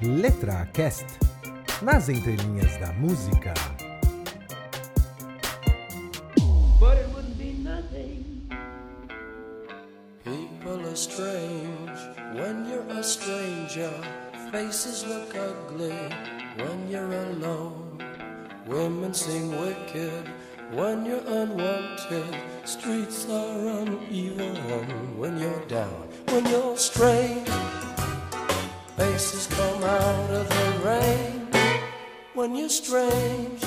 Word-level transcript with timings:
Letra 0.00 0.68
Cast 0.72 1.06
nas 1.82 2.08
entrelinhas 2.08 2.76
da 2.78 2.92
música. 2.92 3.52
but 6.80 6.96
it 6.96 7.08
wouldn't 7.12 7.36
be 7.38 7.52
nothing. 7.54 8.24
People 10.24 10.86
are 10.86 10.94
strange 10.96 11.98
when 12.34 12.68
you're 12.68 12.86
a 12.98 13.02
stranger. 13.02 13.92
Faces 14.52 15.04
look 15.06 15.34
ugly 15.34 15.98
when 16.56 16.88
you're 16.88 17.12
alone. 17.12 17.98
Women 18.66 19.12
seem 19.12 19.50
wicked 19.60 20.24
when 20.72 21.04
you're 21.04 21.26
unwanted. 21.26 22.36
Streets 22.64 23.26
are 23.28 23.82
uneven 23.82 25.18
when 25.18 25.38
you're 25.38 25.64
down. 25.66 26.06
When 26.28 26.46
you're 26.46 26.76
strange, 26.76 27.48
faces 28.96 29.46
come 29.48 29.67
out 29.88 30.30
of 30.30 30.48
the 30.48 30.68
rain. 30.88 31.48
When 32.34 32.54
you're 32.54 32.68
strange, 32.68 33.62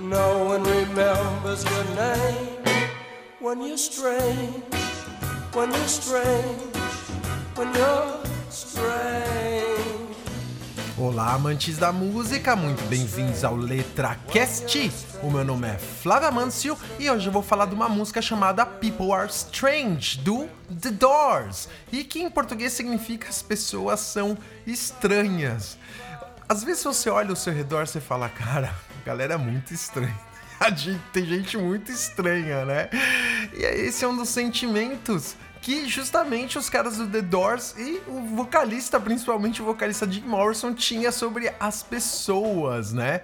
no 0.00 0.44
one 0.44 0.62
remembers 0.64 1.62
your 1.70 1.84
name 1.94 2.58
when 3.40 3.62
you're 3.62 3.76
strange, 3.76 4.74
when 5.52 5.70
you're 5.70 5.94
strange, 6.00 6.76
when 7.54 7.74
you're 7.74 8.20
strange. 8.50 9.47
Olá, 11.00 11.34
amantes 11.34 11.78
da 11.78 11.92
música, 11.92 12.56
muito 12.56 12.82
bem-vindos 12.86 13.44
ao 13.44 13.54
LetraCast. 13.54 14.90
O 15.22 15.30
meu 15.30 15.44
nome 15.44 15.68
é 15.68 15.78
Flávia 15.78 16.28
Mancio 16.28 16.76
e 16.98 17.08
hoje 17.08 17.28
eu 17.28 17.32
vou 17.32 17.40
falar 17.40 17.66
de 17.66 17.74
uma 17.74 17.88
música 17.88 18.20
chamada 18.20 18.66
People 18.66 19.12
Are 19.12 19.30
Strange, 19.30 20.18
do 20.18 20.48
The 20.68 20.90
Doors, 20.90 21.68
e 21.92 22.02
que 22.02 22.20
em 22.20 22.28
português 22.28 22.72
significa 22.72 23.28
as 23.28 23.40
pessoas 23.40 24.00
são 24.00 24.36
estranhas. 24.66 25.78
Às 26.48 26.64
vezes 26.64 26.82
você 26.82 27.08
olha 27.08 27.30
ao 27.30 27.36
seu 27.36 27.52
redor 27.52 27.84
e 27.84 28.00
fala, 28.00 28.28
cara, 28.28 28.74
a 29.00 29.06
galera 29.06 29.34
é 29.34 29.38
muito 29.38 29.72
estranha. 29.72 30.18
A 30.58 30.70
gente, 30.70 31.00
tem 31.12 31.24
gente 31.24 31.56
muito 31.56 31.92
estranha, 31.92 32.64
né? 32.64 32.90
E 33.54 33.62
esse 33.62 34.04
é 34.04 34.08
um 34.08 34.16
dos 34.16 34.30
sentimentos 34.30 35.36
que 35.60 35.88
justamente 35.88 36.58
os 36.58 36.68
caras 36.70 36.96
do 36.96 37.06
The 37.06 37.22
Doors 37.22 37.74
e 37.76 38.00
o 38.06 38.20
vocalista, 38.36 38.98
principalmente 38.98 39.62
o 39.62 39.64
vocalista 39.64 40.10
Jim 40.10 40.22
Morrison, 40.22 40.74
tinha 40.74 41.12
sobre 41.12 41.52
as 41.58 41.82
pessoas, 41.82 42.92
né? 42.92 43.22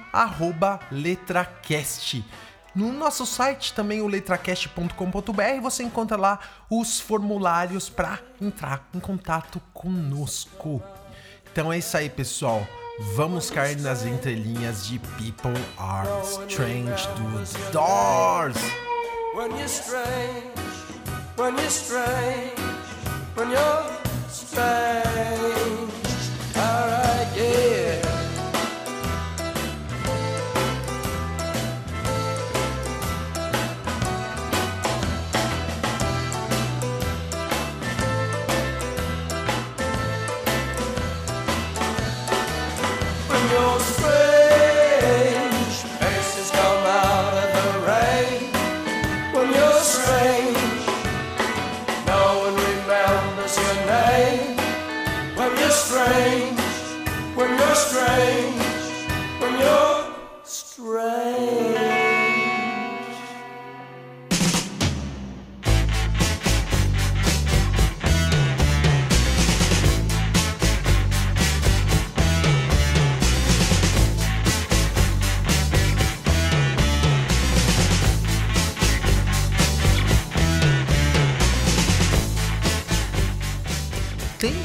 @letracast. 0.91 2.21
No 2.75 2.91
nosso 2.91 3.25
site, 3.25 3.73
também 3.73 4.01
o 4.01 4.07
letracast.com.br, 4.07 5.61
você 5.61 5.83
encontra 5.83 6.17
lá 6.17 6.39
os 6.69 6.99
formulários 6.99 7.87
para 7.89 8.19
entrar 8.41 8.87
em 8.93 8.99
contato 8.99 9.61
conosco. 9.73 10.81
Então 11.51 11.71
é 11.71 11.77
isso 11.77 11.95
aí, 11.95 12.09
pessoal. 12.09 12.67
Vamos 13.15 13.49
cair 13.51 13.79
nas 13.79 14.05
entrelinhas 14.05 14.87
de 14.87 14.99
People 14.99 15.53
Are 15.77 16.07
Strange 16.23 17.07
do 17.09 17.71
Doors. 17.71 18.57
When 19.35 19.51
you're 19.51 19.65
strange, 19.65 20.51
when 21.37 21.55
you're 21.55 21.69
strange, 21.69 22.53
when 23.35 23.51
you're 23.51 24.03
strange. 24.29 25.33
Yeah. 27.35 27.82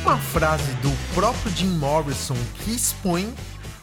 Uma 0.08 0.16
frase 0.16 0.72
do 0.76 0.90
próprio 1.14 1.54
Jim 1.54 1.68
Morrison 1.68 2.34
que 2.64 2.70
expõe 2.70 3.30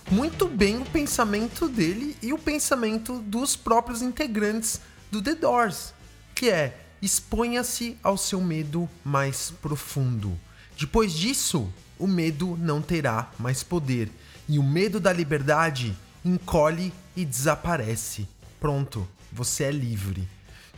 muito 0.10 0.48
bem 0.48 0.82
o 0.82 0.86
pensamento 0.86 1.70
dele 1.70 2.18
e 2.20 2.34
o 2.34 2.38
pensamento 2.40 3.20
dos 3.20 3.56
próprios 3.56 4.02
integrantes 4.02 4.82
do 5.12 5.22
The 5.22 5.36
Doors, 5.36 5.94
que 6.34 6.50
é: 6.50 6.80
exponha-se 7.00 7.96
ao 8.02 8.18
seu 8.18 8.42
medo 8.42 8.90
mais 9.04 9.54
profundo. 9.62 10.36
Depois 10.76 11.14
disso, 11.14 11.72
o 12.00 12.08
medo 12.08 12.58
não 12.60 12.82
terá 12.82 13.30
mais 13.38 13.62
poder 13.62 14.10
e 14.50 14.58
o 14.58 14.64
medo 14.64 15.00
da 15.00 15.14
liberdade 15.14 15.96
encolhe 16.24 16.92
e 17.16 17.24
desaparece. 17.24 18.28
Pronto, 18.60 19.08
você 19.32 19.66
é 19.66 19.72
livre. 19.72 20.28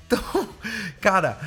Então, 0.08 0.50
cara, 1.02 1.38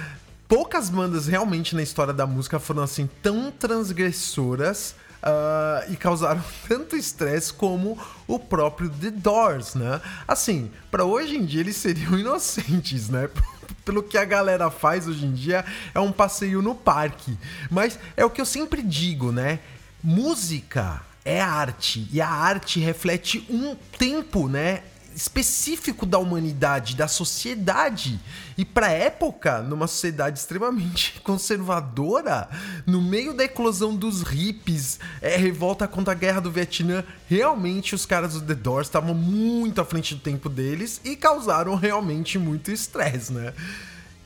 poucas 0.50 0.91
bandas 0.91 1.28
realmente 1.28 1.77
na 1.77 1.83
história 1.83 2.12
da 2.12 2.27
música 2.27 2.59
foram 2.59 2.83
assim 2.83 3.09
tão 3.22 3.53
transgressoras 3.53 4.97
ah, 5.22 5.84
e 5.88 5.94
causaram 5.94 6.43
tanto 6.66 6.97
estresse 6.97 7.53
como 7.53 7.97
o 8.27 8.37
próprio 8.37 8.91
The 8.91 9.12
Doors, 9.12 9.77
né? 9.77 10.00
Assim, 10.27 10.69
para 10.91 11.05
hoje 11.05 11.37
em 11.37 11.44
dia 11.44 11.61
eles 11.61 11.77
seriam 11.77 12.19
inocentes, 12.19 13.09
né? 13.09 13.31
Pelo 13.84 14.03
que 14.03 14.19
a 14.19 14.25
galera 14.25 14.71
faz 14.71 15.06
hoje 15.06 15.25
em 15.25 15.33
dia 15.33 15.65
é 15.94 16.00
um 16.00 16.11
passeio 16.11 16.61
no 16.61 16.75
parque. 16.75 17.38
Mas 17.71 17.97
é 18.17 18.25
o 18.25 18.31
que 18.31 18.41
eu 18.41 18.47
sempre 18.47 18.82
digo, 18.82 19.31
né? 19.31 19.61
Música 20.02 21.00
é 21.25 21.41
arte 21.41 22.08
e 22.11 22.20
a 22.20 22.29
arte 22.29 22.81
reflete 22.81 23.47
um 23.49 23.76
tempo, 23.97 24.49
né? 24.49 24.82
específico 25.14 26.06
da 26.06 26.19
humanidade, 26.19 26.97
da 26.97 27.08
sociedade. 27.08 28.20
E 28.61 28.65
para 28.67 28.91
época, 28.91 29.62
numa 29.62 29.87
sociedade 29.87 30.39
extremamente 30.39 31.19
conservadora, 31.25 32.47
no 32.85 33.01
meio 33.01 33.33
da 33.33 33.45
eclosão 33.45 33.97
dos 33.97 34.21
hippies, 34.21 35.01
é, 35.23 35.35
revolta 35.35 35.89
contra 35.89 36.12
a 36.12 36.15
guerra 36.15 36.43
do 36.43 36.51
Vietnã, 36.51 37.03
realmente 37.27 37.95
os 37.95 38.05
caras 38.05 38.35
do 38.35 38.43
The 38.43 38.55
Doors 38.55 38.89
estavam 38.89 39.15
muito 39.15 39.81
à 39.81 39.85
frente 39.87 40.15
do 40.15 40.21
tempo 40.21 40.51
deles 40.51 41.01
e 41.03 41.17
causaram 41.17 41.75
realmente 41.75 42.39
muito 42.39 42.71
estresse, 42.71 43.33
né? 43.33 43.55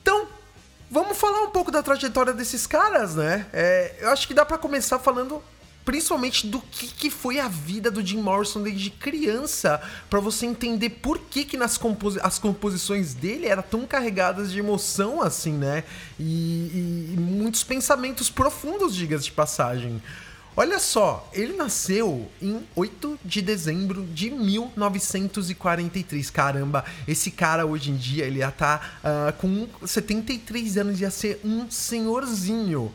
Então, 0.02 0.26
vamos 0.90 1.16
falar 1.16 1.42
um 1.42 1.50
pouco 1.50 1.70
da 1.70 1.80
trajetória 1.80 2.32
desses 2.32 2.66
caras, 2.66 3.14
né? 3.14 3.46
É, 3.52 3.94
eu 4.00 4.10
acho 4.10 4.26
que 4.26 4.34
dá 4.34 4.44
para 4.44 4.58
começar 4.58 4.98
falando 4.98 5.40
principalmente 5.84 6.46
do 6.46 6.60
que, 6.60 6.86
que 6.86 7.10
foi 7.10 7.38
a 7.38 7.48
vida 7.48 7.90
do 7.90 8.04
Jim 8.04 8.20
Morrison 8.22 8.62
desde 8.62 8.90
criança, 8.90 9.80
para 10.08 10.20
você 10.20 10.46
entender 10.46 10.88
por 10.90 11.18
que, 11.18 11.44
que 11.44 11.56
nas 11.56 11.76
composi 11.76 12.18
as 12.22 12.38
composições 12.38 13.12
dele 13.14 13.46
eram 13.46 13.62
tão 13.62 13.86
carregadas 13.86 14.50
de 14.50 14.58
emoção 14.58 15.20
assim, 15.20 15.52
né? 15.52 15.84
E, 16.18 16.24
e- 16.24 17.14
e 17.14 17.20
muitos 17.20 17.62
pensamentos 17.62 18.30
profundos, 18.30 18.94
diga-se 18.94 19.24
de 19.24 19.32
passagem. 19.32 20.02
Olha 20.56 20.78
só, 20.78 21.28
ele 21.32 21.54
nasceu 21.56 22.30
em 22.40 22.62
8 22.76 23.18
de 23.24 23.42
dezembro 23.42 24.06
de 24.06 24.30
1943. 24.30 26.30
Caramba, 26.30 26.84
esse 27.08 27.30
cara 27.32 27.66
hoje 27.66 27.90
em 27.90 27.96
dia 27.96 28.24
ele 28.24 28.38
já 28.38 28.52
tá 28.52 28.80
uh, 29.02 29.32
com 29.34 29.66
73 29.84 30.76
anos, 30.78 31.00
ia 31.00 31.10
ser 31.10 31.40
um 31.44 31.68
senhorzinho. 31.70 32.92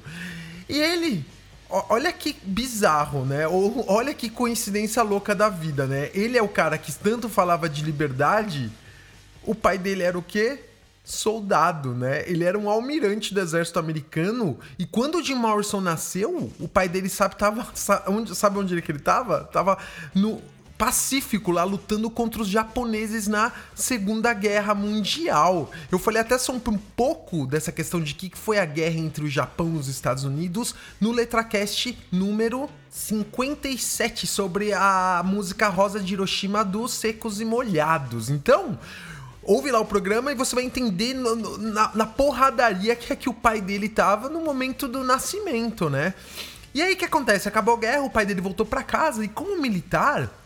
E 0.70 0.78
ele 0.80 1.26
Olha 1.70 2.12
que 2.12 2.36
bizarro, 2.44 3.26
né? 3.26 3.48
Olha 3.88 4.14
que 4.14 4.30
coincidência 4.30 5.04
louca 5.04 5.36
da 5.36 5.50
vida, 5.50 5.86
né? 5.86 6.10
Ele 6.14 6.38
é 6.38 6.42
o 6.42 6.48
cara 6.48 6.78
que 6.78 6.92
tanto 6.92 7.30
falava 7.30 7.70
de 7.70 7.84
liberdade. 7.84 8.72
O 9.44 9.54
pai 9.54 9.78
dele 9.78 10.04
era 10.04 10.18
o 10.18 10.24
quê? 10.24 10.60
soldado, 11.10 11.96
né? 11.96 12.24
Ele 12.28 12.44
era 12.44 12.58
um 12.58 12.70
almirante 12.70 13.34
do 13.34 13.40
exército 13.40 13.80
americano 13.80 14.60
e 14.78 14.86
quando 14.86 15.16
o 15.16 15.24
Jim 15.24 15.34
Morrison 15.34 15.82
nasceu, 15.82 16.52
o 16.60 16.68
pai 16.68 16.88
dele 16.88 17.10
sabe 17.10 17.36
tava 17.36 17.68
onde, 18.08 18.36
sabe 18.36 18.60
onde 18.60 18.76
ele 18.76 19.00
tava? 19.00 19.44
Tava 19.46 19.80
no 20.14 20.40
Pacífico 20.80 21.52
lá 21.52 21.66
lutando 21.66 22.10
contra 22.10 22.42
os 22.42 22.48
japoneses 22.48 23.28
na 23.28 23.52
Segunda 23.76 24.34
Guerra 24.34 24.74
Mundial. 24.74 25.70
Eu 25.92 26.00
falei 26.00 26.22
até 26.22 26.38
só 26.38 26.54
um, 26.54 26.62
um 26.70 26.78
pouco 26.78 27.46
dessa 27.46 27.70
questão 27.70 28.00
de 28.00 28.14
que 28.14 28.32
foi 28.34 28.58
a 28.58 28.64
guerra 28.64 28.98
entre 28.98 29.26
o 29.26 29.30
Japão 29.30 29.74
e 29.76 29.78
os 29.78 29.90
Estados 29.90 30.24
Unidos 30.24 30.74
no 31.02 31.12
Letracast 31.12 31.98
número 32.10 32.70
57 32.90 34.26
sobre 34.26 34.72
a 34.72 35.22
música 35.26 35.68
Rosa 35.68 36.00
de 36.00 36.14
Hiroshima 36.14 36.64
dos 36.64 36.94
Secos 36.94 37.42
e 37.42 37.46
Molhados. 37.46 38.30
Então, 38.30 38.80
ouve 39.44 39.70
lá 39.72 39.82
o 39.82 39.86
programa 39.86 40.32
e 40.32 40.36
você 40.36 40.56
vai 40.56 40.64
entender 40.64 41.14
no, 41.14 41.36
no, 41.36 41.58
na, 41.58 41.92
na, 41.94 42.06
porradaria 42.06 42.96
que 42.96 43.12
é 43.12 43.18
que 43.18 43.28
o 43.28 43.34
pai 43.34 43.60
dele 43.60 43.90
tava 43.90 44.30
no 44.30 44.40
momento 44.40 44.88
do 44.88 45.04
nascimento, 45.04 45.90
né? 45.90 46.14
E 46.74 46.82
aí 46.82 46.94
o 46.94 46.98
que 46.98 47.04
acontece? 47.04 47.50
Acabou 47.50 47.76
a 47.76 47.80
guerra, 47.80 48.04
o 48.04 48.10
pai 48.10 48.26
dele 48.26 48.40
voltou 48.40 48.66
para 48.66 48.82
casa 48.82 49.26
e 49.26 49.28
como 49.28 49.62
militar, 49.62 50.39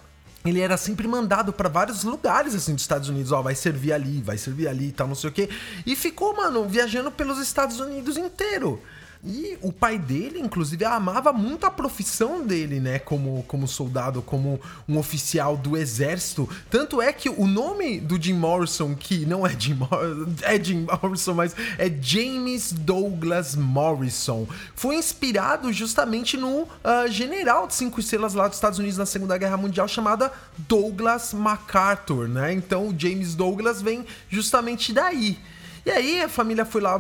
ele 0.45 0.60
era 0.60 0.78
sempre 0.78 1.07
mandado 1.07 1.54
para 1.54 1.69
vários 1.69 2.04
lugares 2.04 2.54
assim 2.54 2.74
dos 2.74 2.84
Estados 2.84 3.10
Unidos, 3.10 3.31
ó, 3.31 3.42
vai 3.42 3.56
servir 3.56 3.94
ali, 3.94 4.22
vai 4.22 4.38
servir 4.38 4.68
ali 4.68 4.88
e 4.88 4.92
tal, 4.92 5.07
não 5.07 5.16
sei 5.16 5.30
o 5.30 5.34
quê. 5.34 5.50
E 5.86 5.95
ficou, 5.95 6.36
mano, 6.36 6.68
viajando 6.68 7.12
pelos 7.12 7.40
Estados 7.40 7.80
Unidos 7.80 8.18
inteiro. 8.18 8.81
E 9.25 9.57
o 9.61 9.71
pai 9.71 9.97
dele, 9.97 10.37
inclusive, 10.37 10.83
amava 10.83 11.31
muito 11.31 11.65
a 11.65 11.71
profissão 11.71 12.45
dele, 12.45 12.81
né? 12.81 12.99
Como, 12.99 13.41
como 13.47 13.65
soldado, 13.69 14.21
como 14.21 14.59
um 14.87 14.97
oficial 14.97 15.55
do 15.55 15.77
exército. 15.77 16.49
Tanto 16.69 17.01
é 17.01 17.13
que 17.13 17.29
o 17.29 17.47
nome 17.47 18.01
do 18.01 18.21
Jim 18.21 18.33
Morrison, 18.33 18.93
que 18.93 19.25
não 19.25 19.47
é 19.47 19.57
Jim 19.57 19.75
Morrison, 19.75 20.33
é 20.43 20.61
Jim 20.61 20.85
Morrison, 20.85 21.33
mas 21.35 21.55
é 21.77 21.89
James 22.01 22.73
Douglas 22.73 23.55
Morrison, 23.55 24.45
foi 24.75 24.97
inspirado 24.97 25.71
justamente 25.71 26.35
no 26.35 26.63
uh, 26.63 26.67
general 27.09 27.65
de 27.65 27.75
cinco 27.75 28.01
estrelas 28.01 28.33
lá 28.33 28.49
dos 28.49 28.57
Estados 28.57 28.77
Unidos 28.77 28.97
na 28.97 29.05
Segunda 29.05 29.37
Guerra 29.37 29.55
Mundial, 29.55 29.87
chamada 29.87 30.33
Douglas 30.67 31.33
MacArthur, 31.33 32.27
né? 32.27 32.51
Então 32.51 32.89
o 32.89 32.95
James 32.99 33.35
Douglas 33.35 33.81
vem 33.81 34.05
justamente 34.29 34.91
daí. 34.91 35.37
E 35.85 35.91
aí 35.91 36.21
a 36.21 36.30
família 36.30 36.65
foi 36.65 36.81
lá 36.81 37.00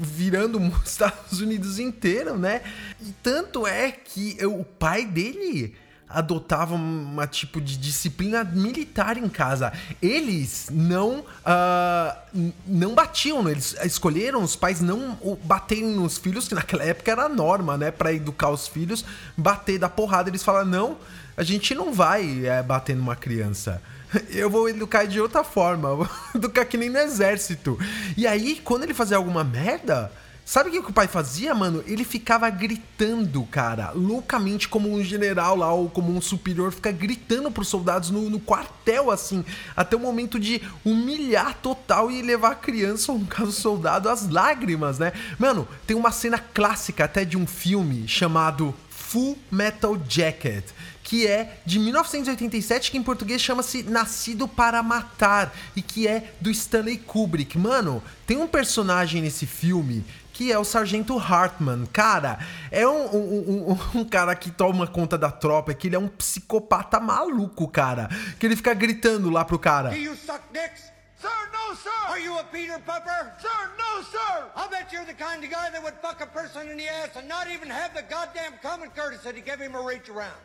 virando 0.00 0.58
os 0.82 0.90
Estados 0.90 1.40
Unidos 1.40 1.78
inteiro, 1.78 2.38
né? 2.38 2.62
E 3.00 3.12
tanto 3.22 3.66
é 3.66 3.90
que 3.92 4.38
o 4.46 4.64
pai 4.64 5.04
dele 5.04 5.74
adotava 6.08 6.74
uma 6.74 7.26
tipo 7.26 7.60
de 7.60 7.76
disciplina 7.76 8.44
militar 8.44 9.16
em 9.16 9.28
casa. 9.28 9.72
Eles 10.00 10.68
não 10.70 11.20
uh, 11.20 12.52
não 12.66 12.94
batiam, 12.94 13.42
né? 13.42 13.50
eles 13.50 13.76
escolheram 13.84 14.42
os 14.42 14.54
pais 14.54 14.80
não 14.80 15.18
baterem 15.42 15.84
nos 15.84 16.16
filhos, 16.16 16.46
que 16.46 16.54
naquela 16.54 16.84
época 16.84 17.10
era 17.10 17.24
a 17.24 17.28
norma, 17.28 17.76
né, 17.76 17.90
para 17.90 18.12
educar 18.12 18.50
os 18.50 18.68
filhos, 18.68 19.04
bater 19.36 19.78
da 19.78 19.88
porrada. 19.88 20.30
Eles 20.30 20.44
falaram: 20.44 20.68
"Não, 20.68 20.98
a 21.36 21.42
gente 21.42 21.74
não 21.74 21.92
vai 21.92 22.46
é, 22.46 22.62
bater 22.62 22.94
numa 22.94 23.16
criança" 23.16 23.82
eu 24.30 24.48
vou 24.48 24.68
educar 24.68 25.06
de 25.06 25.20
outra 25.20 25.44
forma. 25.44 25.94
Vou 25.94 26.08
educar 26.34 26.64
que 26.64 26.76
nem 26.76 26.90
no 26.90 26.98
exército. 26.98 27.78
E 28.16 28.26
aí, 28.26 28.60
quando 28.62 28.84
ele 28.84 28.94
fazia 28.94 29.16
alguma 29.16 29.44
merda, 29.44 30.10
sabe 30.44 30.70
o 30.70 30.72
que 30.72 30.90
o 30.90 30.92
pai 30.92 31.08
fazia, 31.08 31.54
mano? 31.54 31.82
Ele 31.86 32.04
ficava 32.04 32.48
gritando, 32.48 33.42
cara, 33.44 33.90
loucamente, 33.90 34.68
como 34.68 34.92
um 34.92 35.02
general 35.02 35.56
lá, 35.56 35.72
ou 35.72 35.90
como 35.90 36.16
um 36.16 36.20
superior, 36.20 36.72
fica 36.72 36.92
gritando 36.92 37.50
pros 37.50 37.68
soldados 37.68 38.10
no, 38.10 38.30
no 38.30 38.38
quartel, 38.38 39.10
assim, 39.10 39.44
até 39.76 39.96
o 39.96 40.00
momento 40.00 40.38
de 40.38 40.62
humilhar 40.84 41.58
total 41.60 42.10
e 42.10 42.22
levar 42.22 42.52
a 42.52 42.56
criança, 42.56 43.10
ou 43.10 43.18
no 43.18 43.26
caso, 43.26 43.50
o 43.50 43.52
soldado, 43.52 44.08
às 44.08 44.28
lágrimas, 44.28 44.98
né? 44.98 45.12
Mano, 45.38 45.66
tem 45.86 45.96
uma 45.96 46.12
cena 46.12 46.38
clássica 46.38 47.04
até 47.04 47.24
de 47.24 47.36
um 47.36 47.46
filme 47.46 48.06
chamado 48.06 48.74
Full 49.16 49.38
Metal 49.50 49.98
Jacket 50.06 50.64
que 51.02 51.24
é 51.24 51.58
de 51.64 51.78
1987, 51.78 52.90
que 52.90 52.98
em 52.98 53.02
português 53.02 53.40
chama-se 53.40 53.84
Nascido 53.84 54.48
para 54.48 54.82
Matar, 54.82 55.54
e 55.76 55.80
que 55.80 56.08
é 56.08 56.32
do 56.40 56.50
Stanley 56.50 56.98
Kubrick. 56.98 57.56
Mano, 57.56 58.02
tem 58.26 58.36
um 58.38 58.48
personagem 58.48 59.22
nesse 59.22 59.46
filme 59.46 60.04
que 60.32 60.50
é 60.50 60.58
o 60.58 60.64
Sargento 60.64 61.16
Hartman. 61.16 61.86
Cara, 61.92 62.40
é 62.72 62.86
um, 62.86 63.06
um, 63.14 63.70
um, 63.70 64.00
um, 64.00 64.04
cara 64.04 64.34
que 64.34 64.50
toma 64.50 64.84
conta 64.88 65.16
da 65.16 65.30
tropa, 65.30 65.72
que 65.72 65.86
ele 65.86 65.94
é 65.94 65.98
um 65.98 66.08
psicopata 66.08 66.98
maluco, 66.98 67.68
cara. 67.68 68.10
Que 68.40 68.44
ele 68.44 68.56
fica 68.56 68.74
gritando 68.74 69.30
lá 69.30 69.44
pro 69.44 69.60
cara. 69.60 69.90
Do 69.90 69.96
you 69.96 70.16
suck 70.16 70.42
dicks? 70.52 70.95
Sir, 71.26 71.42
no, 71.52 71.74
sir! 71.74 71.90
Are 72.08 72.20
you 72.20 72.38
a 72.38 72.44
Peter 72.44 72.78
Pupper? 72.78 73.32
Sir, 73.40 73.60
no, 73.76 74.02
sir! 74.04 74.44
I'll 74.54 74.70
bet 74.70 74.92
you're 74.92 75.04
the 75.04 75.12
kind 75.12 75.42
of 75.42 75.50
guy 75.50 75.70
that 75.70 75.82
would 75.82 75.94
fuck 76.00 76.20
a 76.20 76.26
person 76.26 76.70
in 76.70 76.76
the 76.76 76.86
ass 76.86 77.16
and 77.16 77.26
not 77.26 77.50
even 77.50 77.68
have 77.68 77.94
the 77.94 78.02
goddamn 78.02 78.52
common 78.62 78.90
courtesy 78.90 79.32
to 79.32 79.40
give 79.40 79.58
him 79.58 79.74
a 79.74 79.82
reach 79.82 80.08
around. 80.08 80.38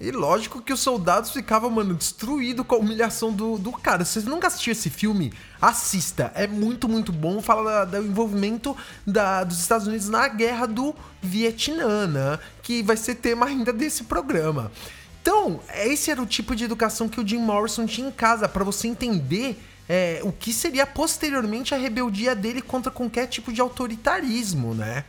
E 0.00 0.10
lógico 0.10 0.60
que 0.60 0.72
os 0.72 0.80
soldados 0.80 1.30
ficavam, 1.30 1.70
mano, 1.70 1.94
destruídos 1.94 2.66
com 2.66 2.74
a 2.74 2.78
humilhação 2.78 3.32
do, 3.32 3.56
do 3.56 3.70
cara. 3.70 4.04
Se 4.04 4.20
você 4.20 4.28
nunca 4.28 4.48
assistiu 4.48 4.72
esse 4.72 4.90
filme, 4.90 5.32
assista. 5.60 6.32
É 6.34 6.48
muito, 6.48 6.88
muito 6.88 7.12
bom. 7.12 7.40
Fala 7.40 7.84
do 7.84 7.98
envolvimento 7.98 8.76
da, 9.06 9.44
dos 9.44 9.60
Estados 9.60 9.86
Unidos 9.86 10.08
na 10.08 10.26
guerra 10.26 10.66
do 10.66 10.96
Vietnã, 11.22 12.08
né? 12.08 12.40
Que 12.60 12.82
vai 12.82 12.96
ser 12.96 13.14
tema 13.14 13.46
ainda 13.46 13.72
desse 13.72 14.02
programa. 14.02 14.72
Então, 15.22 15.60
esse 15.72 16.10
era 16.10 16.20
o 16.20 16.26
tipo 16.26 16.54
de 16.54 16.64
educação 16.64 17.08
que 17.08 17.20
o 17.20 17.26
Jim 17.26 17.38
Morrison 17.38 17.86
tinha 17.86 18.08
em 18.08 18.10
casa, 18.12 18.48
para 18.48 18.64
você 18.64 18.88
entender 18.88 19.56
é, 19.88 20.20
o 20.24 20.32
que 20.32 20.52
seria 20.52 20.84
posteriormente 20.84 21.72
a 21.74 21.78
rebeldia 21.78 22.34
dele 22.34 22.60
contra 22.60 22.90
qualquer 22.90 23.28
tipo 23.28 23.52
de 23.52 23.60
autoritarismo, 23.60 24.74
né? 24.74 25.04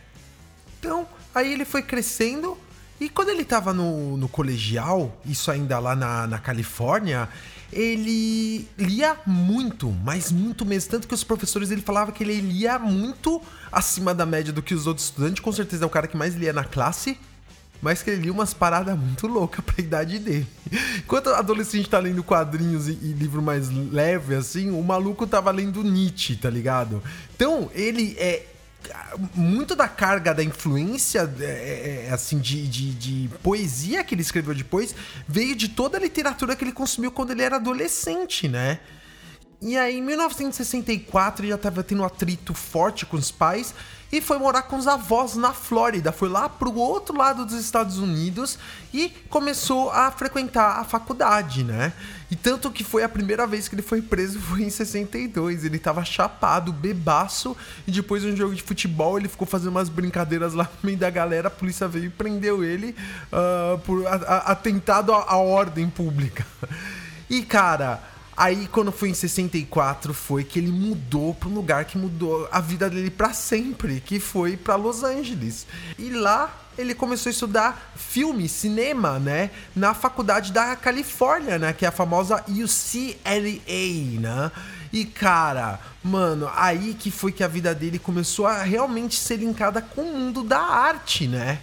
Então, 0.78 1.06
aí 1.34 1.52
ele 1.52 1.64
foi 1.64 1.82
crescendo 1.82 2.56
e 3.00 3.08
quando 3.08 3.30
ele 3.30 3.44
tava 3.44 3.74
no, 3.74 4.16
no 4.16 4.28
colegial, 4.28 5.20
isso 5.26 5.50
ainda 5.50 5.78
lá 5.80 5.96
na, 5.96 6.28
na 6.28 6.38
Califórnia, 6.38 7.28
ele 7.72 8.68
lia 8.78 9.16
muito, 9.26 9.90
mas 9.90 10.30
muito 10.30 10.64
mesmo. 10.64 10.92
Tanto 10.92 11.08
que 11.08 11.14
os 11.14 11.24
professores 11.24 11.72
ele 11.72 11.82
falava 11.82 12.12
que 12.12 12.22
ele 12.22 12.40
lia 12.40 12.78
muito 12.78 13.42
acima 13.72 14.14
da 14.14 14.24
média 14.24 14.52
do 14.52 14.62
que 14.62 14.74
os 14.74 14.86
outros 14.86 15.06
estudantes. 15.06 15.40
Com 15.40 15.50
certeza 15.50 15.84
é 15.84 15.86
o 15.86 15.90
cara 15.90 16.06
que 16.06 16.16
mais 16.16 16.36
lia 16.36 16.52
na 16.52 16.62
classe. 16.62 17.18
Mas 17.84 18.02
que 18.02 18.08
ele 18.08 18.22
lia 18.22 18.32
umas 18.32 18.54
paradas 18.54 18.98
muito 18.98 19.26
loucas 19.26 19.62
pra 19.62 19.84
idade 19.84 20.18
dele. 20.18 20.46
Enquanto 20.96 21.26
o 21.26 21.34
adolescente 21.34 21.86
tá 21.86 21.98
lendo 21.98 22.24
quadrinhos 22.24 22.88
e, 22.88 22.92
e 22.92 23.12
livro 23.12 23.42
mais 23.42 23.68
leve, 23.68 24.34
assim, 24.34 24.70
o 24.70 24.82
maluco 24.82 25.26
tava 25.26 25.50
lendo 25.50 25.84
Nietzsche, 25.84 26.34
tá 26.34 26.48
ligado? 26.48 27.02
Então, 27.36 27.70
ele 27.74 28.16
é 28.18 28.46
muito 29.34 29.76
da 29.76 29.86
carga 29.86 30.32
da 30.32 30.42
influência 30.42 31.30
é, 31.40 31.44
é, 31.44 32.06
é, 32.06 32.10
assim 32.10 32.38
de, 32.38 32.66
de, 32.66 32.90
de, 32.94 33.30
poesia 33.42 34.02
que 34.02 34.14
ele 34.14 34.20
escreveu 34.20 34.54
depois 34.54 34.94
veio 35.26 35.54
de 35.56 35.68
toda 35.68 35.96
a 35.96 36.00
literatura 36.00 36.54
que 36.54 36.64
ele 36.64 36.72
consumiu 36.72 37.10
quando 37.10 37.30
ele 37.30 37.42
era 37.42 37.56
adolescente, 37.56 38.48
né? 38.48 38.80
E 39.66 39.78
aí, 39.78 39.96
em 39.96 40.02
1964, 40.02 41.42
ele 41.42 41.48
já 41.48 41.54
estava 41.54 41.82
tendo 41.82 42.02
um 42.02 42.04
atrito 42.04 42.52
forte 42.52 43.06
com 43.06 43.16
os 43.16 43.30
pais 43.30 43.74
e 44.12 44.20
foi 44.20 44.38
morar 44.38 44.64
com 44.64 44.76
os 44.76 44.86
avós 44.86 45.36
na 45.36 45.54
Flórida. 45.54 46.12
Foi 46.12 46.28
lá 46.28 46.50
pro 46.50 46.74
outro 46.74 47.16
lado 47.16 47.46
dos 47.46 47.54
Estados 47.54 47.96
Unidos 47.96 48.58
e 48.92 49.08
começou 49.30 49.90
a 49.90 50.10
frequentar 50.10 50.80
a 50.80 50.84
faculdade, 50.84 51.64
né? 51.64 51.94
E 52.30 52.36
tanto 52.36 52.70
que 52.70 52.84
foi 52.84 53.04
a 53.04 53.08
primeira 53.08 53.46
vez 53.46 53.66
que 53.66 53.74
ele 53.74 53.80
foi 53.80 54.02
preso 54.02 54.38
foi 54.38 54.64
em 54.64 54.68
62. 54.68 55.64
Ele 55.64 55.78
tava 55.78 56.04
chapado, 56.04 56.70
bebaço, 56.70 57.56
e 57.86 57.90
depois 57.90 58.22
de 58.22 58.28
um 58.28 58.36
jogo 58.36 58.54
de 58.54 58.62
futebol 58.62 59.18
ele 59.18 59.28
ficou 59.28 59.46
fazendo 59.46 59.70
umas 59.70 59.88
brincadeiras 59.88 60.52
lá 60.52 60.64
no 60.64 60.86
meio 60.86 60.98
da 60.98 61.08
galera. 61.08 61.48
A 61.48 61.50
polícia 61.50 61.88
veio 61.88 62.04
e 62.04 62.10
prendeu 62.10 62.62
ele 62.62 62.94
uh, 63.32 63.78
por 63.78 64.06
atentado 64.06 65.14
à 65.14 65.36
ordem 65.38 65.88
pública. 65.88 66.46
E 67.30 67.42
cara 67.42 68.12
Aí, 68.36 68.66
quando 68.66 68.90
foi 68.90 69.10
em 69.10 69.14
64, 69.14 70.12
foi 70.12 70.42
que 70.42 70.58
ele 70.58 70.72
mudou 70.72 71.34
para 71.34 71.48
um 71.48 71.54
lugar 71.54 71.84
que 71.84 71.96
mudou 71.96 72.48
a 72.50 72.60
vida 72.60 72.90
dele 72.90 73.10
para 73.10 73.32
sempre, 73.32 74.00
que 74.00 74.18
foi 74.18 74.56
para 74.56 74.74
Los 74.74 75.04
Angeles. 75.04 75.66
E 75.98 76.10
lá 76.10 76.52
ele 76.76 76.94
começou 76.94 77.30
a 77.30 77.32
estudar 77.32 77.92
filme, 77.94 78.48
cinema, 78.48 79.18
né, 79.20 79.50
na 79.76 79.94
faculdade 79.94 80.52
da 80.52 80.74
Califórnia, 80.74 81.58
né, 81.58 81.72
que 81.72 81.84
é 81.84 81.88
a 81.88 81.92
famosa 81.92 82.44
UCLA, 82.48 84.20
né? 84.20 84.52
E 84.92 85.04
cara, 85.04 85.80
mano, 86.02 86.50
aí 86.54 86.94
que 86.94 87.10
foi 87.10 87.32
que 87.32 87.42
a 87.42 87.48
vida 87.48 87.74
dele 87.74 87.98
começou 87.98 88.46
a 88.46 88.62
realmente 88.62 89.16
ser 89.16 89.36
linkada 89.36 89.82
com 89.82 90.02
o 90.02 90.18
mundo 90.18 90.44
da 90.44 90.60
arte, 90.60 91.26
né? 91.26 91.60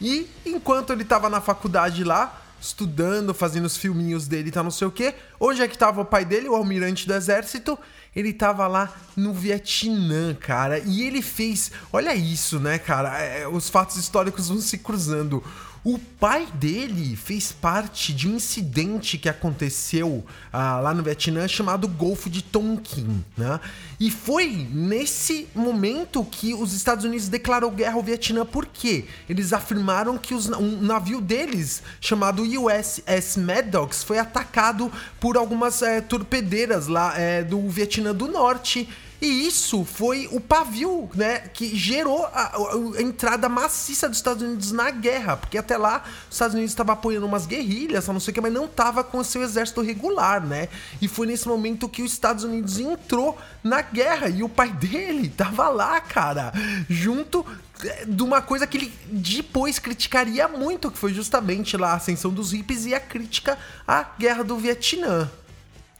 E 0.00 0.28
enquanto 0.44 0.92
ele 0.92 1.04
tava 1.04 1.28
na 1.30 1.40
faculdade 1.40 2.04
lá, 2.04 2.42
estudando, 2.60 3.32
fazendo 3.34 3.66
os 3.66 3.76
filminhos 3.76 4.26
dele 4.26 4.50
tá 4.50 4.62
não 4.62 4.70
sei 4.70 4.86
o 4.86 4.90
quê, 4.90 5.14
onde 5.38 5.62
é 5.62 5.68
que 5.68 5.78
tava 5.78 6.00
o 6.00 6.04
pai 6.04 6.24
dele, 6.24 6.48
o 6.48 6.54
almirante 6.54 7.06
do 7.06 7.14
exército? 7.14 7.78
Ele 8.16 8.32
tava 8.32 8.66
lá 8.66 8.92
no 9.16 9.32
Vietnã, 9.32 10.34
cara, 10.34 10.78
e 10.78 11.02
ele 11.02 11.22
fez. 11.22 11.70
Olha 11.92 12.14
isso, 12.14 12.58
né, 12.58 12.78
cara? 12.78 13.16
É, 13.18 13.46
os 13.46 13.68
fatos 13.68 13.96
históricos 13.96 14.48
vão 14.48 14.60
se 14.60 14.78
cruzando. 14.78 15.44
O 15.84 15.98
pai 15.98 16.46
dele 16.54 17.16
fez 17.16 17.52
parte 17.52 18.12
de 18.12 18.28
um 18.28 18.36
incidente 18.36 19.16
que 19.16 19.28
aconteceu 19.28 20.24
ah, 20.52 20.80
lá 20.80 20.92
no 20.92 21.02
Vietnã 21.02 21.46
chamado 21.46 21.86
Golfo 21.86 22.28
de 22.28 22.42
Tonkin, 22.42 23.24
né? 23.36 23.60
E 24.00 24.10
foi 24.10 24.68
nesse 24.70 25.48
momento 25.54 26.24
que 26.24 26.54
os 26.54 26.72
Estados 26.72 27.04
Unidos 27.04 27.28
declarou 27.28 27.70
guerra 27.70 27.94
ao 27.94 28.02
Vietnã. 28.02 28.44
Por 28.44 28.66
quê? 28.66 29.04
Eles 29.28 29.52
afirmaram 29.52 30.18
que 30.18 30.34
os, 30.34 30.48
um 30.48 30.80
navio 30.82 31.20
deles, 31.20 31.82
chamado 32.00 32.42
USS 32.42 33.36
Maddox, 33.36 34.02
foi 34.02 34.18
atacado 34.18 34.92
por 35.20 35.36
algumas 35.36 35.82
é, 35.82 36.00
torpedeiras 36.00 36.88
lá 36.88 37.16
é, 37.16 37.42
do 37.42 37.68
Vietnã 37.68 38.14
do 38.14 38.26
Norte 38.26 38.88
e 39.20 39.46
isso 39.46 39.84
foi 39.84 40.28
o 40.30 40.40
pavio, 40.40 41.10
né, 41.14 41.40
que 41.52 41.76
gerou 41.76 42.24
a, 42.26 42.56
a, 42.56 43.02
entrada 43.02 43.48
maciça 43.48 44.08
dos 44.08 44.18
Estados 44.18 44.42
Unidos 44.42 44.70
na 44.70 44.90
guerra, 44.90 45.36
porque 45.36 45.58
até 45.58 45.76
lá 45.76 46.04
os 46.28 46.34
Estados 46.36 46.54
Unidos 46.54 46.70
estavam 46.70 46.92
apoiando 46.92 47.26
umas 47.26 47.44
guerrilhas, 47.44 48.06
não 48.06 48.20
sei 48.20 48.30
o 48.30 48.34
que, 48.34 48.40
mas 48.40 48.52
não 48.52 48.66
estava 48.66 49.02
com 49.02 49.18
o 49.18 49.24
seu 49.24 49.42
exército 49.42 49.82
regular, 49.82 50.44
né? 50.44 50.68
E 51.02 51.08
foi 51.08 51.26
nesse 51.26 51.48
momento 51.48 51.88
que 51.88 52.02
os 52.02 52.12
Estados 52.12 52.44
Unidos 52.44 52.78
entrou 52.78 53.36
na 53.62 53.82
guerra 53.82 54.28
e 54.28 54.44
o 54.44 54.48
pai 54.48 54.70
dele 54.78 55.28
tava 55.28 55.68
lá, 55.68 56.00
cara, 56.00 56.52
junto 56.88 57.44
é, 57.84 58.04
de 58.04 58.22
uma 58.22 58.40
coisa 58.40 58.68
que 58.68 58.76
ele 58.76 58.92
depois 59.06 59.80
criticaria 59.80 60.46
muito, 60.46 60.92
que 60.92 60.98
foi 60.98 61.12
justamente 61.12 61.76
lá 61.76 61.92
a 61.92 61.96
ascensão 61.96 62.30
dos 62.30 62.52
hippies 62.52 62.86
e 62.86 62.94
a 62.94 63.00
crítica 63.00 63.58
à 63.86 64.04
guerra 64.16 64.44
do 64.44 64.56
Vietnã. 64.56 65.28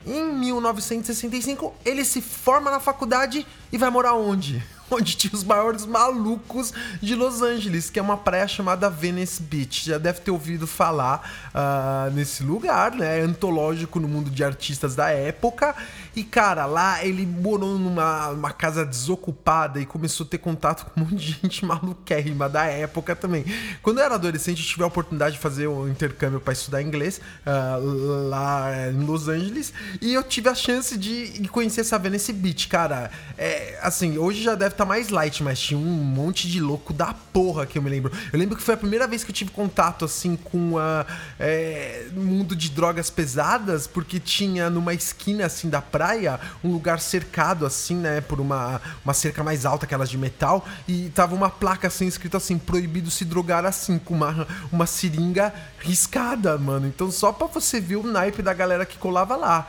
Em 0.07 0.25
1965, 0.25 1.75
ele 1.85 2.05
se 2.05 2.23
forma 2.23 2.71
na 2.71 2.81
faculdade 2.81 3.47
e 3.73 3.79
vai 3.79 3.91
morar 3.91 4.15
onde? 4.15 4.65
onde 4.91 5.17
tinha 5.17 5.33
os 5.33 5.45
maiores 5.45 5.87
malucos 5.87 6.73
de 7.01 7.15
Los 7.15 7.43
Angeles, 7.43 7.91
que 7.91 7.99
é 7.99 8.03
uma 8.03 8.17
praia 8.17 8.49
chamada 8.49 8.89
Venice 8.89 9.43
Beach. 9.43 9.87
Já 9.87 9.99
deve 9.99 10.21
ter 10.21 10.31
ouvido 10.31 10.67
falar 10.67 11.51
uh, 11.55 12.11
nesse 12.15 12.43
lugar, 12.43 12.93
né? 12.93 13.21
É 13.21 13.23
antológico 13.23 14.01
no 14.01 14.09
mundo 14.09 14.31
de 14.31 14.43
artistas 14.43 14.95
da 14.95 15.11
época. 15.11 15.75
E, 16.17 16.25
cara, 16.25 16.67
lá 16.67 17.05
ele 17.05 17.25
morou 17.25 17.79
numa 17.79 18.29
uma 18.31 18.51
casa 18.51 18.85
desocupada 18.85 19.81
e 19.81 19.87
começou 19.87 20.27
a 20.27 20.29
ter 20.29 20.39
contato 20.39 20.87
com 20.87 21.01
um 21.01 21.05
monte 21.05 21.17
de 21.17 21.39
gente 21.43 21.65
maluquérrima 21.65 22.49
da 22.49 22.65
época 22.65 23.15
também. 23.15 23.45
Quando 23.83 23.99
eu 23.99 24.05
era 24.05 24.15
adolescente, 24.15 24.61
eu 24.61 24.67
tive 24.67 24.83
a 24.83 24.87
oportunidade 24.87 25.37
de 25.37 25.41
fazer 25.41 25.69
um 25.69 25.89
intercâmbio 25.89 26.41
para 26.41 26.53
estudar 26.53 26.83
inglês 26.83 27.21
uh, 27.47 28.29
lá 28.29 28.89
em 28.89 29.05
Los 29.05 29.29
Angeles 29.29 29.73
e 30.01 30.15
eu 30.15 30.23
tive 30.23 30.49
a 30.49 30.55
chance 30.55 30.97
de 30.97 31.47
conhecer 31.49 31.83
essa 31.83 31.99
Venice 31.99 32.33
Beach, 32.33 32.69
cara. 32.69 33.11
É, 33.37 33.79
assim, 33.83 34.19
hoje 34.19 34.43
já 34.43 34.55
deve 34.55 34.75
tá 34.79 34.85
mais 34.85 35.09
light, 35.09 35.43
mas 35.43 35.59
tinha 35.59 35.79
um 35.79 35.83
monte 35.83 36.49
de 36.49 36.61
louco 36.61 36.93
da 36.93 37.13
porra 37.13 37.67
que 37.67 37.77
eu 37.77 37.83
me 37.83 37.91
lembro. 37.91 38.13
Eu 38.33 38.39
lembro 38.39 38.57
que 38.57 38.63
foi 38.63 38.75
a 38.75 38.77
primeira 38.77 39.09
vez 39.09 39.25
que 39.25 39.31
eu 39.31 39.35
tive 39.35 39.51
contato, 39.51 40.05
assim, 40.05 40.37
com 40.37 40.79
a 40.79 41.05
é, 41.39 42.07
mundo 42.13 42.55
de 42.55 42.71
drogas 42.71 43.11
pesadas, 43.11 43.89
porque 43.89 44.21
tinha 44.21 44.71
numa 44.71 44.95
esquina, 44.95 45.47
assim, 45.47 45.69
da 45.69 45.83
praia, 45.83 46.39
um 46.63 46.71
lugar 46.71 47.01
cercado, 47.01 47.67
assim, 47.67 47.97
né, 47.97 48.21
por 48.21 48.41
uma, 48.41 48.81
uma 49.05 49.13
cerca 49.13 49.43
mais 49.43 49.67
alta, 49.67 49.85
aquelas 49.85 50.09
de 50.09 50.17
metal, 50.17 50.65
e 50.87 51.11
tava 51.11 51.35
uma 51.35 51.51
placa, 51.51 51.89
assim, 51.89 52.07
escrito 52.07 52.37
assim, 52.37 52.57
proibido 52.57 53.11
se 53.11 53.25
drogar 53.25 53.65
assim, 53.65 53.99
com 53.99 54.15
uma, 54.15 54.47
uma 54.71 54.87
seringa 54.87 55.53
riscada, 55.81 56.57
mano. 56.57 56.87
Então 56.87 57.11
só 57.11 57.33
pra 57.33 57.49
você 57.49 57.81
ver 57.81 57.97
o 57.97 58.07
naipe 58.07 58.43
da 58.43 58.55
galera 58.55 58.87
que 58.87 58.97
colava 58.97 59.35
lá. 59.35 59.67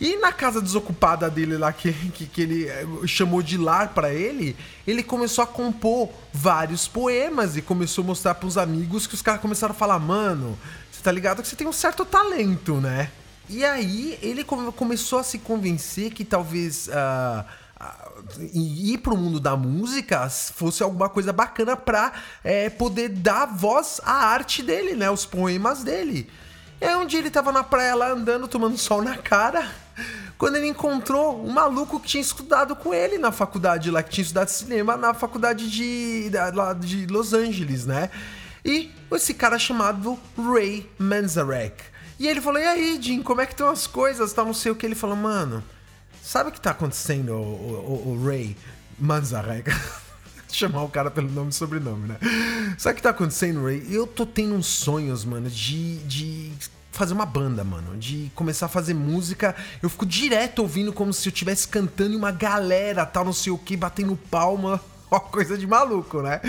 E 0.00 0.16
na 0.16 0.30
casa 0.32 0.62
desocupada 0.62 1.28
dele 1.28 1.56
lá, 1.56 1.72
que, 1.72 1.92
que, 1.92 2.26
que 2.26 2.40
ele 2.40 2.68
eh, 2.68 2.86
chamou 3.04 3.42
de 3.42 3.58
lar 3.58 3.88
para 3.88 4.14
ele, 4.14 4.56
ele 4.86 5.02
começou 5.02 5.42
a 5.42 5.46
compor 5.46 6.10
vários 6.32 6.86
poemas 6.86 7.56
e 7.56 7.62
começou 7.62 8.04
a 8.04 8.06
mostrar 8.06 8.34
pros 8.36 8.56
amigos 8.56 9.08
que 9.08 9.14
os 9.14 9.22
caras 9.22 9.40
começaram 9.40 9.72
a 9.72 9.76
falar: 9.76 9.98
Mano, 9.98 10.56
você 10.90 11.02
tá 11.02 11.10
ligado 11.10 11.42
que 11.42 11.48
você 11.48 11.56
tem 11.56 11.66
um 11.66 11.72
certo 11.72 12.04
talento, 12.04 12.74
né? 12.80 13.10
E 13.48 13.64
aí 13.64 14.16
ele 14.22 14.44
come, 14.44 14.70
começou 14.70 15.18
a 15.18 15.24
se 15.24 15.38
convencer 15.38 16.12
que 16.12 16.24
talvez. 16.24 16.88
Uh, 16.88 17.44
ir 18.52 18.98
pro 18.98 19.16
mundo 19.16 19.38
da 19.38 19.56
música 19.56 20.28
fosse 20.28 20.82
alguma 20.82 21.08
coisa 21.08 21.32
bacana 21.32 21.76
pra 21.76 22.12
é, 22.42 22.68
poder 22.68 23.08
dar 23.10 23.46
voz 23.46 24.00
à 24.04 24.26
arte 24.26 24.62
dele, 24.62 24.94
né? 24.94 25.10
Os 25.10 25.24
poemas 25.24 25.84
dele. 25.84 26.28
E 26.80 26.84
aí 26.84 26.94
um 26.96 27.06
dia 27.06 27.18
ele 27.18 27.30
tava 27.30 27.50
na 27.50 27.64
praia 27.64 27.94
lá 27.94 28.10
andando, 28.10 28.46
tomando 28.46 28.78
sol 28.78 29.02
na 29.02 29.16
cara, 29.16 29.68
quando 30.36 30.56
ele 30.56 30.68
encontrou 30.68 31.44
um 31.44 31.50
maluco 31.50 31.98
que 31.98 32.06
tinha 32.06 32.20
estudado 32.20 32.76
com 32.76 32.94
ele 32.94 33.18
na 33.18 33.32
faculdade 33.32 33.90
lá, 33.90 34.02
que 34.02 34.10
tinha 34.10 34.22
estudado 34.22 34.48
cinema 34.48 34.96
na 34.96 35.12
faculdade 35.12 35.68
de, 35.68 36.30
lá 36.54 36.72
de 36.72 37.06
Los 37.06 37.32
Angeles, 37.32 37.84
né? 37.84 38.10
E 38.64 38.92
esse 39.12 39.34
cara 39.34 39.58
chamado 39.58 40.18
Ray 40.36 40.88
Manzarek. 40.98 41.82
E 42.18 42.26
ele 42.28 42.40
falou: 42.40 42.60
E 42.60 42.66
aí, 42.66 42.98
Jim, 43.00 43.22
como 43.22 43.40
é 43.40 43.46
que 43.46 43.52
estão 43.52 43.68
as 43.68 43.86
coisas? 43.86 44.32
Tá, 44.32 44.44
não 44.44 44.54
sei 44.54 44.70
o 44.72 44.76
que. 44.76 44.86
Ele 44.86 44.94
falou: 44.94 45.16
Mano, 45.16 45.62
sabe 46.22 46.50
o 46.50 46.52
que 46.52 46.60
tá 46.60 46.70
acontecendo, 46.70 47.32
o, 47.32 47.36
o, 47.36 48.12
o 48.12 48.26
Ray 48.26 48.56
Manzarek? 48.98 49.70
chamar 50.56 50.82
o 50.82 50.88
cara 50.88 51.10
pelo 51.10 51.30
nome 51.30 51.50
e 51.50 51.54
sobrenome, 51.54 52.08
né? 52.08 52.16
Sabe 52.76 52.94
o 52.94 52.96
que 52.96 53.02
tá 53.02 53.10
acontecendo, 53.10 53.64
Ray? 53.64 53.86
Eu 53.90 54.06
tô 54.06 54.24
tendo 54.24 54.54
uns 54.54 54.66
sonhos, 54.66 55.24
mano, 55.24 55.48
de, 55.48 55.98
de 55.98 56.52
fazer 56.92 57.14
uma 57.14 57.26
banda, 57.26 57.62
mano. 57.62 57.96
De 57.96 58.30
começar 58.34 58.66
a 58.66 58.68
fazer 58.68 58.94
música. 58.94 59.54
Eu 59.82 59.88
fico 59.88 60.04
direto 60.04 60.60
ouvindo 60.60 60.92
como 60.92 61.12
se 61.12 61.28
eu 61.28 61.32
estivesse 61.32 61.68
cantando 61.68 62.12
e 62.12 62.16
uma 62.16 62.32
galera, 62.32 63.06
tal, 63.06 63.24
não 63.24 63.32
sei 63.32 63.52
o 63.52 63.58
que, 63.58 63.76
batendo 63.76 64.16
palma. 64.30 64.80
Ó, 65.10 65.18
coisa 65.20 65.56
de 65.56 65.66
maluco, 65.66 66.20
né? 66.20 66.40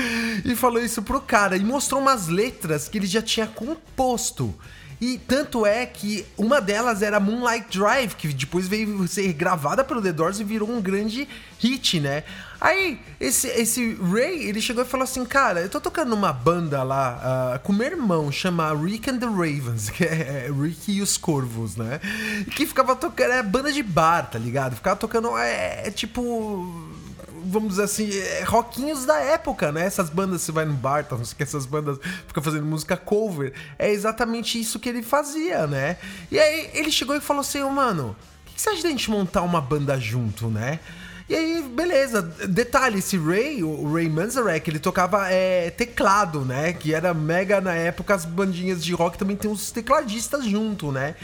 E 0.44 0.56
falou 0.56 0.84
isso 0.84 1.02
pro 1.02 1.22
cara. 1.22 1.56
E 1.56 1.64
mostrou 1.64 2.02
umas 2.02 2.28
letras 2.28 2.90
que 2.90 2.98
ele 2.98 3.08
já 3.08 3.22
tinha 3.22 3.48
composto. 3.48 4.54
E 5.02 5.18
tanto 5.18 5.66
é 5.66 5.86
que 5.86 6.26
uma 6.38 6.60
delas 6.60 7.02
era 7.02 7.22
Moonlight 7.22 7.78
Drive, 7.78 8.16
que 8.16 8.28
depois 8.28 8.68
veio 8.68 9.08
ser 9.08 9.32
gravada 9.32 9.82
pelo 9.82 10.02
The 10.02 10.12
Doors 10.12 10.42
e 10.42 10.44
virou 10.44 10.70
um 10.70 10.82
grande 10.82 11.28
hit, 11.58 12.02
né? 12.02 12.26
Aí, 12.62 13.00
esse, 13.20 13.48
esse 13.48 13.96
Ray, 13.96 14.44
ele 14.44 14.60
chegou 14.60 14.84
e 14.84 14.88
falou 14.88 15.06
assim, 15.06 15.24
cara, 15.24 15.62
eu 15.62 15.70
tô 15.70 15.80
tocando 15.80 16.10
numa 16.10 16.34
banda 16.34 16.84
lá 16.84 17.56
uh, 17.56 17.60
com 17.60 17.72
meu 17.72 17.88
irmão, 17.88 18.30
chama 18.32 18.74
Rick 18.74 19.10
and 19.10 19.20
the 19.20 19.26
Ravens, 19.26 19.90
que 19.92 20.04
é, 20.04 20.48
é 20.48 20.52
Rick 20.52 20.92
e 20.92 21.02
os 21.02 21.18
Corvos, 21.18 21.78
né? 21.78 22.02
Que 22.56 22.66
ficava 22.66 22.96
tocando, 22.96 23.32
é 23.32 23.42
banda 23.42 23.72
de 23.72 23.82
bar, 23.82 24.30
tá 24.30 24.38
ligado? 24.38 24.76
Ficava 24.76 24.98
tocando, 24.98 25.38
é, 25.38 25.88
é 25.88 25.92
tipo 25.92 26.90
vamos 27.42 27.70
dizer 27.70 27.84
assim, 27.84 28.10
é, 28.12 28.44
rockinhos 28.44 29.06
da 29.06 29.20
época, 29.20 29.72
né? 29.72 29.86
Essas 29.86 30.10
bandas, 30.10 30.42
você 30.42 30.52
vai 30.52 30.66
no 30.66 30.74
bar, 30.74 31.06
tá, 31.06 31.16
não 31.16 31.26
sei 31.26 31.38
que, 31.38 31.44
essas 31.44 31.66
bandas 31.66 31.98
ficam 32.28 32.44
fazendo 32.44 32.66
música 32.66 32.98
cover. 32.98 33.54
É 33.78 33.90
exatamente 33.90 34.60
isso 34.60 34.80
que 34.80 34.90
ele 34.90 35.02
fazia, 35.02 35.66
né? 35.66 35.98
E 36.32 36.38
aí 36.38 36.70
ele 36.74 36.92
chegou 36.92 37.16
e 37.16 37.22
falou 37.22 37.42
assim, 37.42 37.62
oh, 37.62 37.70
mano, 37.70 38.16
o 38.44 38.46
que, 38.46 38.56
que 38.56 38.62
você 38.62 38.70
acha 38.70 38.84
da 38.84 38.90
gente 38.90 39.10
montar 39.10 39.42
uma 39.42 39.62
banda 39.62 40.00
junto, 40.00 40.48
né? 40.48 40.80
E 41.30 41.36
aí, 41.36 41.62
beleza. 41.62 42.24
Detalhe, 42.24 42.98
esse 42.98 43.16
Ray, 43.16 43.64
o 43.64 43.94
Ray 43.94 44.10
Manzarek, 44.10 44.68
ele 44.68 44.80
tocava 44.80 45.30
é, 45.30 45.70
teclado, 45.70 46.44
né? 46.44 46.74
Que 46.74 46.92
era 46.92 47.14
mega 47.14 47.62
na 47.62 47.76
época, 47.76 48.16
as 48.16 48.26
bandinhas 48.26 48.84
de 48.84 48.94
rock 48.94 49.16
também 49.16 49.36
tem 49.36 49.50
uns 49.50 49.72
tecladistas 49.72 50.44
junto, 50.44 50.92
né? 50.92 51.16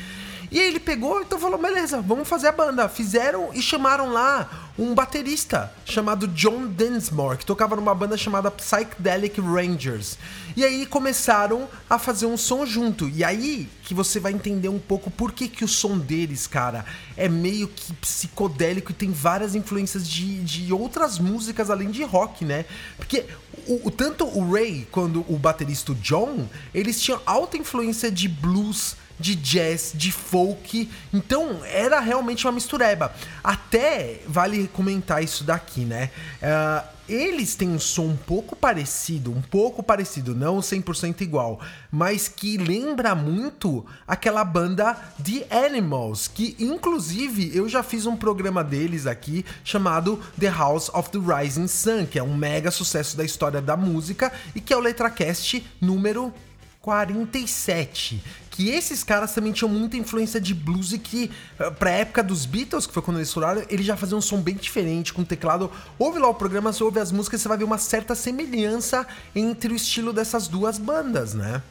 E 0.51 0.59
aí 0.59 0.67
ele 0.67 0.79
pegou, 0.79 1.21
então 1.21 1.39
falou, 1.39 1.59
beleza, 1.59 2.01
vamos 2.01 2.27
fazer 2.27 2.47
a 2.47 2.51
banda. 2.51 2.87
Fizeram 2.87 3.49
e 3.53 3.61
chamaram 3.61 4.11
lá 4.11 4.71
um 4.77 4.93
baterista 4.93 5.71
chamado 5.85 6.27
John 6.27 6.67
Densmore, 6.67 7.37
que 7.37 7.45
tocava 7.45 7.75
numa 7.75 7.95
banda 7.95 8.17
chamada 8.17 8.51
Psychedelic 8.51 9.39
Rangers. 9.39 10.17
E 10.55 10.63
aí 10.63 10.85
começaram 10.85 11.67
a 11.89 11.97
fazer 11.97 12.25
um 12.25 12.37
som 12.37 12.65
junto. 12.65 13.09
E 13.09 13.23
aí 13.23 13.69
que 13.83 13.93
você 13.93 14.19
vai 14.19 14.33
entender 14.33 14.69
um 14.69 14.79
pouco 14.79 15.09
por 15.09 15.31
que, 15.31 15.47
que 15.47 15.63
o 15.63 15.67
som 15.67 15.97
deles, 15.97 16.47
cara, 16.47 16.85
é 17.15 17.29
meio 17.29 17.67
que 17.67 17.93
psicodélico 17.93 18.91
e 18.91 18.95
tem 18.95 19.11
várias 19.11 19.55
influências 19.55 20.07
de, 20.07 20.43
de 20.43 20.73
outras 20.73 21.19
músicas 21.19 21.69
além 21.69 21.91
de 21.91 22.03
rock, 22.03 22.43
né? 22.43 22.65
Porque 22.97 23.25
o, 23.67 23.87
o 23.87 23.91
tanto 23.91 24.25
o 24.25 24.51
Ray 24.51 24.87
quanto 24.91 25.25
o 25.27 25.37
baterista 25.37 25.93
John, 25.95 26.47
eles 26.73 27.01
tinham 27.01 27.21
alta 27.25 27.57
influência 27.57 28.11
de 28.11 28.27
blues 28.27 28.95
de 29.19 29.35
jazz, 29.35 29.91
de 29.93 30.11
folk. 30.11 30.89
Então 31.13 31.61
era 31.65 31.99
realmente 31.99 32.45
uma 32.45 32.53
mistureba. 32.53 33.13
Até 33.43 34.21
vale 34.27 34.67
comentar 34.67 35.23
isso 35.23 35.43
daqui, 35.43 35.81
né? 35.81 36.09
Uh, 36.41 36.95
eles 37.07 37.53
têm 37.53 37.69
um 37.69 37.79
som 37.79 38.05
um 38.07 38.17
pouco 38.17 38.55
parecido, 38.55 39.31
um 39.31 39.41
pouco 39.41 39.83
parecido, 39.83 40.33
não 40.33 40.57
100% 40.57 41.21
igual, 41.21 41.59
mas 41.91 42.27
que 42.27 42.57
lembra 42.57 43.13
muito 43.13 43.85
aquela 44.07 44.43
banda 44.43 44.93
The 45.23 45.45
Animals, 45.67 46.27
que 46.27 46.55
inclusive 46.59 47.55
eu 47.55 47.69
já 47.69 47.83
fiz 47.83 48.07
um 48.07 48.15
programa 48.15 48.63
deles 48.63 49.05
aqui 49.05 49.45
chamado 49.63 50.19
The 50.39 50.49
House 50.49 50.89
of 50.89 51.11
the 51.11 51.19
Rising 51.19 51.67
Sun, 51.67 52.05
que 52.07 52.17
é 52.17 52.23
um 52.23 52.35
mega 52.35 52.71
sucesso 52.71 53.15
da 53.15 53.23
história 53.23 53.61
da 53.61 53.77
música 53.77 54.31
e 54.55 54.61
que 54.61 54.73
é 54.73 54.77
o 54.77 54.79
Letracast 54.79 55.63
número 55.79 56.33
47. 56.81 58.21
Que 58.55 58.69
esses 58.69 59.03
caras 59.03 59.33
também 59.33 59.51
tinham 59.51 59.69
muita 59.69 59.97
influência 59.97 60.39
de 60.39 60.53
blues 60.53 60.93
e 60.93 60.97
que, 60.97 61.29
eh, 61.59 61.69
pra 61.71 61.89
época 61.89 62.23
dos 62.23 62.45
Beatles, 62.45 62.87
que 62.87 62.93
foi 62.93 63.03
quando 63.03 63.17
eles 63.17 63.27
estouraram, 63.27 63.63
eles 63.69 63.85
já 63.85 63.97
faziam 63.97 64.17
um 64.17 64.21
som 64.21 64.39
bem 64.41 64.55
diferente, 64.55 65.13
com 65.13 65.25
teclado. 65.25 65.69
Ouve 65.99 66.19
lá 66.19 66.29
o 66.29 66.33
programa, 66.33 66.71
você 66.71 66.81
ouve 66.81 66.99
as 66.99 67.11
músicas, 67.11 67.41
você 67.41 67.49
vai 67.49 67.57
ver 67.57 67.65
uma 67.65 67.77
certa 67.77 68.15
semelhança 68.15 69.05
entre 69.35 69.73
o 69.73 69.75
estilo 69.75 70.13
dessas 70.13 70.47
duas 70.47 70.77
bandas, 70.77 71.33
né? 71.33 71.61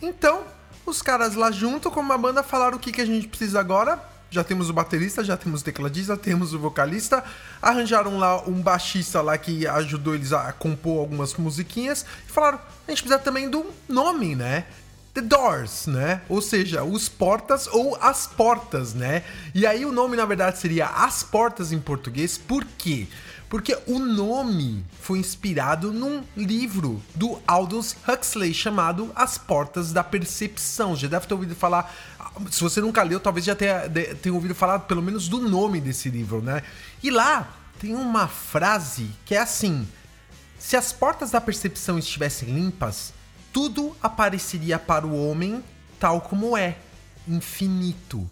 Então, 0.00 0.44
os 0.86 1.02
caras 1.02 1.34
lá 1.34 1.50
junto 1.50 1.90
com 1.90 2.00
uma 2.00 2.16
banda 2.16 2.42
falaram 2.42 2.78
o 2.78 2.80
que, 2.80 2.90
que 2.90 3.02
a 3.02 3.06
gente 3.06 3.28
precisa 3.28 3.60
agora 3.60 4.14
já 4.34 4.42
temos 4.42 4.68
o 4.68 4.72
baterista, 4.72 5.22
já 5.22 5.36
temos 5.36 5.60
o 5.60 5.64
tecladista, 5.64 6.16
temos 6.16 6.52
o 6.52 6.58
vocalista. 6.58 7.22
Arranjaram 7.62 8.18
lá 8.18 8.42
um 8.42 8.60
baixista 8.60 9.22
lá 9.22 9.38
que 9.38 9.64
ajudou 9.64 10.12
eles 10.14 10.32
a 10.32 10.52
compor 10.52 10.98
algumas 10.98 11.34
musiquinhas. 11.34 12.04
E 12.28 12.32
falaram, 12.32 12.58
a 12.58 12.90
gente 12.90 13.02
precisa 13.02 13.18
também 13.18 13.48
do 13.48 13.64
nome, 13.88 14.34
né? 14.34 14.66
The 15.14 15.20
Doors, 15.20 15.86
né? 15.86 16.22
Ou 16.28 16.42
seja, 16.42 16.82
os 16.82 17.08
portas 17.08 17.68
ou 17.68 17.96
as 18.00 18.26
portas, 18.26 18.94
né? 18.94 19.22
E 19.54 19.64
aí 19.64 19.86
o 19.86 19.92
nome 19.92 20.16
na 20.16 20.26
verdade 20.26 20.58
seria 20.58 20.88
As 20.88 21.22
Portas 21.22 21.70
em 21.70 21.78
português. 21.78 22.36
Por 22.36 22.64
quê? 22.76 23.06
Porque 23.48 23.78
o 23.86 24.00
nome 24.00 24.84
foi 25.00 25.20
inspirado 25.20 25.92
num 25.92 26.24
livro 26.36 27.00
do 27.14 27.40
Aldous 27.46 27.94
Huxley 28.08 28.52
chamado 28.52 29.12
As 29.14 29.38
Portas 29.38 29.92
da 29.92 30.02
Percepção. 30.02 30.96
Já 30.96 31.06
deve 31.06 31.28
ter 31.28 31.34
ouvido 31.34 31.54
falar. 31.54 31.94
Se 32.50 32.60
você 32.60 32.80
nunca 32.80 33.00
leu, 33.04 33.20
talvez 33.20 33.46
já 33.46 33.54
tenha, 33.54 33.88
tenha 34.20 34.34
ouvido 34.34 34.56
falar 34.56 34.80
pelo 34.80 35.00
menos 35.00 35.28
do 35.28 35.38
nome 35.38 35.80
desse 35.80 36.10
livro, 36.10 36.42
né? 36.42 36.64
E 37.00 37.08
lá 37.08 37.48
tem 37.78 37.94
uma 37.94 38.26
frase 38.26 39.08
que 39.24 39.36
é 39.36 39.38
assim: 39.38 39.86
Se 40.58 40.76
as 40.76 40.92
portas 40.92 41.30
da 41.30 41.40
percepção 41.40 41.96
estivessem 41.96 42.48
limpas, 42.48 43.13
tudo 43.54 43.96
apareceria 44.02 44.80
para 44.80 45.06
o 45.06 45.30
homem 45.30 45.62
tal 46.00 46.20
como 46.20 46.56
é, 46.56 46.76
infinito. 47.26 48.28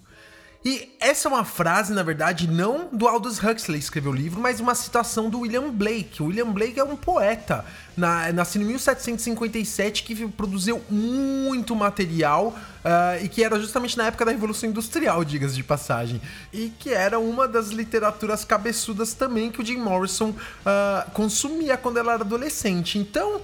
E 0.65 0.97
essa 1.01 1.29
é 1.29 1.33
uma 1.33 1.45
frase, 1.45 1.93
na 1.93 2.03
verdade, 2.03 2.47
não 2.47 2.89
do 2.93 3.09
Aldous 3.09 3.39
Huxley 3.39 3.79
que 3.79 3.85
escreveu 3.85 4.13
o 4.13 4.15
livro, 4.15 4.41
mas 4.41 4.61
uma 4.61 4.75
citação 4.75 5.31
do 5.31 5.41
William 5.41 5.71
Blake. 5.71 6.23
O 6.23 6.27
William 6.27 6.51
Blake 6.53 6.79
é 6.79 6.85
um 6.85 6.95
poeta, 6.95 7.65
na, 7.97 8.33
nascido 8.33 8.63
em 8.63 8.67
1757, 8.67 10.05
que 10.05 10.29
produziu 10.29 10.81
muito 10.89 11.75
material 11.75 12.49
uh, 12.85 13.25
e 13.25 13.29
que 13.29 13.43
era 13.43 13.59
justamente 13.59 13.97
na 13.97 14.07
época 14.07 14.25
da 14.25 14.31
Revolução 14.31 14.69
Industrial, 14.69 15.25
digas 15.25 15.55
de 15.57 15.65
passagem. 15.65 16.21
E 16.53 16.73
que 16.79 16.91
era 16.91 17.19
uma 17.19 17.49
das 17.49 17.71
literaturas 17.71 18.45
cabeçudas 18.45 19.15
também 19.15 19.51
que 19.51 19.61
o 19.61 19.65
Jim 19.65 19.79
Morrison 19.79 20.31
uh, 20.31 21.11
consumia 21.13 21.77
quando 21.77 21.97
ela 21.97 22.13
era 22.13 22.23
adolescente. 22.23 22.99
Então, 22.99 23.41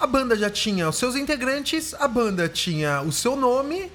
a 0.00 0.06
banda 0.06 0.34
já 0.34 0.48
tinha 0.48 0.88
os 0.88 0.96
seus 0.96 1.14
integrantes, 1.14 1.94
a 1.94 2.08
banda 2.08 2.48
tinha 2.48 3.02
o 3.02 3.12
seu 3.12 3.36
nome 3.36 3.90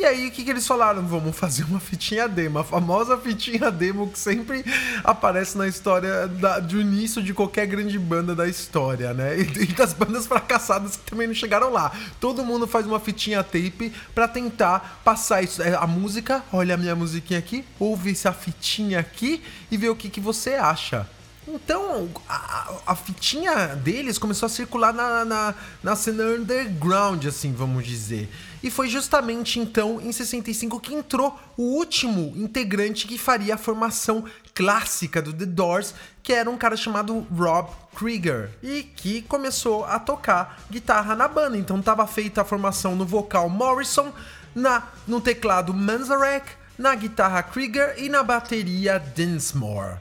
e 0.00 0.04
aí, 0.06 0.28
o 0.28 0.30
que, 0.30 0.44
que 0.44 0.50
eles 0.50 0.66
falaram? 0.66 1.06
Vamos 1.06 1.36
fazer 1.36 1.64
uma 1.64 1.78
fitinha 1.78 2.26
demo, 2.26 2.58
a 2.58 2.64
famosa 2.64 3.18
fitinha 3.18 3.70
demo 3.70 4.08
que 4.08 4.18
sempre 4.18 4.64
aparece 5.04 5.58
na 5.58 5.68
história 5.68 6.26
da, 6.26 6.58
do 6.58 6.80
início 6.80 7.22
de 7.22 7.34
qualquer 7.34 7.66
grande 7.66 7.98
banda 7.98 8.34
da 8.34 8.48
história, 8.48 9.12
né? 9.12 9.38
E, 9.38 9.64
e, 9.64 9.66
das 9.66 9.92
bandas 9.92 10.26
fracassadas 10.26 10.96
que 10.96 11.10
também 11.10 11.26
não 11.26 11.34
chegaram 11.34 11.70
lá. 11.70 11.92
Todo 12.18 12.42
mundo 12.42 12.66
faz 12.66 12.86
uma 12.86 12.98
fitinha 12.98 13.44
tape 13.44 13.92
para 14.14 14.26
tentar 14.26 15.02
passar 15.04 15.42
isso. 15.42 15.62
É, 15.62 15.74
a 15.74 15.86
música, 15.86 16.42
olha 16.50 16.76
a 16.76 16.78
minha 16.78 16.96
musiquinha 16.96 17.38
aqui, 17.38 17.62
ouve 17.78 18.12
essa 18.12 18.32
fitinha 18.32 19.00
aqui 19.00 19.42
e 19.70 19.76
vê 19.76 19.90
o 19.90 19.96
que, 19.96 20.08
que 20.08 20.20
você 20.20 20.54
acha. 20.54 21.06
Então, 21.52 22.08
a, 22.28 22.74
a, 22.86 22.94
fitinha 22.94 23.74
deles 23.74 24.18
começou 24.18 24.46
a 24.46 24.48
circular 24.48 24.92
na, 24.92 25.24
na, 25.24 25.54
na 25.82 25.96
cena 25.96 26.22
underground, 26.22 27.24
assim, 27.26 27.52
vamos 27.52 27.84
dizer. 27.84 28.30
E 28.62 28.70
foi 28.70 28.88
justamente 28.88 29.58
então, 29.58 30.00
em 30.00 30.12
65, 30.12 30.78
que 30.78 30.94
entrou 30.94 31.36
o 31.56 31.62
último 31.62 32.32
integrante 32.36 33.06
que 33.06 33.18
faria 33.18 33.54
a 33.54 33.58
formação 33.58 34.24
clássica 34.54 35.20
do 35.20 35.32
The 35.32 35.46
Doors, 35.46 35.92
que 36.22 36.32
era 36.32 36.48
um 36.48 36.56
cara 36.56 36.76
chamado 36.76 37.26
Rob 37.36 37.68
Krieger, 37.96 38.50
e 38.62 38.84
que 38.84 39.22
começou 39.22 39.84
a 39.84 39.98
tocar 39.98 40.62
guitarra 40.70 41.16
na 41.16 41.26
banda. 41.26 41.58
Então, 41.58 41.80
estava 41.80 42.06
feita 42.06 42.42
a 42.42 42.44
formação 42.44 42.94
no 42.94 43.04
vocal 43.04 43.48
Morrison, 43.48 44.12
na, 44.54 44.84
no 45.06 45.20
teclado 45.20 45.74
Manzarek, 45.74 46.46
na 46.78 46.94
guitarra 46.94 47.42
Krieger 47.42 47.94
e 47.98 48.08
na 48.08 48.22
bateria 48.22 49.00
Dinsmore. 49.00 49.98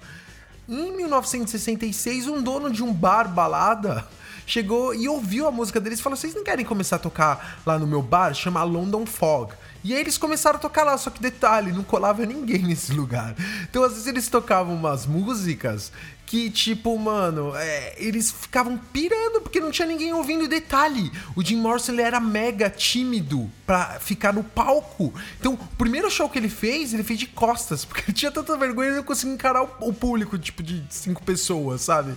Em 0.71 0.95
1966, 0.95 2.27
um 2.27 2.43
dono 2.43 2.71
de 2.71 2.83
um 2.83 2.93
bar 2.93 3.27
balada 3.27 4.07
chegou 4.45 4.93
e 4.93 5.09
ouviu 5.09 5.47
a 5.47 5.51
música 5.51 5.79
deles 5.79 5.97
e 5.97 6.03
falou: 6.03 6.15
Vocês 6.15 6.35
não 6.35 6.43
querem 6.43 6.63
começar 6.63 6.97
a 6.97 6.99
tocar 6.99 7.59
lá 7.65 7.79
no 7.79 7.87
meu 7.87 8.03
bar? 8.03 8.35
Chama 8.35 8.61
London 8.61 9.03
Fog. 9.03 9.53
E 9.83 9.95
aí 9.95 9.99
eles 9.99 10.15
começaram 10.15 10.57
a 10.57 10.61
tocar 10.61 10.83
lá, 10.83 10.95
só 10.95 11.09
que 11.09 11.19
detalhe, 11.19 11.71
não 11.71 11.83
colava 11.83 12.23
ninguém 12.23 12.61
nesse 12.67 12.93
lugar. 12.93 13.35
Então 13.67 13.83
às 13.83 13.93
vezes 13.93 14.05
eles 14.05 14.27
tocavam 14.27 14.75
umas 14.75 15.07
músicas 15.07 15.91
que, 16.29 16.47
tipo, 16.51 16.95
mano, 16.99 17.55
é, 17.55 17.95
eles 17.97 18.29
ficavam 18.29 18.77
pirando 18.77 19.41
porque 19.41 19.59
não 19.59 19.71
tinha 19.71 19.87
ninguém 19.87 20.13
ouvindo. 20.13 20.47
detalhe, 20.47 21.11
o 21.35 21.43
Jim 21.43 21.55
Morrison 21.55 21.93
ele 21.93 22.03
era 22.03 22.19
mega 22.19 22.69
tímido 22.69 23.49
pra 23.65 23.99
ficar 23.99 24.31
no 24.31 24.43
palco. 24.43 25.11
Então, 25.39 25.55
o 25.55 25.57
primeiro 25.75 26.07
show 26.11 26.29
que 26.29 26.37
ele 26.37 26.47
fez, 26.47 26.93
ele 26.93 27.01
fez 27.01 27.17
de 27.17 27.25
costas, 27.25 27.83
porque 27.83 28.03
ele 28.05 28.13
tinha 28.13 28.31
tanta 28.31 28.55
vergonha 28.55 28.91
que 28.91 28.97
não 28.97 29.03
conseguia 29.03 29.33
encarar 29.33 29.63
o, 29.63 29.89
o 29.89 29.91
público, 29.91 30.37
tipo, 30.37 30.61
de 30.61 30.83
cinco 30.91 31.23
pessoas, 31.23 31.81
sabe? 31.81 32.15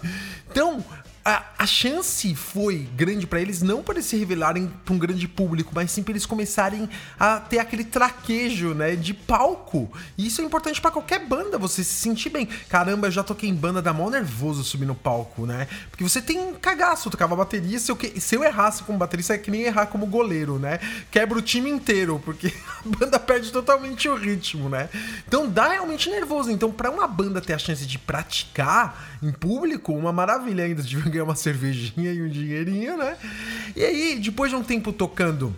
Então, 0.50 0.84
a, 1.24 1.44
a, 1.58 1.66
chance 1.66 2.34
foi 2.34 2.88
grande 2.96 3.26
para 3.26 3.40
eles 3.40 3.62
não 3.62 3.82
para 3.82 4.02
se 4.02 4.16
revelarem 4.16 4.70
para 4.84 4.94
um 4.94 4.98
grande 4.98 5.28
público, 5.28 5.70
mas 5.74 5.90
sim 5.90 6.02
para 6.02 6.12
eles 6.12 6.26
começarem 6.26 6.88
a 7.18 7.38
ter 7.38 7.58
aquele 7.58 7.84
traquejo, 7.84 8.74
né, 8.74 8.96
de 8.96 9.14
palco. 9.14 9.92
E 10.18 10.26
isso 10.26 10.40
é 10.40 10.44
importante 10.44 10.80
para 10.80 10.90
qualquer 10.90 11.24
banda, 11.26 11.58
você 11.58 11.84
se 11.84 11.94
sentir 11.94 12.30
bem. 12.30 12.46
Caramba, 12.68 13.06
eu 13.06 13.10
já 13.10 13.22
toquei 13.22 13.48
em 13.48 13.54
banda 13.54 13.80
da 13.80 13.92
mó 13.92 14.10
nervoso 14.10 14.64
subir 14.64 14.86
no 14.86 14.94
palco, 14.94 15.46
né? 15.46 15.68
Porque 15.90 16.02
você 16.02 16.20
tem 16.20 16.40
um 16.40 16.54
cagaço, 16.54 17.06
eu 17.06 17.12
tocava 17.12 17.36
bateria, 17.36 17.78
se 17.78 17.92
eu, 17.92 17.98
se 18.18 18.34
eu 18.34 18.42
errasse 18.42 18.82
como 18.82 18.98
baterista 18.98 19.34
é 19.34 19.38
que 19.38 19.50
nem 19.50 19.62
errar 19.62 19.86
como 19.86 20.06
goleiro, 20.06 20.58
né? 20.58 20.80
Quebra 21.10 21.38
o 21.38 21.42
time 21.42 21.70
inteiro, 21.70 22.20
porque 22.24 22.48
a 22.84 22.98
banda 22.98 23.18
perde 23.20 23.52
totalmente 23.52 24.08
o 24.08 24.16
ritmo, 24.16 24.68
né? 24.68 24.88
Então 25.28 25.48
dá 25.48 25.68
realmente 25.68 26.10
nervoso. 26.10 26.50
Então, 26.50 26.72
para 26.72 26.90
uma 26.90 27.06
banda 27.06 27.40
ter 27.40 27.52
a 27.52 27.58
chance 27.58 27.86
de 27.86 27.98
praticar 27.98 29.18
em 29.22 29.30
público, 29.30 29.92
uma 29.92 30.12
maravilha 30.12 30.64
ainda 30.64 30.82
de 30.82 30.96
ganhar 31.12 31.24
uma 31.24 31.36
cervejinha 31.36 32.12
e 32.12 32.22
um 32.22 32.28
dinheirinho, 32.28 32.96
né? 32.96 33.16
E 33.76 33.84
aí, 33.84 34.18
depois 34.18 34.50
de 34.50 34.56
um 34.56 34.62
tempo 34.62 34.92
tocando 34.92 35.54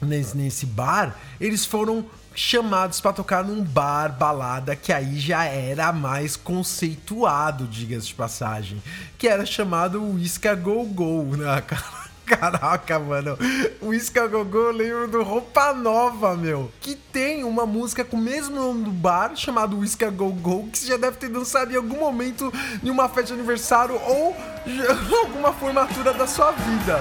nesse, 0.00 0.36
nesse 0.36 0.66
bar, 0.66 1.16
eles 1.40 1.64
foram 1.64 2.04
chamados 2.34 3.00
para 3.00 3.12
tocar 3.12 3.44
num 3.44 3.62
bar, 3.62 4.12
balada, 4.12 4.74
que 4.74 4.92
aí 4.92 5.18
já 5.18 5.44
era 5.44 5.92
mais 5.92 6.36
conceituado, 6.36 7.66
diga-se 7.66 8.08
de 8.08 8.14
passagem, 8.14 8.82
que 9.16 9.28
era 9.28 9.46
chamado 9.46 10.02
Whisky 10.02 10.54
Go 10.56 10.84
Go, 10.84 11.36
né, 11.36 11.60
cara? 11.60 12.03
Caraca, 12.26 12.98
mano. 12.98 13.38
O 13.80 13.92
Isca 13.92 14.26
Gogô, 14.26 14.58
eu 14.58 14.72
lembro 14.72 15.08
do 15.08 15.22
Roupa 15.22 15.72
Nova, 15.72 16.34
meu. 16.34 16.70
Que 16.80 16.94
tem 16.94 17.44
uma 17.44 17.66
música 17.66 18.04
com 18.04 18.16
o 18.16 18.20
mesmo 18.20 18.56
nome 18.56 18.84
do 18.84 18.90
bar, 18.90 19.36
chamado 19.36 19.78
Whisky 19.78 20.04
Go 20.10 20.68
que 20.72 20.78
você 20.78 20.86
já 20.86 20.96
deve 20.96 21.16
ter 21.16 21.28
dançado 21.28 21.72
em 21.72 21.76
algum 21.76 21.98
momento 21.98 22.52
em 22.82 22.90
uma 22.90 23.08
festa 23.08 23.28
de 23.28 23.32
aniversário 23.34 23.94
ou 24.06 24.36
alguma 25.24 25.52
formatura 25.52 26.12
da 26.12 26.26
sua 26.26 26.50
vida. 26.52 26.98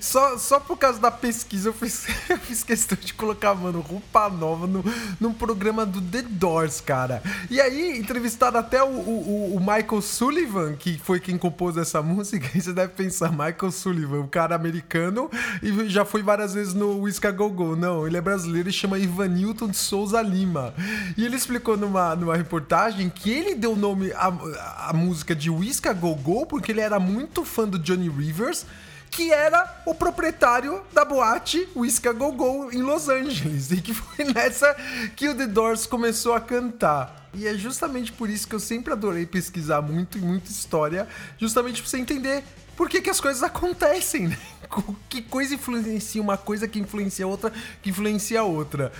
Só, 0.00 0.38
só 0.38 0.60
por 0.60 0.76
causa 0.76 0.98
da 0.98 1.10
pesquisa 1.10 1.68
eu 1.68 1.72
fiz, 1.72 2.06
eu 2.28 2.38
fiz 2.38 2.62
questão 2.62 2.98
de 3.00 3.14
colocar, 3.14 3.54
mano, 3.54 3.80
roupa 3.80 4.28
nova 4.28 4.66
no, 4.66 4.84
num 5.20 5.32
programa 5.32 5.84
do 5.84 6.00
The 6.00 6.22
Doors, 6.22 6.80
cara. 6.80 7.22
E 7.50 7.60
aí, 7.60 7.98
entrevistaram 7.98 8.60
até 8.60 8.82
o, 8.82 8.88
o, 8.88 9.56
o 9.56 9.60
Michael 9.60 10.02
Sullivan, 10.02 10.74
que 10.74 10.98
foi 10.98 11.20
quem 11.20 11.36
compôs 11.38 11.76
essa 11.76 12.02
música. 12.02 12.48
E 12.58 12.60
você 12.60 12.72
deve 12.72 12.92
pensar, 12.92 13.30
Michael 13.30 13.70
Sullivan, 13.70 14.20
um 14.20 14.26
cara 14.26 14.54
americano, 14.54 15.30
e 15.62 15.88
já 15.88 16.04
foi 16.04 16.22
várias 16.22 16.54
vezes 16.54 16.74
no 16.74 17.02
Whisky 17.02 17.30
Go 17.30 17.50
Go. 17.50 17.76
Não, 17.76 18.06
ele 18.06 18.16
é 18.16 18.20
brasileiro 18.20 18.68
e 18.68 18.72
chama 18.72 18.98
Ivanilton 18.98 19.68
de 19.68 19.76
Souza 19.76 20.20
Lima. 20.20 20.74
E 21.16 21.24
ele 21.24 21.36
explicou 21.36 21.76
numa, 21.76 22.16
numa 22.16 22.36
reportagem 22.36 23.08
que 23.08 23.30
ele 23.30 23.54
deu 23.54 23.74
o 23.74 23.76
nome 23.76 24.12
à, 24.12 24.88
à 24.88 24.92
música 24.92 25.36
de 25.36 25.50
Whisky 25.50 25.92
Go 25.94 26.16
Go 26.16 26.46
porque 26.46 26.72
ele 26.72 26.80
era 26.80 26.98
muito 26.98 27.44
fã 27.44 27.68
do 27.68 27.78
Johnny 27.78 28.08
Rivers 28.08 28.66
que 29.10 29.32
era 29.32 29.82
o 29.86 29.94
proprietário 29.94 30.82
da 30.92 31.04
boate 31.04 31.68
Whiskey 31.74 32.12
Go 32.12 32.32
Go 32.32 32.70
em 32.72 32.82
Los 32.82 33.08
Angeles. 33.08 33.70
E 33.78 33.80
que 33.80 33.94
foi 33.94 34.24
nessa 34.24 34.74
que 35.16 35.28
o 35.28 35.34
The 35.34 35.46
Doors 35.46 35.86
começou 35.86 36.34
a 36.34 36.40
cantar. 36.40 37.28
E 37.34 37.46
é 37.46 37.54
justamente 37.54 38.12
por 38.12 38.28
isso 38.28 38.48
que 38.48 38.54
eu 38.54 38.60
sempre 38.60 38.92
adorei 38.92 39.26
pesquisar 39.26 39.82
muito 39.82 40.18
e 40.18 40.20
muita 40.20 40.50
história, 40.50 41.06
justamente 41.38 41.82
pra 41.82 41.90
você 41.90 41.98
entender 41.98 42.42
por 42.76 42.88
que, 42.88 43.02
que 43.02 43.10
as 43.10 43.20
coisas 43.20 43.42
acontecem, 43.42 44.28
né? 44.28 44.38
Que 45.08 45.22
coisa 45.22 45.54
influencia 45.54 46.20
uma 46.20 46.36
coisa 46.36 46.68
que 46.68 46.78
influencia 46.78 47.26
outra, 47.26 47.52
que 47.82 47.90
influencia 47.90 48.42
outra. 48.42 48.92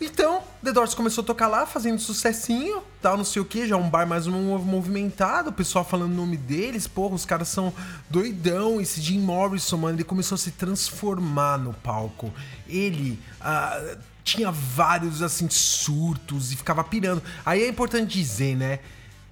Então, 0.00 0.42
The 0.64 0.72
Doors 0.72 0.94
começou 0.94 1.22
a 1.22 1.26
tocar 1.26 1.46
lá, 1.46 1.66
fazendo 1.66 1.98
sucessinho, 1.98 2.82
tal, 3.02 3.18
não 3.18 3.24
sei 3.24 3.42
o 3.42 3.44
que, 3.44 3.66
já 3.66 3.76
um 3.76 3.88
bar 3.88 4.06
mais 4.06 4.26
movimentado, 4.26 5.50
o 5.50 5.52
pessoal 5.52 5.84
falando 5.84 6.12
o 6.12 6.14
nome 6.14 6.38
deles, 6.38 6.86
porra, 6.86 7.14
os 7.14 7.26
caras 7.26 7.48
são 7.48 7.72
doidão, 8.08 8.80
esse 8.80 9.00
Jim 9.00 9.18
Morrison, 9.18 9.76
mano, 9.76 9.96
ele 9.96 10.04
começou 10.04 10.36
a 10.36 10.38
se 10.38 10.52
transformar 10.52 11.58
no 11.58 11.74
palco. 11.74 12.32
Ele 12.66 13.18
uh, 13.42 13.98
tinha 14.24 14.50
vários, 14.50 15.20
assim, 15.20 15.48
surtos 15.50 16.50
e 16.50 16.56
ficava 16.56 16.82
pirando. 16.82 17.22
Aí 17.44 17.62
é 17.62 17.68
importante 17.68 18.18
dizer, 18.18 18.56
né, 18.56 18.78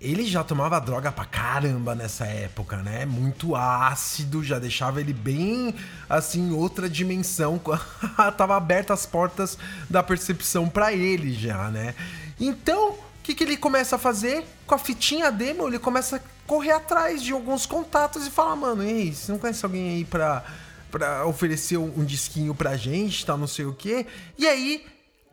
ele 0.01 0.25
já 0.25 0.45
tomava 0.45 0.81
droga 0.81 1.11
pra 1.11 1.25
caramba 1.25 1.95
nessa 1.95 2.25
época, 2.25 2.77
né? 2.77 3.05
Muito 3.05 3.57
ácido, 3.57 4.45
já 4.45 4.59
deixava 4.59 5.01
ele 5.01 5.13
bem 5.13 5.75
assim, 6.09 6.53
outra 6.53 6.89
dimensão. 6.89 7.61
Tava 8.37 8.57
abertas 8.57 9.01
as 9.01 9.07
portas 9.07 9.59
da 9.91 10.03
percepção 10.03 10.69
para 10.69 10.93
ele 10.93 11.35
já, 11.35 11.69
né? 11.71 11.95
Então, 12.39 12.91
o 12.91 12.99
que, 13.25 13.35
que 13.35 13.43
ele 13.43 13.57
começa 13.57 13.97
a 13.97 13.99
fazer? 13.99 14.45
Com 14.67 14.75
a 14.77 14.79
fitinha 14.79 15.33
demo, 15.33 15.67
ele 15.67 15.81
começa 15.81 16.17
a 16.17 16.21
correr 16.47 16.73
atrás 16.73 17.21
de 17.21 17.33
alguns 17.33 17.67
contatos 17.67 18.27
e 18.27 18.31
fala, 18.31 18.55
mano, 18.55 18.83
ei, 18.85 19.13
você 19.13 19.33
não 19.33 19.39
conhece 19.39 19.65
alguém 19.65 19.97
aí 19.97 20.05
pra, 20.05 20.45
pra 20.93 21.27
oferecer 21.27 21.77
um, 21.77 21.93
um 21.97 22.05
disquinho 22.05 22.55
pra 22.55 22.77
gente, 22.77 23.27
tal, 23.27 23.37
não 23.37 23.49
sei 23.49 23.65
o 23.65 23.75
quê? 23.75 24.07
E 24.39 24.47
aí 24.47 24.87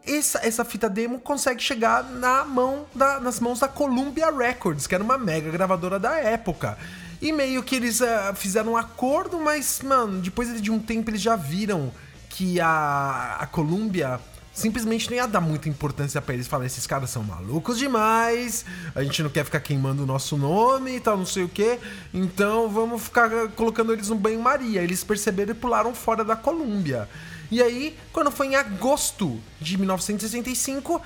essa, 0.08 0.40
essa 0.46 0.66
fita 0.66 0.90
demo 0.90 1.20
consegue 1.20 1.62
chegar 1.62 2.04
na 2.04 2.46
mão 2.46 2.86
da, 2.94 3.20
nas 3.20 3.40
mãos 3.40 3.60
da 3.60 3.68
Columbia 3.68 4.32
Records, 4.32 4.88
que 4.88 4.96
era 4.96 5.04
uma 5.04 5.18
mega 5.18 5.50
gravadora 5.50 6.00
da 6.00 6.18
época. 6.18 6.78
E 7.22 7.32
meio 7.32 7.64
que 7.64 7.76
eles 7.76 8.02
uh, 8.02 8.36
fizeram 8.36 8.74
um 8.74 8.78
acordo, 8.78 9.40
mas, 9.40 9.82
mano, 9.82 10.22
depois 10.22 10.62
de 10.62 10.72
um 10.72 10.80
tempo 10.80 11.10
eles 11.10 11.22
já 11.22 11.36
viram 11.36 11.92
que 12.30 12.60
a, 12.60 13.38
a 13.40 13.48
Columbia 13.48 14.20
simplesmente 14.56 15.10
não 15.10 15.18
ia 15.18 15.28
dar 15.28 15.42
muita 15.42 15.68
importância 15.68 16.22
para 16.22 16.34
eles. 16.34 16.48
Falar, 16.48 16.66
esses 16.66 16.88
caras 16.88 17.10
são 17.10 17.24
malucos 17.24 17.78
demais, 17.78 18.66
a 18.96 19.04
gente 19.04 19.22
não 19.22 19.30
quer 19.30 19.44
ficar 19.44 19.60
queimando 19.60 20.04
o 20.04 20.06
nosso 20.06 20.38
nome 20.38 20.96
e 20.96 21.00
tal, 21.00 21.18
não 21.18 21.26
sei 21.26 21.44
o 21.44 21.50
que. 21.50 21.78
Então 22.14 22.70
vamos 22.70 23.04
ficar 23.04 23.30
colocando 23.50 23.92
eles 23.94 24.10
no 24.10 24.16
banho-maria. 24.16 24.82
Eles 24.82 25.04
perceberam 25.04 25.52
e 25.52 25.56
pularam 25.56 25.94
fora 25.94 26.24
da 26.24 26.36
Colômbia. 26.36 27.08
E 27.56 27.64
aí, 27.64 27.98
quando 28.12 28.30
foi 28.32 28.48
em 28.48 28.56
agosto 28.58 29.42
de 29.62 29.78
1965, 29.78 31.02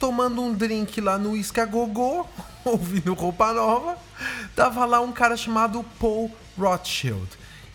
tomando 0.00 0.40
um 0.40 0.54
drink 0.54 0.98
lá 1.02 1.18
no 1.18 1.36
Isca 1.36 1.66
Gogô, 1.66 2.24
ouvindo 2.64 3.12
roupa 3.12 3.52
nova, 3.52 3.98
tava 4.56 4.86
lá 4.86 5.02
um 5.02 5.12
cara 5.12 5.36
chamado 5.36 5.84
Paul 6.00 6.30
Rothschild. 6.58 7.28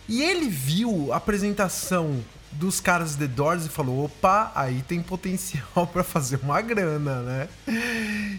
E 0.08 0.20
ele 0.20 0.48
viu 0.48 1.12
a 1.12 1.16
apresentação 1.18 2.18
dos 2.52 2.80
caras 2.80 3.14
The 3.16 3.26
Doors 3.26 3.66
e 3.66 3.68
falou: 3.68 4.04
opa, 4.04 4.52
aí 4.54 4.82
tem 4.82 5.02
potencial 5.02 5.86
para 5.92 6.02
fazer 6.02 6.40
uma 6.42 6.60
grana, 6.60 7.20
né? 7.22 7.48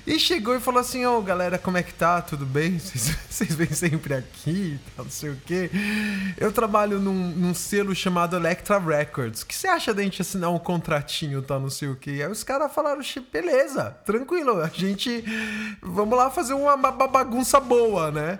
E 0.05 0.19
chegou 0.19 0.55
e 0.55 0.59
falou 0.59 0.79
assim: 0.79 1.05
ô 1.05 1.17
oh, 1.17 1.21
galera, 1.21 1.57
como 1.57 1.77
é 1.77 1.83
que 1.83 1.93
tá? 1.93 2.21
Tudo 2.21 2.45
bem? 2.45 2.77
Vocês 2.79 3.55
vêm 3.55 3.71
sempre 3.71 4.13
aqui, 4.13 4.79
não 4.97 5.09
sei 5.09 5.29
o 5.29 5.41
quê. 5.45 5.69
Eu 6.37 6.51
trabalho 6.51 6.99
num, 6.99 7.29
num, 7.29 7.53
selo 7.53 7.95
chamado 7.95 8.35
Electra 8.35 8.79
Records. 8.79 9.41
O 9.41 9.45
que 9.45 9.55
você 9.55 9.67
acha 9.67 9.93
da 9.93 10.03
gente 10.03 10.21
assinar 10.21 10.51
um 10.51 10.59
contratinho, 10.59 11.41
tal, 11.41 11.59
não 11.59 11.69
sei 11.69 11.87
o 11.89 11.95
quê? 11.95 12.21
Aí 12.23 12.31
os 12.31 12.43
caras 12.43 12.73
falaram: 12.73 13.01
beleza, 13.31 13.95
tranquilo, 14.05 14.61
a 14.61 14.67
gente. 14.67 15.23
Vamos 15.81 16.17
lá 16.17 16.29
fazer 16.29 16.53
uma 16.53 16.75
bagunça 16.75 17.59
boa, 17.59 18.11
né? 18.11 18.39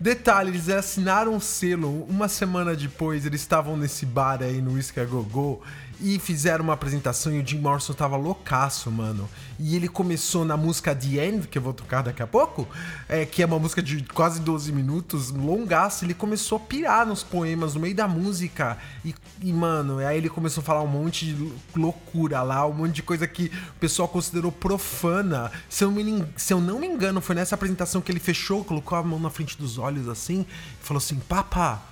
Detalhe, 0.00 0.48
eles 0.48 0.70
assinaram 0.70 1.34
um 1.34 1.40
selo. 1.40 2.04
Uma 2.08 2.26
semana 2.26 2.74
depois, 2.74 3.26
eles 3.26 3.42
estavam 3.42 3.76
nesse 3.76 4.06
bar 4.06 4.42
aí 4.42 4.62
no 4.62 4.72
Whisky 4.72 5.04
Go 5.04 5.60
e 6.00 6.18
fizeram 6.18 6.64
uma 6.64 6.72
apresentação 6.72 7.32
e 7.32 7.40
o 7.40 7.46
Jim 7.46 7.58
Morrison 7.58 7.92
tava 7.92 8.16
loucaço, 8.16 8.90
mano. 8.90 9.28
E 9.58 9.76
ele 9.76 9.88
começou 9.88 10.44
na 10.44 10.56
música 10.56 10.94
The 10.94 11.26
End, 11.26 11.48
que 11.48 11.58
eu 11.58 11.62
vou 11.62 11.72
tocar 11.72 12.02
daqui 12.02 12.22
a 12.22 12.26
pouco, 12.26 12.66
é, 13.08 13.26
que 13.26 13.42
é 13.42 13.46
uma 13.46 13.58
música 13.58 13.82
de 13.82 14.02
quase 14.04 14.40
12 14.40 14.72
minutos, 14.72 15.30
longaço. 15.30 16.04
Ele 16.04 16.14
começou 16.14 16.56
a 16.56 16.60
pirar 16.60 17.06
nos 17.06 17.22
poemas 17.22 17.74
no 17.74 17.80
meio 17.80 17.94
da 17.94 18.08
música. 18.08 18.78
E, 19.04 19.14
e, 19.42 19.52
mano, 19.52 19.98
aí 19.98 20.16
ele 20.16 20.30
começou 20.30 20.62
a 20.62 20.64
falar 20.64 20.82
um 20.82 20.86
monte 20.86 21.26
de 21.26 21.52
loucura 21.76 22.42
lá, 22.42 22.66
um 22.66 22.72
monte 22.72 22.94
de 22.94 23.02
coisa 23.02 23.26
que 23.26 23.46
o 23.76 23.78
pessoal 23.78 24.08
considerou 24.08 24.50
profana. 24.50 25.52
Se 25.68 25.84
eu, 25.84 25.90
me, 25.90 26.24
se 26.36 26.52
eu 26.52 26.60
não 26.60 26.78
me 26.78 26.86
engano, 26.86 27.20
foi 27.20 27.34
nessa 27.34 27.54
apresentação 27.54 28.00
que 28.00 28.10
ele 28.10 28.20
fechou, 28.20 28.64
colocou 28.64 28.96
a 28.96 29.02
mão 29.02 29.18
na 29.18 29.30
frente 29.30 29.58
dos 29.58 29.76
olhos 29.76 30.08
assim, 30.08 30.46
e 30.80 30.84
falou 30.84 30.98
assim: 30.98 31.16
Papa, 31.28 31.82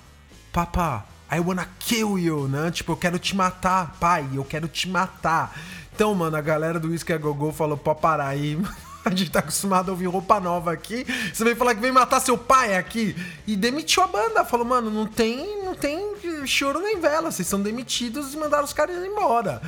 Papa 0.50 1.17
I 1.30 1.40
wanna 1.40 1.68
kill 1.78 2.18
you, 2.18 2.48
né? 2.48 2.70
Tipo, 2.70 2.92
eu 2.92 2.96
quero 2.96 3.18
te 3.18 3.36
matar, 3.36 3.96
pai, 4.00 4.28
eu 4.32 4.44
quero 4.44 4.66
te 4.66 4.88
matar. 4.88 5.54
Então, 5.94 6.14
mano, 6.14 6.36
a 6.36 6.40
galera 6.40 6.78
do 6.78 6.88
Whisky 6.88 7.12
a 7.12 7.18
Gogô 7.18 7.52
falou, 7.52 7.76
pode 7.76 8.00
parar 8.00 8.28
aí. 8.28 8.58
A 9.04 9.10
gente 9.10 9.30
tá 9.30 9.38
acostumado 9.38 9.88
a 9.88 9.92
ouvir 9.92 10.06
roupa 10.06 10.38
nova 10.38 10.70
aqui. 10.70 11.06
Você 11.32 11.42
vem 11.42 11.54
falar 11.54 11.74
que 11.74 11.80
vem 11.80 11.90
matar 11.90 12.20
seu 12.20 12.36
pai 12.36 12.76
aqui. 12.76 13.16
E 13.46 13.56
demitiu 13.56 14.02
a 14.02 14.06
banda. 14.06 14.44
Falou, 14.44 14.66
mano, 14.66 14.90
não 14.90 15.06
tem, 15.06 15.64
não 15.64 15.74
tem 15.74 16.14
choro 16.46 16.78
nem 16.80 17.00
vela. 17.00 17.30
Vocês 17.30 17.48
são 17.48 17.62
demitidos 17.62 18.34
e 18.34 18.36
mandaram 18.36 18.64
os 18.64 18.72
caras 18.74 19.02
embora. 19.02 19.62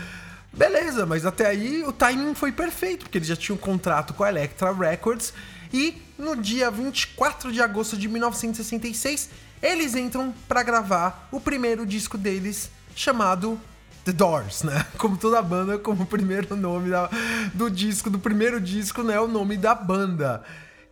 Beleza, 0.53 1.07
mas 1.07 1.25
até 1.25 1.47
aí 1.47 1.83
o 1.85 1.93
timing 1.93 2.35
foi 2.35 2.53
perfeito, 2.53 3.05
porque 3.05 3.17
eles 3.17 3.29
já 3.29 3.37
tinham 3.37 3.57
um 3.57 3.61
contrato 3.61 4.13
com 4.13 4.25
a 4.25 4.29
Elektra 4.29 4.73
Records. 4.73 5.33
E 5.73 6.03
no 6.19 6.37
dia 6.37 6.71
24 6.71 7.51
de 7.51 7.63
agosto 7.63 7.97
de 7.97 8.09
1966 8.09 9.31
eles 9.63 9.95
entram 9.95 10.35
para 10.49 10.63
gravar 10.63 11.29
o 11.31 11.41
primeiro 11.41 11.85
disco 11.85 12.17
deles, 12.17 12.71
chamado 12.95 13.61
The 14.05 14.13
Doors, 14.13 14.63
né? 14.63 14.87
Como 14.97 15.17
toda 15.17 15.43
banda, 15.43 15.79
como 15.79 16.05
o 16.05 16.07
primeiro 16.07 16.57
nome 16.57 16.91
da, 16.91 17.11
do 17.53 17.71
disco, 17.71 18.09
do 18.09 18.19
primeiro 18.19 18.61
disco, 18.61 19.03
né? 19.03 19.21
O 19.21 19.29
nome 19.29 19.57
da 19.57 19.75
banda. 19.75 20.43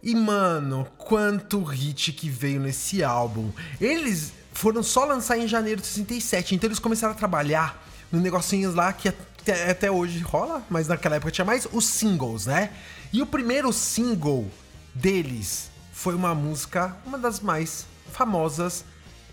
E, 0.02 0.14
mano, 0.14 0.86
quanto 0.96 1.62
hit 1.62 2.12
que 2.12 2.28
veio 2.30 2.60
nesse 2.60 3.02
álbum. 3.02 3.50
Eles 3.80 4.32
foram 4.52 4.82
só 4.82 5.04
lançar 5.04 5.38
em 5.38 5.48
janeiro 5.48 5.80
de 5.80 5.86
67, 5.86 6.54
então 6.54 6.68
eles 6.68 6.78
começaram 6.78 7.14
a 7.14 7.16
trabalhar 7.16 7.82
no 8.10 8.20
negocinhos 8.20 8.74
lá 8.74 8.92
que 8.92 9.08
até, 9.08 9.70
até 9.70 9.90
hoje 9.90 10.18
rola, 10.20 10.62
mas 10.68 10.88
naquela 10.88 11.16
época 11.16 11.30
tinha 11.30 11.44
mais 11.44 11.66
os 11.72 11.86
singles, 11.86 12.46
né? 12.46 12.70
E 13.12 13.22
o 13.22 13.26
primeiro 13.26 13.72
single 13.72 14.50
deles 14.94 15.70
foi 15.92 16.14
uma 16.14 16.34
música, 16.34 16.96
uma 17.06 17.18
das 17.18 17.40
mais 17.40 17.86
famosas 18.12 18.84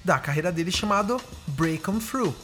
da 0.03 0.19
carreira 0.19 0.51
dele 0.51 0.71
chamado 0.71 1.19
Break 1.47 1.89
'em 1.89 1.99
Through. 1.99 2.35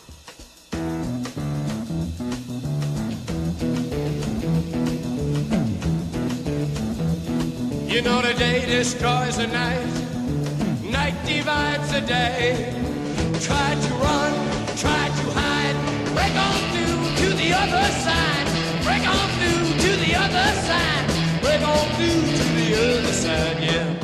You 7.87 8.01
know 8.01 8.21
the 8.21 8.33
day 8.33 8.65
destroys 8.65 9.37
the 9.37 9.47
night, 9.47 9.85
night 10.89 11.13
divides 11.25 11.91
the 11.91 12.01
day. 12.01 12.73
Try 13.39 13.75
to 13.75 13.93
run, 13.95 14.33
try 14.77 15.09
to 15.19 15.25
hide, 15.37 15.75
break 16.15 16.33
on 16.33 16.59
through 16.71 17.01
to 17.21 17.35
the 17.35 17.53
other 17.53 17.85
side, 18.05 18.47
break 18.83 19.05
on 19.05 19.29
through 19.37 19.67
to 19.83 19.91
the 19.97 20.15
other 20.15 20.47
side, 20.67 21.05
break 21.41 21.61
on 21.61 21.87
through 21.97 22.21
to 22.37 22.45
the 22.55 22.69
other 22.79 23.13
side, 23.13 23.61
yeah. 23.61 24.00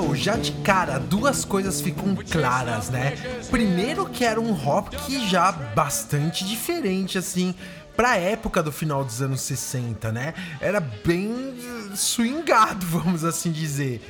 Meu, 0.00 0.16
já 0.16 0.34
de 0.34 0.52
cara, 0.62 0.98
duas 0.98 1.44
coisas 1.44 1.78
ficam 1.80 2.16
claras, 2.16 2.88
né? 2.88 3.12
Primeiro 3.50 4.08
que 4.08 4.24
era 4.24 4.40
um 4.40 4.52
rock 4.52 5.28
já 5.28 5.52
bastante 5.52 6.42
diferente, 6.42 7.18
assim, 7.18 7.54
pra 7.94 8.16
época 8.16 8.62
do 8.62 8.72
final 8.72 9.04
dos 9.04 9.20
anos 9.20 9.42
60, 9.42 10.10
né? 10.10 10.32
Era 10.58 10.80
bem 10.80 11.54
swingado, 11.94 12.84
vamos 12.88 13.24
assim 13.24 13.52
dizer. 13.52 14.02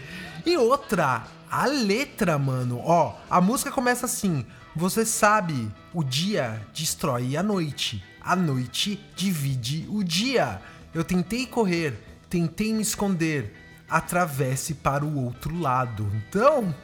E 0.46 0.56
outra, 0.56 1.24
a 1.50 1.66
letra, 1.66 2.38
mano. 2.38 2.80
Ó, 2.84 3.16
a 3.28 3.40
música 3.40 3.72
começa 3.72 4.06
assim: 4.06 4.46
Você 4.76 5.04
sabe, 5.04 5.68
o 5.92 6.04
dia 6.04 6.64
destrói 6.72 7.36
a 7.36 7.42
noite. 7.42 8.02
A 8.20 8.36
noite 8.36 9.00
divide 9.16 9.86
o 9.90 10.04
dia. 10.04 10.62
Eu 10.94 11.02
tentei 11.02 11.46
correr, 11.46 12.00
tentei 12.28 12.72
me 12.72 12.82
esconder. 12.82 13.59
Atravesse 13.90 14.74
para 14.74 15.04
o 15.04 15.24
outro 15.24 15.58
lado. 15.58 16.10
Então, 16.14 16.74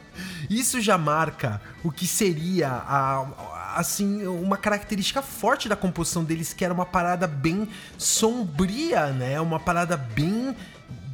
isso 0.49 0.81
já 0.81 0.97
marca 0.97 1.61
o 1.83 1.91
que 1.91 2.05
seria 2.05 2.69
a, 2.69 3.25
assim 3.75 4.25
uma 4.25 4.57
característica 4.57 5.21
forte 5.21 5.69
da 5.69 5.75
composição 5.75 6.23
deles, 6.23 6.53
que 6.53 6.65
era 6.65 6.73
uma 6.73 6.85
parada 6.85 7.27
bem 7.27 7.69
sombria, 7.97 9.07
né? 9.07 9.39
Uma 9.39 9.59
parada 9.59 9.95
bem 9.95 10.55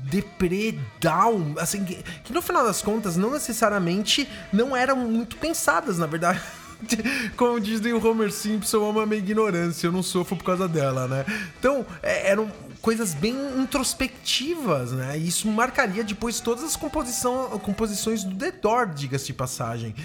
deprê, 0.04 0.78
down, 1.00 1.56
assim, 1.58 1.84
que, 1.84 2.04
que 2.24 2.34
no 2.34 2.42
final 2.42 2.64
das 2.64 2.82
contas 2.82 3.18
não 3.18 3.32
necessariamente 3.32 4.30
não 4.52 4.76
eram 4.76 4.96
muito 4.96 5.38
pensadas, 5.38 5.98
na 5.98 6.06
verdade. 6.06 6.40
Como 7.36 7.60
dizem 7.60 7.94
o 7.94 8.06
Homer 8.06 8.32
Simpson, 8.32 8.78
eu 8.78 8.90
amo 8.90 9.00
a 9.00 9.06
minha 9.06 9.20
ignorância, 9.20 9.88
eu 9.88 9.92
não 9.92 10.04
sofro 10.04 10.36
por 10.36 10.44
causa 10.44 10.68
dela, 10.68 11.08
né? 11.08 11.26
Então, 11.58 11.86
é, 12.02 12.30
eram 12.30 12.52
coisas 12.84 13.14
bem 13.14 13.34
introspectivas, 13.58 14.92
né? 14.92 15.18
E 15.18 15.30
isso 15.30 15.48
marcaria 15.48 16.04
depois 16.04 16.42
todas 16.42 16.66
as 16.66 16.76
composição, 16.76 17.48
composições 17.60 18.26
do 18.26 18.36
The 18.36 18.52
Door, 18.52 18.90
diga-se 18.90 19.28
de 19.28 19.34
passagem. 19.34 19.96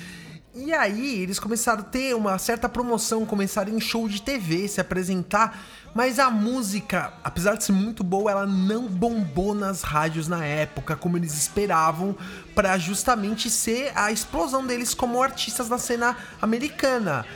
E 0.55 0.73
aí, 0.73 1.21
eles 1.21 1.41
começaram 1.41 1.81
a 1.81 1.85
ter 1.85 2.15
uma 2.15 2.39
certa 2.39 2.69
promoção, 2.69 3.27
começaram 3.27 3.75
em 3.75 3.81
show 3.81 4.09
de 4.09 4.23
TV, 4.23 4.69
se 4.69 4.81
apresentar, 4.81 5.61
mas 5.93 6.21
a 6.21 6.31
música, 6.31 7.13
apesar 7.25 7.57
de 7.57 7.65
ser 7.65 7.73
muito 7.73 8.05
boa, 8.05 8.31
ela 8.31 8.47
não 8.47 8.87
bombou 8.87 9.57
nas 9.57 9.83
rádios 9.83 10.29
na 10.29 10.45
época 10.45 10.95
como 10.95 11.17
eles 11.17 11.35
esperavam, 11.35 12.17
para 12.55 12.79
justamente 12.79 13.51
ser 13.51 13.91
a 13.97 14.13
explosão 14.13 14.65
deles 14.65 14.95
como 14.95 15.21
artistas 15.21 15.69
na 15.69 15.79
cena 15.79 16.17
americana. 16.41 17.27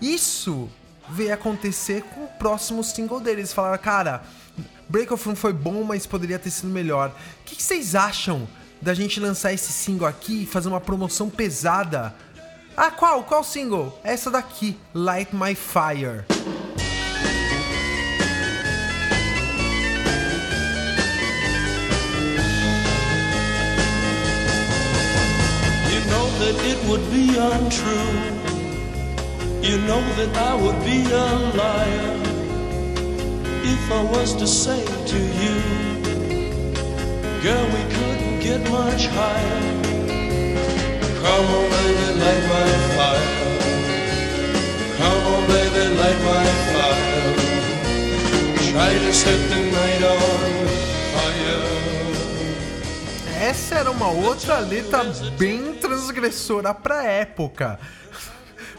Isso 0.00 0.70
veio 1.08 1.34
acontecer 1.34 2.02
com 2.02 2.24
o 2.24 2.28
próximo 2.38 2.84
single 2.84 3.18
deles. 3.18 3.52
Falaram, 3.52 3.82
cara, 3.82 4.22
Break 4.88 5.12
of 5.12 5.24
Room 5.26 5.34
foi 5.34 5.52
bom, 5.52 5.82
mas 5.84 6.06
poderia 6.06 6.38
ter 6.38 6.50
sido 6.50 6.68
melhor. 6.68 7.10
O 7.10 7.44
que, 7.44 7.62
vocês 7.62 7.94
acham 7.94 8.46
da 8.80 8.92
gente 8.92 9.18
lançar 9.18 9.52
esse 9.52 9.72
single 9.72 10.06
aqui 10.06 10.42
e 10.42 10.46
fazer 10.46 10.68
uma 10.68 10.80
promoção 10.80 11.30
pesada? 11.30 12.14
Ah, 12.76 12.90
qual? 12.90 13.24
Qual 13.24 13.42
single? 13.42 13.98
Essa 14.02 14.30
daqui, 14.30 14.76
Light 14.92 15.34
My 15.34 15.54
Fire. 15.54 16.24
That 26.44 26.60
it 26.66 26.86
would 26.86 27.00
be 27.10 27.38
untrue. 27.38 28.34
You 29.62 29.78
know 29.78 30.02
that 30.16 30.36
I 30.36 30.54
would 30.56 30.78
be 30.84 31.10
a 31.10 31.24
liar 31.56 32.23
if 33.64 33.90
I 33.90 34.02
was 34.04 34.34
to 34.36 34.46
say 34.46 34.84
to 34.84 35.18
you, 35.40 35.56
Girl, 37.42 37.66
we 37.66 37.82
couldn't 37.94 38.40
get 38.40 38.60
much 38.70 39.06
higher. 39.08 39.60
Come 41.20 41.46
on, 41.58 41.66
baby, 41.74 42.08
light 42.20 42.44
my 42.52 42.68
fire. 42.96 43.32
Come 44.96 45.24
on, 45.32 45.42
baby, 45.52 45.84
light 46.00 46.20
my 46.24 46.46
fire. 46.72 47.34
Try 48.70 48.92
to 48.94 49.12
set 49.12 49.40
the 49.50 49.60
night 49.76 50.02
on 50.02 50.18
fire. 51.12 51.64
Essa 53.40 53.74
era 53.74 53.90
uma 53.90 54.08
outra 54.08 54.58
letra 54.60 55.04
bem 55.38 55.74
transgressora 55.74 56.72
pra 56.72 57.04
época. 57.04 57.78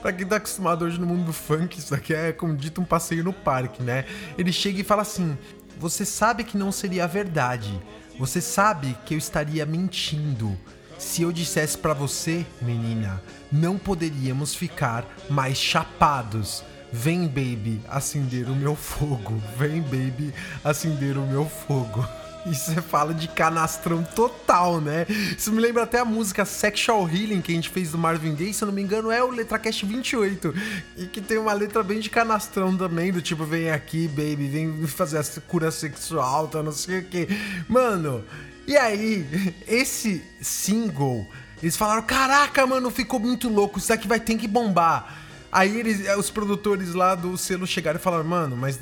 Pra 0.06 0.14
quem 0.14 0.28
tá 0.28 0.36
acostumado 0.36 0.86
hoje 0.86 1.00
no 1.00 1.08
mundo 1.08 1.26
do 1.26 1.34
funk, 1.34 1.80
isso 1.80 1.90
daqui 1.90 2.14
é 2.14 2.32
como 2.32 2.56
dito 2.56 2.80
um 2.80 2.86
passeio 2.86 3.24
no 3.24 3.34
parque, 3.34 3.82
né? 3.82 4.06
Ele 4.38 4.54
chega 4.54 4.80
e 4.80 4.84
fala 4.84 5.02
assim: 5.02 5.36
Você 5.80 6.06
sabe 6.06 6.44
que 6.44 6.56
não 6.56 6.72
seria 6.72 7.08
verdade. 7.08 7.82
Você 8.20 8.40
sabe 8.40 8.96
que 9.04 9.16
eu 9.16 9.18
estaria 9.18 9.66
mentindo. 9.66 10.56
Se 11.00 11.24
eu 11.24 11.32
dissesse 11.32 11.76
pra 11.76 11.92
você, 11.92 12.46
menina, 12.62 13.20
não 13.52 13.80
poderíamos 13.80 14.54
ficar 14.54 15.04
mais 15.28 15.58
chapados. 15.58 16.64
Vem, 16.94 17.28
baby, 17.28 17.82
acender 17.90 18.48
o 18.48 18.56
meu 18.56 18.76
fogo. 18.76 19.42
Vem, 19.58 19.82
baby, 19.82 20.32
acender 20.64 21.18
o 21.18 21.26
meu 21.26 21.46
fogo. 21.50 22.08
E 22.46 22.54
você 22.54 22.80
fala 22.82 23.14
de 23.14 23.28
canastrão 23.28 24.04
total, 24.04 24.80
né? 24.80 25.08
Isso 25.36 25.52
me 25.52 25.60
lembra 25.60 25.84
até 25.84 26.00
a 26.00 26.06
música 26.06 26.46
Sexual 26.46 27.10
Healing 27.10 27.42
que 27.42 27.52
a 27.52 27.56
gente 27.56 27.70
fez 27.70 27.92
do 27.92 27.98
Marvin 27.98 28.36
Gaye, 28.36 28.54
se 28.54 28.64
eu 28.64 28.68
não 28.68 28.74
me 28.74 28.84
engano, 28.84 29.10
é 29.10 29.24
o 29.24 29.32
Letracast 29.32 29.84
28. 29.84 30.54
E 30.98 31.06
que 31.08 31.22
tem 31.22 31.40
uma 31.40 31.54
letra 31.54 31.82
bem 31.82 32.00
de 32.00 32.10
canastrão 32.10 32.78
também, 32.78 33.12
do 33.12 33.22
tipo, 33.22 33.46
vem 33.46 33.72
aqui, 33.72 34.08
baby, 34.08 34.48
vem 34.48 34.88
fazer 34.88 35.18
essa 35.18 35.42
cura 35.42 35.72
sexual, 35.72 36.48
tá, 36.48 36.62
não 36.62 36.72
sei 36.72 37.00
o 37.00 37.06
que. 37.06 37.28
Mano, 37.68 38.24
e 38.68 38.78
aí, 38.78 39.54
esse 39.68 40.24
single, 40.42 41.28
eles 41.62 41.76
falaram: 41.76 42.04
caraca, 42.04 42.66
mano, 42.68 42.90
ficou 42.92 43.20
muito 43.20 43.50
louco, 43.50 43.80
isso 43.80 43.90
daqui 43.90 44.08
vai 44.08 44.20
ter 44.20 44.38
que 44.38 44.48
bombar. 44.48 45.24
Aí 45.52 45.80
eles, 45.80 46.08
os 46.18 46.30
produtores 46.30 46.94
lá 46.94 47.16
do 47.16 47.38
selo 47.38 47.66
chegaram 47.66 48.00
e 48.00 48.02
falaram: 48.02 48.24
mano, 48.24 48.56
mas 48.56 48.80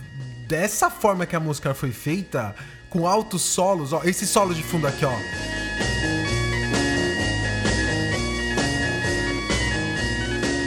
dessa 0.48 0.90
forma 0.90 1.26
que 1.26 1.36
a 1.36 1.40
música 1.40 1.74
foi 1.74 1.92
feita, 1.92 2.56
com 2.94 3.08
altos 3.08 3.42
solos, 3.42 3.92
ó, 3.92 4.04
esse 4.04 4.28
solo 4.28 4.54
de 4.54 4.62
fundo 4.62 4.86
aqui, 4.86 5.04
ó. 5.04 5.18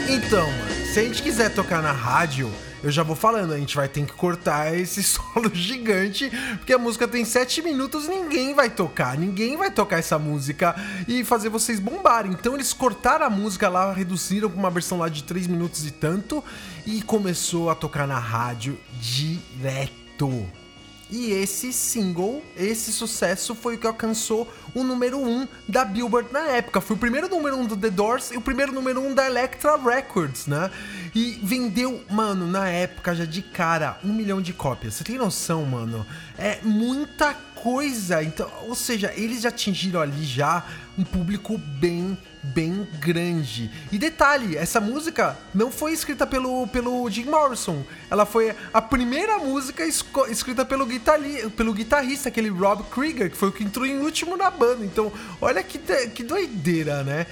Então, 0.09 0.51
mano, 0.51 0.87
se 0.93 0.99
a 0.99 1.03
gente 1.05 1.23
quiser 1.23 1.55
tocar 1.55 1.81
na 1.81 1.93
rádio, 1.93 2.51
eu 2.83 2.91
já 2.91 3.05
vou 3.05 3.15
falando, 3.15 3.53
a 3.53 3.59
gente 3.59 3.77
vai 3.77 3.89
ter 3.89 4.05
que 4.05 4.13
cortar 4.13 4.75
esse 4.77 5.05
solo 5.05 5.55
gigante, 5.55 6.29
porque 6.59 6.73
a 6.73 6.79
música 6.79 7.07
tem 7.07 7.25
7 7.25 7.63
minutos, 7.63 8.09
ninguém 8.09 8.55
vai 8.55 8.71
tocar, 8.71 9.17
ninguém 9.17 9.57
vai 9.57 9.71
tocar 9.71 9.99
essa 9.99 10.19
música 10.19 10.75
e 11.07 11.23
fazer 11.23 11.49
vocês 11.49 11.79
bombarem. 11.79 12.33
Então 12.33 12.55
eles 12.55 12.73
cortaram 12.73 13.25
a 13.25 13.31
música 13.31 13.69
lá, 13.69 13.93
reduziram 13.93 14.51
pra 14.51 14.59
uma 14.59 14.71
versão 14.71 14.99
lá 14.99 15.09
de 15.09 15.23
3 15.23 15.47
minutos 15.47 15.87
e 15.87 15.93
tanto, 15.93 16.43
e 16.85 17.03
começou 17.03 17.71
a 17.71 17.77
tocar 17.77 18.05
na 18.09 18.19
rádio 18.19 18.77
direto. 19.01 20.66
E 21.09 21.31
esse 21.31 21.73
single, 21.73 22.43
esse 22.57 22.93
sucesso 22.93 23.55
foi 23.55 23.77
o 23.77 23.79
que 23.79 23.87
alcançou 23.87 24.53
o 24.75 24.83
número 24.83 25.19
1 25.19 25.29
um 25.29 25.49
da 25.69 25.85
Billboard 25.85 26.33
na 26.33 26.49
época. 26.49 26.81
Foi 26.81 26.97
o 26.97 26.99
primeiro 26.99 27.29
número 27.29 27.57
1 27.57 27.61
um 27.61 27.67
do 27.67 27.77
The 27.77 27.91
Doors 27.91 28.33
e 28.33 28.37
o 28.37 28.41
primeiro 28.41 28.73
número 28.73 29.01
1 29.01 29.09
um 29.09 29.15
da 29.15 29.27
Elektra 29.27 29.77
Records, 29.77 30.47
né? 30.47 30.71
E 31.15 31.39
vendeu, 31.43 32.05
mano, 32.11 32.47
na 32.47 32.69
época 32.69 33.15
já 33.15 33.25
de 33.25 33.41
cara, 33.41 33.99
um 34.05 34.13
milhão 34.13 34.43
de 34.43 34.53
cópias. 34.53 34.95
Você 34.95 35.05
tem 35.05 35.17
noção, 35.17 35.65
mano? 35.65 36.05
É 36.37 36.59
muita 36.63 37.35
coisa. 37.55 38.23
Então, 38.23 38.51
ou 38.63 38.75
seja, 38.75 39.13
eles 39.17 39.45
atingiram 39.45 40.01
ali 40.01 40.25
já 40.25 40.65
um 40.99 41.05
público 41.05 41.57
bem 41.57 42.19
bem 42.55 42.87
grande. 43.01 43.71
E 43.91 43.99
detalhe, 43.99 44.57
essa 44.57 44.81
música 44.81 45.37
não 45.55 45.71
foi 45.71 45.93
escrita 45.93 46.27
pelo, 46.27 46.67
pelo 46.69 47.09
Jim 47.11 47.25
Morrison. 47.25 47.83
Ela 48.11 48.25
foi 48.25 48.55
a 48.73 48.81
primeira 48.81 49.39
música 49.39 49.85
escrita 49.85 50.65
pelo, 50.65 50.87
guitarri- 50.87 51.49
pelo 51.51 51.73
guitarrista, 51.73 52.29
aquele 52.29 52.49
Rob 52.49 52.85
Krieger, 52.85 53.31
que 53.31 53.37
foi 53.37 53.49
o 53.49 53.53
que 53.53 53.65
entrou 53.65 53.85
em 53.87 53.99
último 53.99 54.37
na 54.37 54.51
banda. 54.51 54.85
Então, 54.85 55.13
olha 55.41 55.63
que, 55.63 55.79
que 55.79 56.23
doideira, 56.23 57.03
né? 57.03 57.27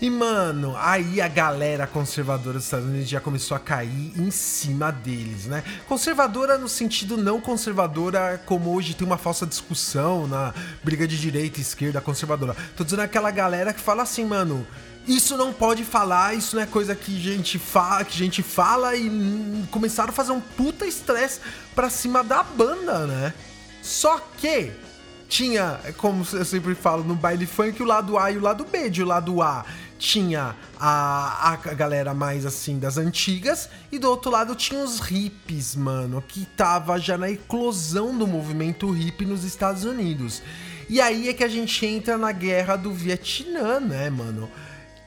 E, 0.00 0.08
mano, 0.08 0.74
aí 0.78 1.20
a 1.20 1.28
galera 1.28 1.86
conservadora 1.86 2.54
dos 2.54 2.64
Estados 2.64 2.86
Unidos 2.86 3.06
já 3.06 3.20
começou 3.20 3.54
a 3.54 3.60
cair 3.60 4.18
em 4.18 4.30
cima 4.30 4.90
deles, 4.90 5.44
né? 5.44 5.62
Conservadora 5.86 6.56
no 6.56 6.70
sentido 6.70 7.18
não 7.18 7.38
conservadora, 7.38 8.40
como 8.46 8.74
hoje 8.74 8.94
tem 8.94 9.06
uma 9.06 9.18
falsa 9.18 9.46
discussão 9.46 10.26
na 10.26 10.54
briga 10.82 11.06
de 11.06 11.20
direita 11.20 11.58
e 11.58 11.62
esquerda 11.62 12.00
conservadora. 12.00 12.56
Tô 12.74 12.82
dizendo 12.82 13.00
aquela 13.00 13.30
galera 13.30 13.74
que 13.74 13.80
fala 13.80 14.02
assim, 14.02 14.24
mano. 14.24 14.66
Isso 15.06 15.36
não 15.36 15.52
pode 15.52 15.84
falar, 15.84 16.34
isso 16.34 16.56
não 16.56 16.62
é 16.62 16.66
coisa 16.66 16.94
que 16.94 17.20
gente 17.20 17.58
fala, 17.58 18.04
que 18.04 18.16
gente 18.16 18.42
fala 18.42 18.96
e 18.96 19.64
começaram 19.70 20.10
a 20.10 20.12
fazer 20.12 20.32
um 20.32 20.40
puta 20.40 20.86
estresse 20.86 21.40
pra 21.74 21.90
cima 21.90 22.24
da 22.24 22.42
banda, 22.42 23.06
né? 23.06 23.34
Só 23.82 24.18
que 24.38 24.70
tinha, 25.28 25.78
como 25.96 26.26
eu 26.32 26.44
sempre 26.44 26.74
falo, 26.74 27.04
no 27.04 27.14
baile 27.14 27.46
funk, 27.46 27.82
o 27.82 27.86
lado 27.86 28.18
A 28.18 28.30
e 28.30 28.36
o 28.36 28.40
lado 28.40 28.64
B. 28.64 28.90
De 28.90 29.02
o 29.02 29.06
lado 29.06 29.40
A 29.40 29.64
tinha 30.00 30.56
a, 30.80 31.52
a 31.52 31.56
galera 31.74 32.14
mais 32.14 32.46
assim 32.46 32.78
das 32.78 32.96
antigas, 32.96 33.68
e 33.92 33.98
do 33.98 34.08
outro 34.08 34.30
lado 34.30 34.54
tinha 34.54 34.82
os 34.82 34.98
hippies, 34.98 35.76
mano, 35.76 36.24
que 36.26 36.46
tava 36.56 36.98
já 36.98 37.18
na 37.18 37.30
eclosão 37.30 38.16
do 38.16 38.26
movimento 38.26 38.90
hippie 38.90 39.26
nos 39.26 39.44
Estados 39.44 39.84
Unidos. 39.84 40.42
E 40.88 41.00
aí 41.00 41.28
é 41.28 41.34
que 41.34 41.44
a 41.44 41.48
gente 41.48 41.84
entra 41.84 42.16
na 42.16 42.32
guerra 42.32 42.76
do 42.76 42.92
Vietnã, 42.92 43.78
né, 43.78 44.08
mano? 44.08 44.50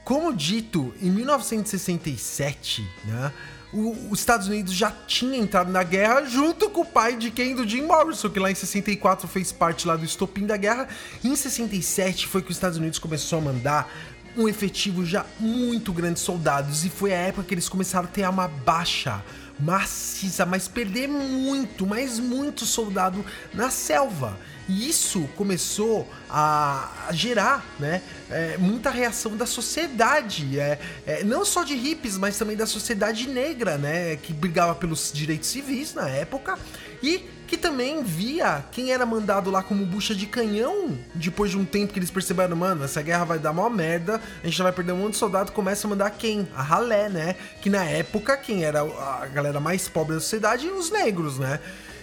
Como 0.04 0.32
dito, 0.32 0.94
em 1.02 1.10
1967, 1.10 2.86
né, 3.04 3.32
os 3.74 4.20
Estados 4.20 4.46
Unidos 4.46 4.72
já 4.72 4.92
tinha 5.06 5.36
entrado 5.36 5.72
na 5.72 5.82
guerra 5.82 6.24
junto 6.24 6.70
com 6.70 6.82
o 6.82 6.84
pai 6.84 7.16
de 7.16 7.32
quem? 7.32 7.56
Do 7.56 7.68
Jim 7.68 7.82
Morrison, 7.82 8.30
que 8.30 8.38
lá 8.38 8.48
em 8.48 8.54
64 8.54 9.26
fez 9.26 9.50
parte 9.50 9.88
lá 9.88 9.96
do 9.96 10.04
estopim 10.04 10.46
da 10.46 10.56
guerra. 10.56 10.86
Em 11.24 11.34
67 11.34 12.28
foi 12.28 12.40
que 12.40 12.50
os 12.50 12.56
Estados 12.56 12.78
Unidos 12.78 13.00
começou 13.00 13.40
a 13.40 13.42
mandar 13.42 13.92
um 14.36 14.48
efetivo 14.48 15.04
já 15.04 15.24
muito 15.38 15.92
grande 15.92 16.14
de 16.14 16.20
soldados 16.20 16.84
e 16.84 16.90
foi 16.90 17.12
a 17.12 17.18
época 17.18 17.44
que 17.48 17.54
eles 17.54 17.68
começaram 17.68 18.06
a 18.06 18.10
ter 18.10 18.28
uma 18.28 18.48
baixa 18.48 19.22
maciça, 19.58 20.44
mas 20.44 20.66
perder 20.66 21.08
muito, 21.08 21.86
mas 21.86 22.18
muito 22.18 22.66
soldado 22.66 23.24
na 23.52 23.70
selva. 23.70 24.36
E 24.68 24.88
isso 24.88 25.28
começou 25.36 26.08
a 26.28 27.08
gerar 27.12 27.64
né, 27.78 28.02
é, 28.30 28.56
muita 28.56 28.90
reação 28.90 29.36
da 29.36 29.46
sociedade, 29.46 30.58
é, 30.58 30.78
é, 31.06 31.22
não 31.22 31.44
só 31.44 31.62
de 31.62 31.74
hippies, 31.74 32.16
mas 32.16 32.38
também 32.38 32.56
da 32.56 32.66
sociedade 32.66 33.28
negra, 33.28 33.76
né, 33.76 34.16
que 34.16 34.32
brigava 34.32 34.74
pelos 34.74 35.12
direitos 35.12 35.50
civis 35.50 35.94
na 35.94 36.08
época 36.08 36.58
e 37.02 37.28
que 37.54 37.58
também 37.58 38.02
via 38.02 38.64
quem 38.72 38.90
era 38.90 39.06
mandado 39.06 39.48
lá 39.48 39.62
como 39.62 39.86
bucha 39.86 40.12
de 40.12 40.26
canhão 40.26 40.98
depois 41.14 41.52
de 41.52 41.56
um 41.56 41.64
tempo 41.64 41.92
que 41.92 42.00
eles 42.00 42.10
perceberam, 42.10 42.56
mano, 42.56 42.82
essa 42.82 43.00
guerra 43.00 43.24
vai 43.24 43.38
dar 43.38 43.52
mó 43.52 43.70
merda, 43.70 44.20
a 44.42 44.46
gente 44.46 44.60
vai 44.60 44.72
perder 44.72 44.90
um 44.90 44.96
monte 44.96 45.12
de 45.12 45.18
soldado, 45.18 45.52
começa 45.52 45.86
a 45.86 45.90
mandar 45.90 46.10
quem? 46.10 46.48
A 46.56 46.62
ralé, 46.62 47.08
né? 47.08 47.36
Que 47.62 47.70
na 47.70 47.84
época, 47.84 48.36
quem 48.36 48.64
era 48.64 48.80
a 48.80 49.26
galera 49.32 49.60
mais 49.60 49.88
pobre 49.88 50.14
da 50.14 50.20
sociedade? 50.20 50.66
Os 50.68 50.90
negros, 50.90 51.38
né? 51.38 51.60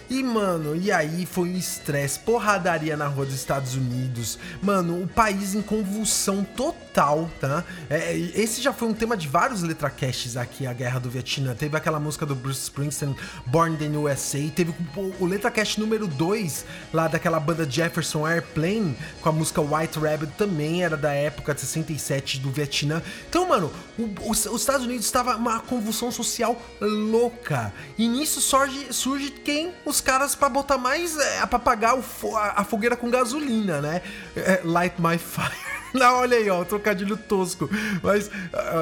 E, 0.08 0.22
mano, 0.22 0.76
e 0.76 0.90
aí 0.92 1.26
foi 1.26 1.48
um 1.48 1.56
estresse, 1.56 2.18
porradaria 2.18 2.96
na 2.96 3.06
rua 3.06 3.24
dos 3.24 3.34
Estados 3.34 3.74
Unidos. 3.74 4.38
Mano, 4.62 5.02
o 5.02 5.08
país 5.08 5.54
em 5.54 5.62
convulsão 5.62 6.44
total, 6.44 6.91
tá? 7.40 7.64
É, 7.88 8.16
esse 8.16 8.60
já 8.60 8.72
foi 8.72 8.88
um 8.88 8.94
tema 8.94 9.16
de 9.16 9.26
vários 9.28 9.62
letracasts 9.62 10.36
aqui, 10.36 10.66
a 10.66 10.72
Guerra 10.72 10.98
do 11.00 11.08
Vietnã. 11.10 11.54
Teve 11.54 11.76
aquela 11.76 11.98
música 11.98 12.26
do 12.26 12.34
Bruce 12.34 12.62
Springsteen, 12.62 13.16
Born 13.46 13.74
in 13.84 13.90
the 13.92 13.96
USA. 13.98 14.38
Teve 14.54 14.74
o, 14.96 15.14
o 15.20 15.26
letracast 15.26 15.78
número 15.80 16.06
2, 16.06 16.64
lá 16.92 17.08
daquela 17.08 17.40
banda 17.40 17.68
Jefferson 17.68 18.26
Airplane, 18.26 18.96
com 19.20 19.28
a 19.28 19.32
música 19.32 19.60
White 19.60 19.98
Rabbit, 19.98 20.32
também 20.36 20.82
era 20.84 20.96
da 20.96 21.12
época 21.12 21.54
de 21.54 21.60
67 21.62 22.38
do 22.40 22.50
Vietnã. 22.50 23.02
Então, 23.28 23.48
mano, 23.48 23.72
o- 23.98 24.30
os, 24.30 24.44
os 24.46 24.60
Estados 24.60 24.84
Unidos 24.86 25.06
estava 25.06 25.36
uma 25.36 25.60
convulsão 25.60 26.10
social 26.10 26.60
louca. 26.80 27.72
E 27.98 28.06
nisso 28.08 28.40
surge, 28.40 28.92
surge 28.92 29.30
quem? 29.30 29.72
Os 29.84 30.00
caras 30.00 30.34
pra 30.34 30.48
botar 30.48 30.78
mais. 30.78 31.16
É, 31.18 31.46
pra 31.46 31.58
pagar 31.58 31.96
o 31.98 32.02
a, 32.36 32.60
a 32.60 32.64
fogueira 32.64 32.96
com 32.96 33.10
gasolina, 33.10 33.80
né? 33.80 34.02
É, 34.36 34.60
light 34.64 34.94
my 35.00 35.18
fire. 35.18 35.71
Não, 35.94 36.16
olha 36.16 36.36
aí, 36.36 36.48
ó, 36.48 36.64
trocadilho 36.64 37.16
tosco. 37.16 37.68
Mas 38.02 38.30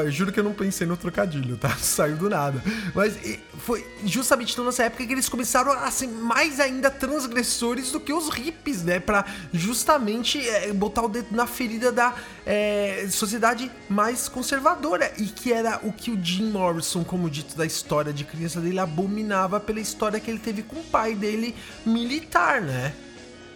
eu 0.02 0.10
juro 0.10 0.32
que 0.32 0.38
eu 0.38 0.44
não 0.44 0.52
pensei 0.52 0.86
no 0.86 0.96
trocadilho, 0.96 1.56
tá? 1.56 1.70
Saiu 1.78 2.16
do 2.16 2.30
nada. 2.30 2.62
Mas 2.94 3.16
foi 3.58 3.86
justamente 4.04 4.52
então 4.52 4.64
nessa 4.64 4.84
época 4.84 5.04
que 5.04 5.12
eles 5.12 5.28
começaram 5.28 5.72
a 5.72 5.90
ser 5.90 6.06
mais 6.06 6.60
ainda 6.60 6.90
transgressores 6.90 7.90
do 7.90 8.00
que 8.00 8.12
os 8.12 8.28
hippies, 8.28 8.82
né? 8.84 9.00
Pra 9.00 9.24
justamente 9.52 10.46
é, 10.48 10.72
botar 10.72 11.02
o 11.02 11.08
dedo 11.08 11.28
na 11.32 11.46
ferida 11.46 11.90
da 11.90 12.14
é, 12.46 13.06
sociedade 13.10 13.70
mais 13.88 14.28
conservadora. 14.28 15.12
E 15.18 15.24
que 15.24 15.52
era 15.52 15.80
o 15.82 15.92
que 15.92 16.10
o 16.10 16.24
Jim 16.24 16.50
Morrison, 16.50 17.02
como 17.02 17.28
dito 17.28 17.56
da 17.56 17.66
história 17.66 18.12
de 18.12 18.24
criança 18.24 18.60
dele, 18.60 18.78
abominava 18.78 19.58
pela 19.58 19.80
história 19.80 20.20
que 20.20 20.30
ele 20.30 20.38
teve 20.38 20.62
com 20.62 20.76
o 20.76 20.84
pai 20.84 21.14
dele 21.14 21.54
militar, 21.84 22.60
né? 22.60 22.94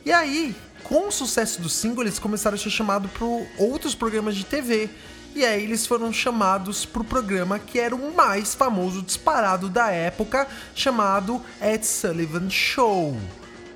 E 0.04 0.12
aí, 0.12 0.54
com 0.84 1.08
o 1.08 1.10
sucesso 1.10 1.60
do 1.60 1.68
single, 1.68 2.04
eles 2.04 2.18
começaram 2.20 2.54
a 2.54 2.58
ser 2.58 2.70
chamados 2.70 3.10
para 3.10 3.24
outros 3.58 3.94
programas 3.94 4.36
de 4.36 4.44
TV. 4.44 4.88
E 5.34 5.44
aí 5.44 5.64
eles 5.64 5.84
foram 5.84 6.12
chamados 6.12 6.84
pro 6.86 7.02
programa 7.02 7.58
que 7.58 7.80
era 7.80 7.96
o 7.96 8.14
mais 8.14 8.54
famoso 8.54 9.02
disparado 9.02 9.68
da 9.68 9.90
época, 9.90 10.46
chamado 10.76 11.42
Ed 11.60 11.84
Sullivan 11.84 12.48
Show. 12.48 13.18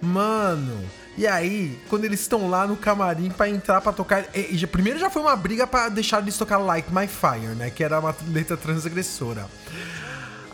Mano, 0.00 0.78
e 1.16 1.26
aí, 1.26 1.76
quando 1.88 2.04
eles 2.04 2.20
estão 2.20 2.48
lá 2.48 2.64
no 2.64 2.76
camarim 2.76 3.28
pra 3.30 3.48
entrar 3.48 3.80
pra 3.80 3.92
tocar, 3.92 4.24
e- 4.32 4.54
e 4.54 4.66
primeiro 4.68 5.00
já 5.00 5.10
foi 5.10 5.20
uma 5.20 5.34
briga 5.34 5.66
pra 5.66 5.88
deixar 5.88 6.22
eles 6.22 6.36
tocar 6.38 6.58
Like 6.58 6.94
My 6.94 7.08
Fire, 7.08 7.56
né, 7.56 7.70
que 7.70 7.82
era 7.82 7.98
uma 7.98 8.14
letra 8.30 8.56
transgressora. 8.56 9.46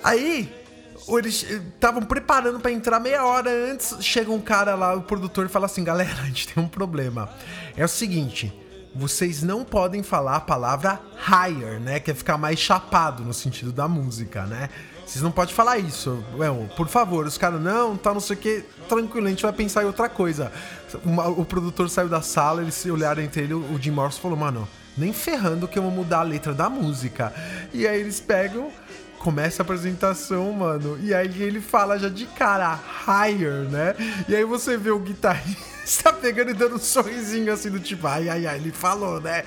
Aí, 0.02 0.50
eles 1.08 1.42
estavam 1.42 2.02
preparando 2.02 2.60
pra 2.60 2.70
entrar 2.72 2.98
meia 3.00 3.24
hora 3.24 3.50
antes. 3.50 3.96
Chega 4.00 4.30
um 4.30 4.40
cara 4.40 4.74
lá, 4.74 4.94
o 4.94 5.02
produtor, 5.02 5.46
e 5.46 5.48
fala 5.48 5.66
assim: 5.66 5.84
galera, 5.84 6.12
a 6.22 6.26
gente 6.26 6.48
tem 6.48 6.62
um 6.62 6.68
problema. 6.68 7.28
É 7.76 7.84
o 7.84 7.88
seguinte. 7.88 8.52
Vocês 8.96 9.42
não 9.42 9.64
podem 9.64 10.04
falar 10.04 10.36
a 10.36 10.40
palavra 10.40 11.00
higher, 11.18 11.80
né? 11.80 11.98
Que 11.98 12.12
é 12.12 12.14
ficar 12.14 12.38
mais 12.38 12.60
chapado 12.60 13.24
no 13.24 13.34
sentido 13.34 13.72
da 13.72 13.88
música, 13.88 14.46
né? 14.46 14.70
Vocês 15.04 15.20
não 15.20 15.32
podem 15.32 15.52
falar 15.52 15.78
isso. 15.78 16.24
Well, 16.36 16.70
por 16.76 16.86
favor, 16.86 17.26
os 17.26 17.36
caras, 17.36 17.60
não, 17.60 17.96
tá, 17.96 18.14
não 18.14 18.20
sei 18.20 18.36
o 18.36 18.38
que. 18.38 18.64
Tranquilo, 18.88 19.26
a 19.26 19.30
gente 19.30 19.42
vai 19.42 19.52
pensar 19.52 19.82
em 19.82 19.86
outra 19.86 20.08
coisa. 20.08 20.52
Uma- 21.04 21.26
o 21.26 21.44
produtor 21.44 21.90
saiu 21.90 22.08
da 22.08 22.22
sala, 22.22 22.62
eles 22.62 22.74
se 22.74 22.88
olharam 22.88 23.20
entre 23.20 23.42
ele, 23.42 23.54
o 23.54 23.76
Jim 23.80 23.90
Morrison 23.90 24.20
falou, 24.20 24.38
mano, 24.38 24.66
nem 24.96 25.12
ferrando 25.12 25.66
que 25.66 25.76
eu 25.76 25.82
vou 25.82 25.90
mudar 25.90 26.20
a 26.20 26.22
letra 26.22 26.54
da 26.54 26.70
música. 26.70 27.34
E 27.72 27.88
aí 27.88 28.00
eles 28.00 28.20
pegam, 28.20 28.70
começa 29.24 29.62
a 29.62 29.64
apresentação, 29.64 30.52
mano, 30.52 30.98
e 31.02 31.14
aí 31.14 31.42
ele 31.42 31.58
fala 31.58 31.98
já 31.98 32.10
de 32.10 32.26
cara, 32.26 32.78
higher, 33.06 33.66
né? 33.70 33.94
E 34.28 34.36
aí 34.36 34.44
você 34.44 34.76
vê 34.76 34.90
o 34.90 34.98
guitarrista 34.98 36.12
pegando 36.20 36.50
e 36.50 36.54
dando 36.54 36.74
um 36.74 36.78
sorrisinho 36.78 37.50
assim 37.50 37.70
do 37.70 37.80
tipo, 37.80 38.06
ai, 38.06 38.28
ai, 38.28 38.46
ai, 38.46 38.56
ele 38.56 38.70
falou, 38.70 39.22
né? 39.22 39.42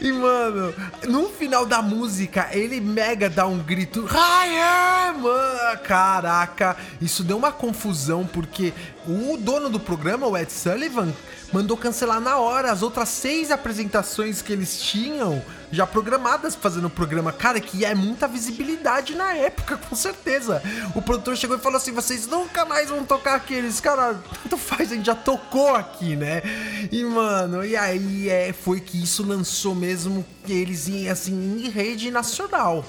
E, 0.00 0.12
mano, 0.12 0.72
no 1.08 1.28
final 1.30 1.66
da 1.66 1.82
música, 1.82 2.48
ele 2.52 2.80
mega 2.80 3.28
dá 3.28 3.44
um 3.44 3.58
grito, 3.58 4.04
higher, 4.04 5.18
mano, 5.18 5.80
caraca, 5.82 6.76
isso 7.00 7.24
deu 7.24 7.36
uma 7.36 7.50
confusão, 7.50 8.24
porque 8.24 8.72
o 9.04 9.36
dono 9.36 9.68
do 9.68 9.80
programa, 9.80 10.28
o 10.28 10.38
Ed 10.38 10.52
Sullivan, 10.52 11.12
mandou 11.52 11.76
cancelar 11.76 12.20
na 12.20 12.38
hora 12.38 12.70
as 12.70 12.82
outras 12.82 13.08
seis 13.08 13.50
apresentações 13.50 14.40
que 14.40 14.52
eles 14.52 14.80
tinham 14.80 15.42
já 15.72 15.86
programadas 15.86 16.54
fazer 16.54 16.82
no 16.82 16.90
programa. 16.90 17.32
Cara, 17.32 17.58
que 17.58 17.84
é 17.84 17.94
muita 17.94 18.28
visibilidade 18.28 19.14
na 19.14 19.34
época, 19.34 19.78
com 19.78 19.96
certeza. 19.96 20.62
O 20.94 21.00
produtor 21.00 21.36
chegou 21.36 21.56
e 21.56 21.60
falou 21.60 21.78
assim: 21.78 21.92
vocês 21.92 22.26
nunca 22.26 22.64
mais 22.66 22.90
vão 22.90 23.04
tocar 23.04 23.34
aqui. 23.34 23.54
Eles, 23.54 23.80
cara, 23.80 24.14
tanto 24.42 24.58
faz, 24.58 24.92
a 24.92 24.94
gente 24.94 25.06
já 25.06 25.14
tocou 25.14 25.74
aqui, 25.74 26.14
né? 26.14 26.42
E, 26.92 27.02
mano, 27.02 27.64
e 27.64 27.74
aí 27.74 28.28
é, 28.28 28.52
foi 28.52 28.80
que 28.80 29.02
isso 29.02 29.26
lançou 29.26 29.74
mesmo 29.74 30.24
eles 30.46 30.88
em, 30.88 31.08
assim, 31.08 31.32
em 31.32 31.68
rede 31.70 32.10
nacional. 32.10 32.84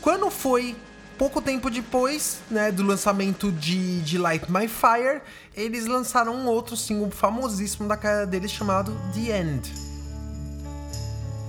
Quando 0.00 0.28
foi 0.30 0.74
pouco 1.16 1.40
tempo 1.40 1.70
depois, 1.70 2.40
né, 2.50 2.72
do 2.72 2.82
lançamento 2.82 3.52
de, 3.52 4.00
de 4.00 4.16
Light 4.16 4.50
My 4.50 4.66
Fire, 4.66 5.20
eles 5.54 5.86
lançaram 5.86 6.34
um 6.34 6.46
outro 6.46 6.76
single 6.76 7.10
famosíssimo 7.10 7.86
da 7.86 7.96
carreira 7.96 8.26
deles 8.26 8.50
chamado 8.50 8.98
The 9.14 9.38
End. 9.38 9.89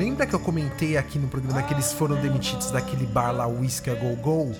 Lembra 0.00 0.26
que 0.26 0.34
eu 0.34 0.40
comentei 0.40 0.96
aqui 0.96 1.18
no 1.18 1.28
programa 1.28 1.62
que 1.62 1.74
eles 1.74 1.92
foram 1.92 2.16
demitidos 2.20 2.70
daquele 2.70 3.06
bar 3.06 3.32
lá, 3.32 3.46
Whiskey 3.46 3.94
Go 3.96 4.16
Go? 4.16 4.54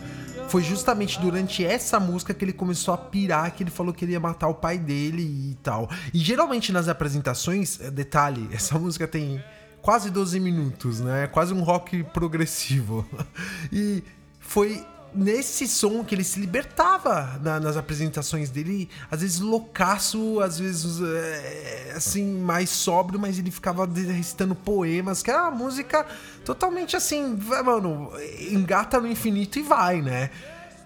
Foi 0.48 0.62
justamente 0.62 1.20
durante 1.20 1.64
essa 1.64 2.00
música 2.00 2.34
que 2.34 2.44
ele 2.44 2.52
começou 2.52 2.92
a 2.92 2.98
pirar, 2.98 3.50
que 3.52 3.62
ele 3.62 3.70
falou 3.70 3.94
que 3.94 4.04
ele 4.04 4.12
ia 4.12 4.20
matar 4.20 4.48
o 4.48 4.54
pai 4.54 4.76
dele 4.78 5.22
e 5.22 5.54
tal. 5.62 5.88
E 6.12 6.18
geralmente 6.18 6.72
nas 6.72 6.88
apresentações, 6.88 7.80
eh, 7.80 7.90
detalhe, 7.90 8.48
essa 8.52 8.78
música 8.78 9.06
tem 9.06 9.42
quase 9.80 10.10
12 10.10 10.40
minutos, 10.40 11.00
né? 11.00 11.26
Quase 11.26 11.54
um 11.54 11.62
rock 11.62 12.02
progressivo. 12.04 13.06
E 13.72 14.02
foi 14.40 14.84
nesse 15.14 15.66
som 15.66 16.04
que 16.04 16.14
ele 16.14 16.24
se 16.24 16.38
libertava 16.38 17.38
na- 17.42 17.58
nas 17.58 17.76
apresentações 17.76 18.50
dele, 18.50 18.88
às 19.10 19.20
vezes 19.20 19.40
loucaço, 19.40 20.40
às 20.40 20.58
vezes 20.58 21.00
é, 21.02 21.94
assim, 21.96 22.24
mais 22.40 22.70
sóbrio, 22.70 23.18
mas 23.18 23.38
ele 23.38 23.50
ficava 23.50 23.86
recitando 23.86 24.54
poemas, 24.54 25.22
que 25.22 25.30
era 25.30 25.42
uma 25.42 25.50
música 25.50 26.06
totalmente 26.44 26.96
assim, 26.96 27.38
mano, 27.64 28.10
engata 28.50 29.00
no 29.00 29.06
infinito 29.08 29.58
e 29.58 29.62
vai, 29.62 30.00
né? 30.00 30.30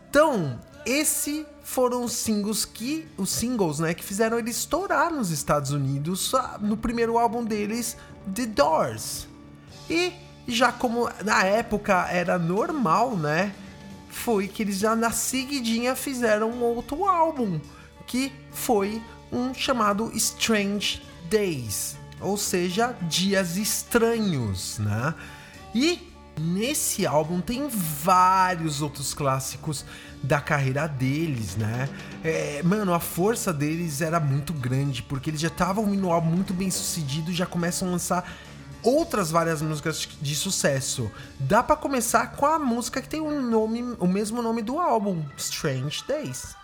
Então, 0.08 0.58
esse 0.86 1.46
foram 1.62 2.04
os 2.04 2.12
singles 2.12 2.64
que 2.64 3.08
os 3.16 3.30
singles, 3.30 3.78
né, 3.78 3.94
que 3.94 4.04
fizeram 4.04 4.38
ele 4.38 4.50
estourar 4.50 5.12
nos 5.12 5.30
Estados 5.30 5.70
Unidos 5.70 6.34
ah, 6.34 6.58
no 6.60 6.76
primeiro 6.76 7.18
álbum 7.18 7.42
deles, 7.44 7.96
The 8.34 8.46
Doors. 8.46 9.26
E 9.88 10.12
já 10.46 10.70
como 10.70 11.08
na 11.24 11.42
época 11.44 12.06
era 12.10 12.38
normal, 12.38 13.16
né, 13.16 13.54
foi 14.14 14.48
que 14.48 14.62
eles 14.62 14.78
já 14.78 14.94
na 14.94 15.10
seguidinha 15.10 15.94
fizeram 15.94 16.50
um 16.50 16.62
outro 16.62 17.04
álbum, 17.04 17.60
que 18.06 18.32
foi 18.50 19.02
um 19.30 19.52
chamado 19.52 20.10
Strange 20.14 21.02
Days, 21.28 21.96
ou 22.20 22.36
seja, 22.36 22.96
Dias 23.02 23.56
Estranhos, 23.56 24.78
né? 24.78 25.14
E 25.74 26.14
nesse 26.40 27.06
álbum 27.06 27.40
tem 27.40 27.68
vários 27.68 28.80
outros 28.80 29.12
clássicos 29.12 29.84
da 30.22 30.40
carreira 30.40 30.86
deles, 30.86 31.56
né? 31.56 31.88
É, 32.22 32.62
mano, 32.62 32.94
a 32.94 33.00
força 33.00 33.52
deles 33.52 34.00
era 34.00 34.18
muito 34.18 34.52
grande, 34.52 35.02
porque 35.02 35.30
eles 35.30 35.40
já 35.40 35.48
estavam 35.48 35.86
no 35.86 36.10
álbum 36.10 36.30
muito 36.30 36.54
bem 36.54 36.70
sucedido, 36.70 37.32
já 37.32 37.46
começam 37.46 37.88
a 37.88 37.90
lançar 37.90 38.32
outras 38.84 39.30
várias 39.30 39.62
músicas 39.62 40.08
de 40.20 40.34
sucesso. 40.34 41.10
Dá 41.40 41.62
para 41.62 41.76
começar 41.76 42.32
com 42.36 42.46
a 42.46 42.58
música 42.58 43.00
que 43.00 43.08
tem 43.08 43.20
o 43.20 43.40
nome, 43.40 43.96
o 43.98 44.06
mesmo 44.06 44.42
nome 44.42 44.62
do 44.62 44.78
álbum, 44.78 45.24
Strange 45.36 46.04
Days. 46.06 46.54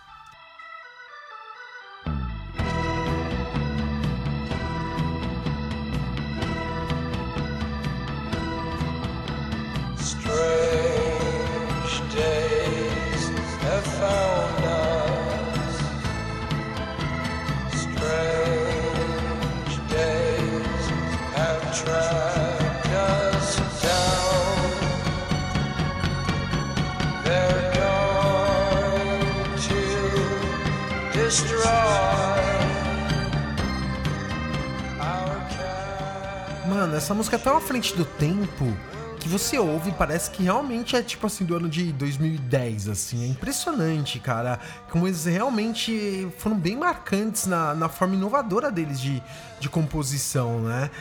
Essa 37.01 37.15
música 37.15 37.35
é 37.35 37.39
tão 37.39 37.57
à 37.57 37.59
frente 37.59 37.95
do 37.95 38.05
tempo 38.05 38.71
que 39.19 39.27
você 39.27 39.57
ouve 39.57 39.91
parece 39.91 40.29
que 40.29 40.43
realmente 40.43 40.95
é 40.95 41.01
tipo 41.01 41.25
assim 41.25 41.43
do 41.43 41.55
ano 41.55 41.67
de 41.67 41.91
2010, 41.93 42.89
assim. 42.89 43.23
É 43.23 43.27
impressionante, 43.27 44.19
cara. 44.19 44.59
Como 44.91 45.07
eles 45.07 45.25
realmente 45.25 46.27
foram 46.37 46.55
bem 46.55 46.77
marcantes 46.77 47.47
na, 47.47 47.73
na 47.73 47.89
forma 47.89 48.13
inovadora 48.13 48.69
deles 48.69 48.99
de, 48.99 49.21
de 49.59 49.67
composição, 49.67 50.59
né? 50.61 50.91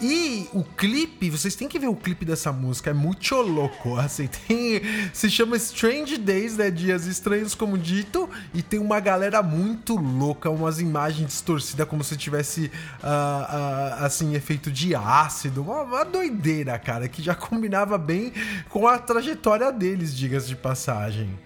E 0.00 0.48
o 0.52 0.62
clipe, 0.62 1.28
vocês 1.28 1.56
têm 1.56 1.66
que 1.66 1.78
ver 1.78 1.88
o 1.88 1.96
clipe 1.96 2.24
dessa 2.24 2.52
música, 2.52 2.90
é 2.90 2.92
muito 2.92 3.34
louco. 3.34 3.96
Assim, 3.98 4.28
tem, 4.28 4.80
se 5.12 5.28
chama 5.28 5.56
Strange 5.56 6.16
Days, 6.16 6.56
né? 6.56 6.70
Dias 6.70 7.04
Estranhos, 7.06 7.54
como 7.54 7.76
dito, 7.76 8.30
e 8.54 8.62
tem 8.62 8.78
uma 8.78 9.00
galera 9.00 9.42
muito 9.42 9.96
louca, 9.96 10.48
umas 10.50 10.78
imagens 10.80 11.26
distorcidas, 11.26 11.88
como 11.88 12.04
se 12.04 12.16
tivesse, 12.16 12.70
ah, 13.02 13.96
ah, 14.00 14.06
assim, 14.06 14.34
efeito 14.34 14.70
de 14.70 14.94
ácido. 14.94 15.62
Uma, 15.62 15.82
uma 15.82 16.04
doideira, 16.04 16.78
cara, 16.78 17.08
que 17.08 17.20
já 17.20 17.34
combinava 17.36 17.98
bem 17.98 18.32
com 18.68 18.86
a 18.86 18.98
trajetória 18.98 19.72
deles, 19.72 20.16
diga-se 20.16 20.46
de 20.46 20.56
passagem. 20.56 21.36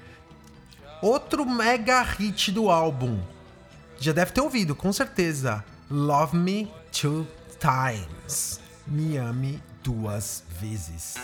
Outro 1.00 1.46
mega 1.46 2.02
hit 2.02 2.52
do 2.52 2.70
álbum. 2.70 3.18
Já 3.98 4.12
deve 4.12 4.32
ter 4.32 4.40
ouvido, 4.40 4.74
com 4.74 4.92
certeza. 4.92 5.64
Love 5.90 6.36
Me 6.36 6.70
Two 6.92 7.26
Times. 7.62 8.58
Me 8.88 9.18
ame 9.18 9.60
duas 9.84 10.42
vezes. 10.60 11.14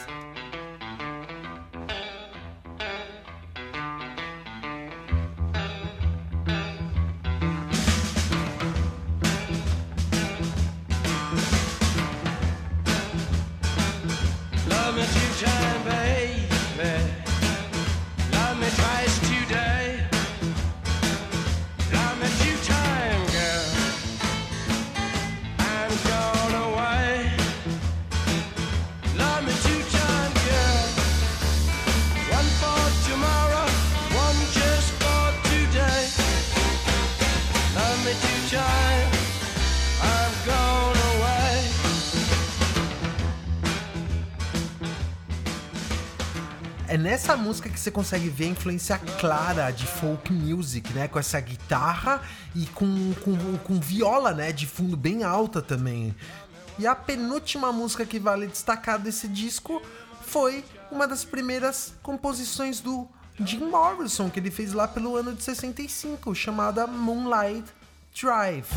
Você 47.88 47.90
consegue 47.90 48.28
ver 48.28 48.44
a 48.44 48.48
influência 48.48 48.98
clara 49.18 49.70
de 49.70 49.86
folk 49.86 50.30
music, 50.32 50.92
né? 50.92 51.08
Com 51.08 51.18
essa 51.18 51.40
guitarra 51.40 52.22
e 52.54 52.66
com, 52.66 53.14
com, 53.24 53.58
com 53.58 53.80
viola, 53.80 54.32
né? 54.32 54.52
De 54.52 54.66
fundo 54.66 54.96
bem 54.96 55.24
alta 55.24 55.62
também. 55.62 56.14
E 56.78 56.86
a 56.86 56.94
penúltima 56.94 57.72
música 57.72 58.04
que 58.04 58.18
vale 58.18 58.46
destacar 58.46 58.98
desse 58.98 59.26
disco 59.26 59.82
foi 60.22 60.64
uma 60.90 61.08
das 61.08 61.24
primeiras 61.24 61.94
composições 62.02 62.80
do 62.80 63.08
Jim 63.40 63.64
Morrison, 63.64 64.28
que 64.28 64.38
ele 64.38 64.50
fez 64.50 64.72
lá 64.72 64.86
pelo 64.86 65.16
ano 65.16 65.34
de 65.34 65.42
65, 65.42 66.34
chamada 66.34 66.86
Moonlight 66.86 67.64
Drive. 68.20 68.68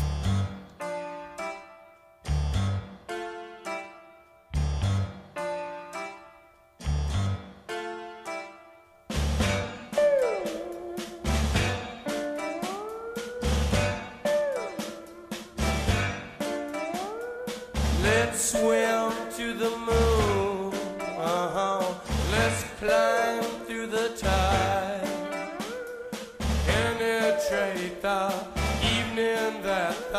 That 29.92 30.12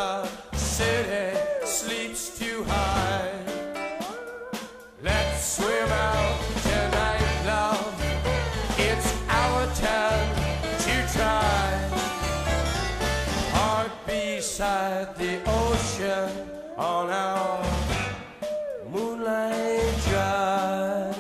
the 0.51 0.57
city 0.57 1.37
sleeps 1.65 2.37
too 2.37 2.63
high. 2.67 3.31
Let's 5.01 5.57
swim 5.57 5.89
out 5.89 6.39
tonight, 6.61 7.45
love. 7.45 7.95
It's 8.77 9.09
our 9.29 9.65
time 9.75 10.29
to 10.85 10.95
try. 11.13 11.89
Heart 13.53 13.91
beside 14.05 15.15
the 15.17 15.39
ocean 15.45 16.29
on 16.77 17.09
our 17.09 17.65
moonlight 18.89 19.93
drive. 20.09 21.15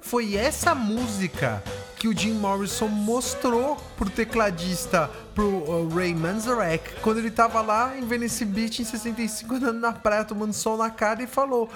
Foi 0.00 0.34
essa 0.36 0.74
música 0.74 1.62
que 2.00 2.08
o 2.08 2.16
Jim 2.16 2.32
Morrison 2.32 2.88
mostrou 2.88 3.76
pro 3.94 4.08
tecladista, 4.08 5.10
pro 5.34 5.44
uh, 5.44 5.86
Ray 5.94 6.14
Manzarek, 6.14 6.98
quando 7.02 7.18
ele 7.18 7.30
tava 7.30 7.60
lá 7.60 7.94
em 7.94 8.06
Venice 8.06 8.42
Beach 8.46 8.80
em 8.80 8.86
65, 8.86 9.56
andando 9.56 9.80
na 9.80 9.92
praia, 9.92 10.24
tomando 10.24 10.54
sol 10.54 10.78
na 10.78 10.88
cara, 10.88 11.22
e 11.22 11.26
falou: 11.26 11.68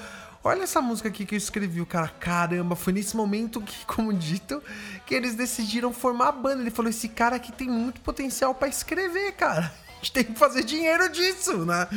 Olha 0.43 0.63
essa 0.63 0.81
música 0.81 1.11
aqui 1.11 1.27
que 1.27 1.35
eu 1.35 1.37
escrevi, 1.37 1.83
o 1.83 1.85
cara, 1.85 2.09
caramba, 2.09 2.75
foi 2.75 2.95
nesse 2.95 3.15
momento 3.15 3.61
que, 3.61 3.85
como 3.85 4.15
dito, 4.15 4.63
que 5.05 5.15
eles 5.15 5.35
decidiram 5.35 5.93
formar 5.93 6.29
a 6.29 6.33
banda. 6.33 6.63
Ele 6.63 6.71
falou: 6.71 6.89
esse 6.89 7.11
cara 7.11 7.37
aqui 7.37 7.53
tem 7.53 7.69
muito 7.69 8.01
potencial 8.01 8.55
pra 8.55 8.67
escrever, 8.67 9.33
cara. 9.33 9.71
Gente 10.05 10.13
tem 10.13 10.25
que 10.25 10.35
fazer 10.35 10.65
dinheiro 10.65 11.09
disso, 11.09 11.65
né? 11.65 11.89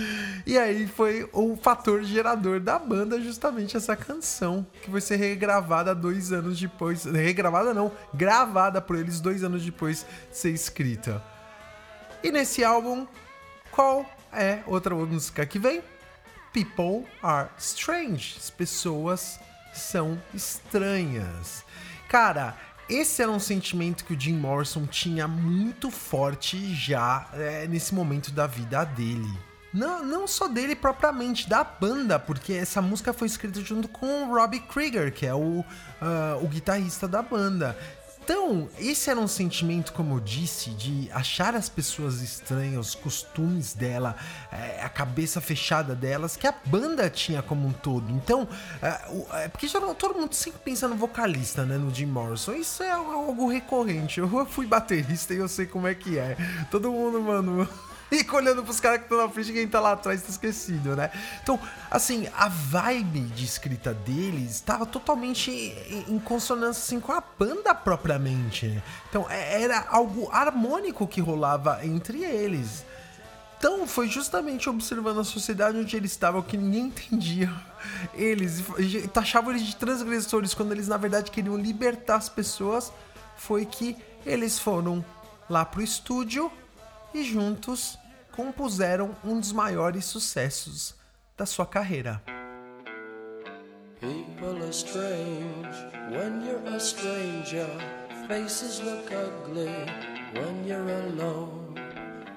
E 0.46 0.58
aí 0.58 0.88
foi 0.88 1.30
o 1.34 1.58
fator 1.58 2.02
gerador 2.04 2.58
da 2.58 2.80
banda, 2.80 3.20
justamente 3.20 3.76
essa 3.76 3.98
canção, 3.98 4.66
que 4.82 4.90
vai 4.90 5.02
ser 5.02 5.18
regravada 5.18 5.94
dois 5.94 6.32
anos 6.32 6.58
depois. 6.58 7.04
Regravada 7.04 7.74
não, 7.74 7.92
gravada 8.14 8.82
por 8.82 8.96
eles 8.96 9.20
dois 9.20 9.44
anos 9.44 9.62
depois 9.66 10.06
de 10.32 10.38
ser 10.38 10.52
escrita. 10.52 11.22
E 12.24 12.32
nesse 12.32 12.64
álbum, 12.64 13.06
qual 13.72 14.06
é 14.32 14.60
outra 14.66 14.96
música 14.96 15.46
que 15.46 15.60
vem? 15.60 15.84
People 16.54 17.06
are 17.22 17.50
strange. 17.58 18.38
As 18.38 18.50
pessoas 18.50 19.38
são 19.74 20.18
estranhas. 20.34 21.66
Cara, 22.08 22.56
esse 22.90 23.22
era 23.22 23.32
um 23.32 23.40
sentimento 23.40 24.06
que 24.06 24.14
o 24.14 24.20
Jim 24.20 24.34
Morrison 24.34 24.86
tinha 24.86 25.28
muito 25.28 25.92
forte 25.92 26.74
já 26.74 27.28
é, 27.34 27.68
nesse 27.68 27.94
momento 27.94 28.32
da 28.32 28.48
vida 28.48 28.84
dele. 28.84 29.48
Não, 29.74 30.04
não 30.04 30.26
só 30.26 30.48
dele 30.48 30.76
propriamente, 30.76 31.48
da 31.48 31.64
banda, 31.64 32.18
porque 32.18 32.54
essa 32.54 32.82
música 32.82 33.14
foi 33.14 33.28
escrita 33.28 33.62
junto 33.62 33.88
com 33.88 34.24
o 34.24 34.36
Robbie 34.36 34.62
Krieger, 34.62 35.14
que 35.14 35.26
é 35.26 35.34
o, 35.34 35.60
uh, 35.60 35.66
o 36.42 36.48
guitarrista 36.48 37.08
da 37.08 37.22
banda. 37.22 37.78
Então, 38.28 38.68
esse 38.78 39.10
era 39.10 39.18
um 39.18 39.28
sentimento, 39.28 39.94
como 39.94 40.16
eu 40.16 40.20
disse, 40.20 40.72
de 40.72 41.10
achar 41.14 41.56
as 41.56 41.70
pessoas 41.70 42.22
estranhas, 42.22 42.90
os 42.90 42.94
costumes 42.94 43.74
dela, 43.74 44.18
é, 44.52 44.82
a 44.84 44.90
cabeça 44.90 45.40
fechada 45.40 45.96
delas, 45.96 46.36
que 46.36 46.46
a 46.46 46.54
banda 46.66 47.10
tinha 47.10 47.42
como 47.42 47.66
um 47.66 47.72
todo. 47.72 48.12
Então, 48.12 48.46
é, 48.82 49.46
é, 49.46 49.48
porque 49.48 49.66
já, 49.66 49.80
todo 49.94 50.20
mundo 50.20 50.34
sempre 50.34 50.60
pensa 50.60 50.90
no 50.90 50.98
vocalista, 50.98 51.64
né, 51.64 51.78
no 51.78 51.90
Jim 51.90 52.08
Morrison. 52.08 52.52
Isso 52.52 52.84
é 52.84 52.92
algo 52.92 53.48
recorrente. 53.48 54.20
Eu 54.20 54.46
fui 54.46 54.66
baterista 54.66 55.34
e 55.34 55.38
eu 55.38 55.48
sei 55.48 55.66
como 55.66 55.88
é 55.88 55.96
que 55.96 56.20
é. 56.20 56.36
Todo 56.70 56.92
mundo, 56.92 57.22
mano 57.22 57.87
Fica 58.10 58.38
olhando 58.38 58.64
pros 58.64 58.80
caras 58.80 59.00
que 59.00 59.06
estão 59.06 59.18
na 59.18 59.30
frente 59.30 59.52
e 59.52 59.54
quem 59.54 59.68
tá 59.68 59.80
lá 59.80 59.92
atrás 59.92 60.22
tá 60.22 60.30
esquecido, 60.30 60.96
né? 60.96 61.12
Então, 61.44 61.60
assim, 61.92 62.28
a 62.36 62.48
vibe 62.48 63.22
de 63.22 63.44
escrita 63.44 63.94
deles 63.94 64.52
estava 64.52 64.86
totalmente 64.86 65.52
em 66.08 66.18
consonância 66.20 66.82
assim, 66.82 67.02
com 67.02 67.12
a 67.12 67.22
banda 67.38 67.76
propriamente. 67.76 68.82
Então, 69.10 69.30
é, 69.30 69.62
era 69.62 69.86
algo 69.90 70.30
harmônico 70.32 71.06
que 71.06 71.20
rolava 71.20 71.86
entre 71.86 72.24
eles. 72.24 72.86
Então, 73.58 73.88
foi 73.88 74.08
justamente 74.08 74.70
observando 74.70 75.20
a 75.20 75.24
sociedade 75.24 75.78
onde 75.78 75.98
eles 75.98 76.12
estavam 76.12 76.42
que 76.42 76.56
ninguém 76.56 76.86
entendia 76.86 77.52
eles. 78.14 78.64
Taxavam 79.12 79.52
eles 79.52 79.64
de 79.64 79.76
transgressores 79.76 80.54
quando 80.54 80.72
eles, 80.72 80.88
na 80.88 80.96
verdade, 80.96 81.32
queriam 81.32 81.58
libertar 81.58 82.16
as 82.16 82.30
pessoas. 82.30 82.94
Foi 83.36 83.66
que 83.66 83.98
eles 84.26 84.60
foram 84.60 85.04
lá 85.50 85.66
pro 85.66 85.82
estúdio 85.82 86.52
e 87.18 87.24
juntos 87.24 87.98
compuseram 88.32 89.16
um 89.24 89.40
dos 89.40 89.52
maiores 89.52 90.06
sucessos 90.06 90.94
da 91.36 91.46
sua 91.46 91.66
carreira. 91.66 92.22
People 94.00 94.62
are 94.62 94.72
strange 94.72 95.76
when 96.12 96.46
you're 96.46 96.76
a 96.76 96.80
stranger. 96.80 97.68
Faces 98.28 98.80
look 98.82 99.12
ugly 99.12 99.74
when 100.34 100.68
you're 100.68 100.88
alone. 100.88 101.74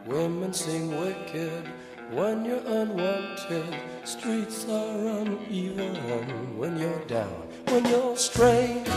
Women 0.07 0.55
seem 0.55 0.89
wicked 0.99 1.69
when 2.11 2.47
you're 2.47 2.67
unwanted. 2.67 3.77
Streets 4.05 4.65
are 4.71 5.21
uneven 5.21 6.59
when 6.59 6.79
you're 6.79 7.05
down. 7.07 7.47
When 7.67 7.85
you're 7.85 8.17
strange, 8.17 8.89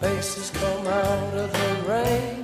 faces 0.00 0.50
come 0.50 0.86
out 0.86 1.34
of 1.34 1.52
the 1.52 1.88
rain. 1.88 2.43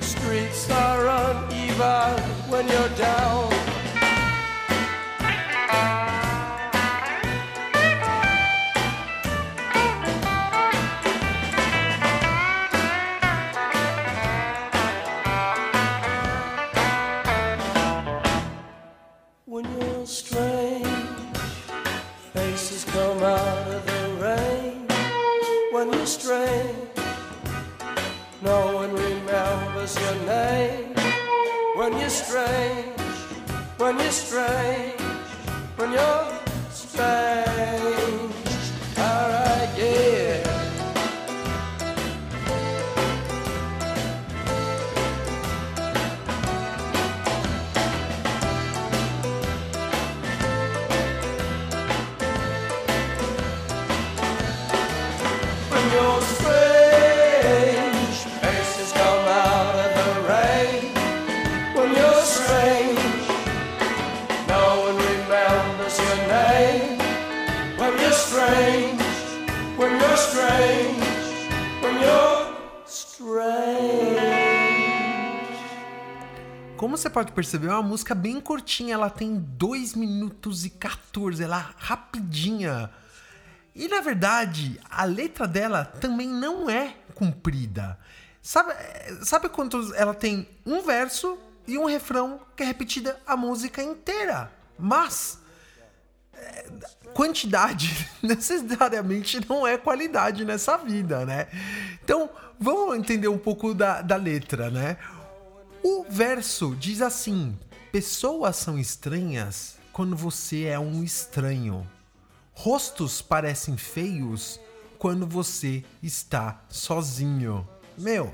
Streets 0.21 0.69
are 0.69 1.07
uneven 1.07 2.21
when 2.47 2.67
you're 2.67 2.89
down. 2.89 3.51
When 19.45 19.65
you're 19.79 20.05
strange, 20.05 20.87
faces 22.33 22.85
come 22.85 23.23
out 23.23 23.67
of 23.67 23.85
the 23.87 24.03
rain. 24.23 24.87
When 25.71 25.91
you're 25.91 26.05
strange, 26.05 26.40
remembers 29.81 29.99
your 29.99 30.25
name. 30.25 30.95
When 31.75 31.99
you're 31.99 32.09
strange, 32.09 32.99
when 33.77 33.99
you're 33.99 34.11
strange, 34.11 35.01
when 35.77 35.91
you're 35.91 36.27
strange. 36.69 37.50
Pode 77.11 77.31
perceber, 77.31 77.67
é 77.67 77.71
uma 77.71 77.83
música 77.83 78.15
bem 78.15 78.39
curtinha, 78.39 78.93
ela 78.93 79.09
tem 79.09 79.35
2 79.35 79.93
minutos 79.93 80.65
e 80.65 80.69
14, 80.69 81.43
ela 81.43 81.59
é 81.59 81.65
rapidinha. 81.77 82.89
E 83.75 83.87
na 83.87 84.01
verdade, 84.01 84.79
a 84.89 85.03
letra 85.03 85.47
dela 85.47 85.85
também 85.85 86.27
não 86.27 86.69
é 86.69 86.95
comprida. 87.13 87.97
Sabe, 88.41 88.73
sabe 89.23 89.49
ela 89.95 90.13
tem 90.13 90.47
um 90.65 90.81
verso 90.81 91.37
e 91.67 91.77
um 91.77 91.85
refrão 91.85 92.41
que 92.55 92.63
é 92.63 92.65
repetida 92.65 93.19
a 93.25 93.37
música 93.37 93.83
inteira? 93.83 94.51
Mas 94.79 95.39
é, 96.33 96.65
quantidade 97.13 98.09
necessariamente 98.21 99.39
não 99.47 99.67
é 99.67 99.77
qualidade 99.77 100.43
nessa 100.43 100.77
vida, 100.77 101.25
né? 101.25 101.47
Então, 102.03 102.29
vamos 102.59 102.97
entender 102.97 103.27
um 103.27 103.37
pouco 103.37 103.73
da, 103.73 104.01
da 104.01 104.15
letra, 104.15 104.69
né? 104.71 104.97
O 105.83 106.05
verso 106.07 106.75
diz 106.75 107.01
assim: 107.01 107.57
Pessoas 107.91 108.55
são 108.55 108.77
estranhas 108.77 109.77
quando 109.91 110.15
você 110.15 110.65
é 110.65 110.79
um 110.79 111.03
estranho. 111.03 111.89
Rostos 112.53 113.21
parecem 113.21 113.75
feios 113.75 114.59
quando 114.99 115.25
você 115.25 115.83
está 116.03 116.63
sozinho. 116.69 117.67
Meu, 117.97 118.33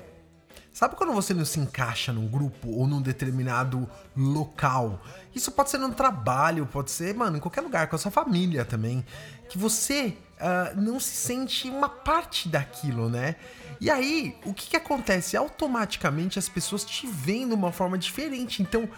sabe 0.74 0.98
quando 0.98 1.14
você 1.14 1.34
não 1.34 1.46
se 1.46 1.60
encaixa 1.62 2.12
num 2.12 2.28
grupo 2.28 2.70
ou 2.70 2.86
num 2.86 3.02
determinado 3.02 3.90
local? 4.16 5.02
Isso 5.34 5.50
pode 5.50 5.70
ser 5.70 5.78
no 5.78 5.94
trabalho, 5.94 6.66
pode 6.66 6.92
ser, 6.92 7.16
mano, 7.16 7.38
em 7.38 7.40
qualquer 7.40 7.62
lugar, 7.62 7.88
com 7.88 7.96
a 7.96 8.00
sua 8.00 8.12
família 8.12 8.66
também. 8.66 9.06
Que 9.50 9.58
você 9.58 10.16
ah, 10.40 10.74
não 10.76 11.00
se 11.00 11.16
sente 11.16 11.70
uma 11.70 11.90
parte 11.90 12.48
daquilo, 12.48 13.10
né? 13.10 13.36
E 13.82 13.90
aí, 13.90 14.36
o 14.46 14.54
que, 14.54 14.70
que 14.70 14.76
acontece? 14.76 15.36
Automaticamente 15.36 16.38
as 16.38 16.48
pessoas 16.48 16.84
te 16.84 17.08
veem 17.08 17.48
de 17.48 17.54
uma 17.54 17.72
forma 17.72 17.98
diferente. 17.98 18.62
Então, 18.62 18.90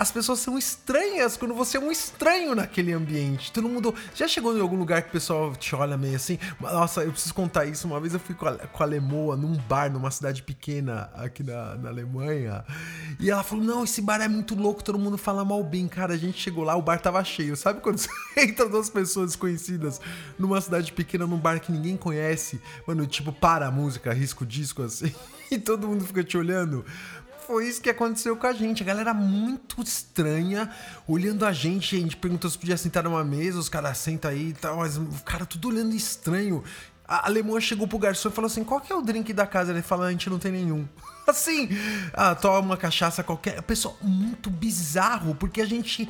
as 0.00 0.10
pessoas 0.10 0.38
são 0.38 0.56
estranhas 0.56 1.36
quando 1.36 1.52
você 1.52 1.76
é 1.76 1.80
um 1.80 1.92
estranho 1.92 2.54
naquele 2.54 2.90
ambiente. 2.90 3.52
Todo 3.52 3.68
mundo. 3.68 3.94
Já 4.14 4.26
chegou 4.26 4.56
em 4.56 4.60
algum 4.62 4.78
lugar 4.78 5.02
que 5.02 5.10
o 5.10 5.12
pessoal 5.12 5.54
te 5.54 5.76
olha 5.76 5.94
meio 5.98 6.16
assim? 6.16 6.38
Nossa, 6.58 7.02
eu 7.02 7.12
preciso 7.12 7.34
contar 7.34 7.66
isso. 7.66 7.86
Uma 7.86 8.00
vez 8.00 8.14
eu 8.14 8.20
fui 8.20 8.34
com 8.34 8.48
a, 8.48 8.54
com 8.56 8.82
a 8.82 8.86
Lemoa 8.86 9.36
num 9.36 9.54
bar 9.68 9.92
numa 9.92 10.10
cidade 10.10 10.42
pequena 10.42 11.10
aqui 11.14 11.42
na, 11.42 11.74
na 11.74 11.90
Alemanha. 11.90 12.64
E 13.18 13.30
ela 13.30 13.42
falou: 13.42 13.62
Não, 13.62 13.84
esse 13.84 14.00
bar 14.00 14.22
é 14.22 14.28
muito 14.28 14.54
louco, 14.54 14.82
todo 14.82 14.98
mundo 14.98 15.18
fala 15.18 15.44
mal 15.44 15.62
bem. 15.62 15.86
Cara, 15.86 16.14
a 16.14 16.16
gente 16.16 16.40
chegou 16.40 16.64
lá, 16.64 16.74
o 16.76 16.80
bar 16.80 16.98
tava 16.98 17.22
cheio. 17.22 17.54
Sabe 17.54 17.82
quando 17.82 17.98
você 17.98 18.08
entra 18.40 18.66
duas 18.70 18.88
pessoas 18.88 19.32
desconhecidas 19.32 20.00
numa 20.38 20.62
cidade 20.62 20.94
pequena, 20.94 21.26
num 21.26 21.36
bar 21.36 21.60
que 21.60 21.70
ninguém 21.70 21.98
conhece? 21.98 22.58
Mano, 22.86 23.06
tipo, 23.06 23.34
para 23.34 23.66
a 23.66 23.70
música, 23.70 24.14
risco 24.14 24.46
disco 24.46 24.82
assim. 24.82 25.12
E 25.50 25.58
todo 25.58 25.88
mundo 25.88 26.04
fica 26.04 26.22
te 26.22 26.38
olhando 26.38 26.84
foi 27.50 27.66
isso 27.66 27.82
que 27.82 27.90
aconteceu 27.90 28.36
com 28.36 28.46
a 28.46 28.52
gente. 28.52 28.84
A 28.84 28.86
galera 28.86 29.12
muito 29.12 29.82
estranha, 29.82 30.70
olhando 31.08 31.44
a 31.44 31.52
gente. 31.52 31.96
A 31.96 31.98
gente 31.98 32.16
perguntou 32.16 32.48
se 32.48 32.56
podia 32.56 32.76
sentar 32.76 33.02
numa 33.02 33.24
mesa, 33.24 33.58
os 33.58 33.68
caras 33.68 33.98
sentam 33.98 34.30
aí 34.30 34.50
e 34.50 34.52
tal, 34.52 34.76
mas 34.76 34.96
o 34.96 35.08
cara 35.24 35.44
tudo 35.44 35.66
olhando 35.66 35.92
estranho. 35.92 36.62
A 37.08 37.26
alemã 37.26 37.60
chegou 37.60 37.88
pro 37.88 37.98
garçom 37.98 38.28
e 38.28 38.32
falou 38.32 38.46
assim: 38.46 38.62
qual 38.62 38.80
que 38.80 38.92
é 38.92 38.94
o 38.94 39.02
drink 39.02 39.32
da 39.32 39.48
casa? 39.48 39.72
Ele 39.72 39.82
falou: 39.82 40.06
a 40.06 40.12
gente 40.12 40.30
não 40.30 40.38
tem 40.38 40.52
nenhum. 40.52 40.86
Assim, 41.26 41.68
ah, 42.12 42.34
toma 42.36 42.58
uma 42.60 42.76
cachaça 42.76 43.24
qualquer. 43.24 43.60
Pessoal, 43.62 43.96
muito 44.00 44.48
bizarro, 44.48 45.34
porque 45.34 45.60
a 45.60 45.66
gente 45.66 46.08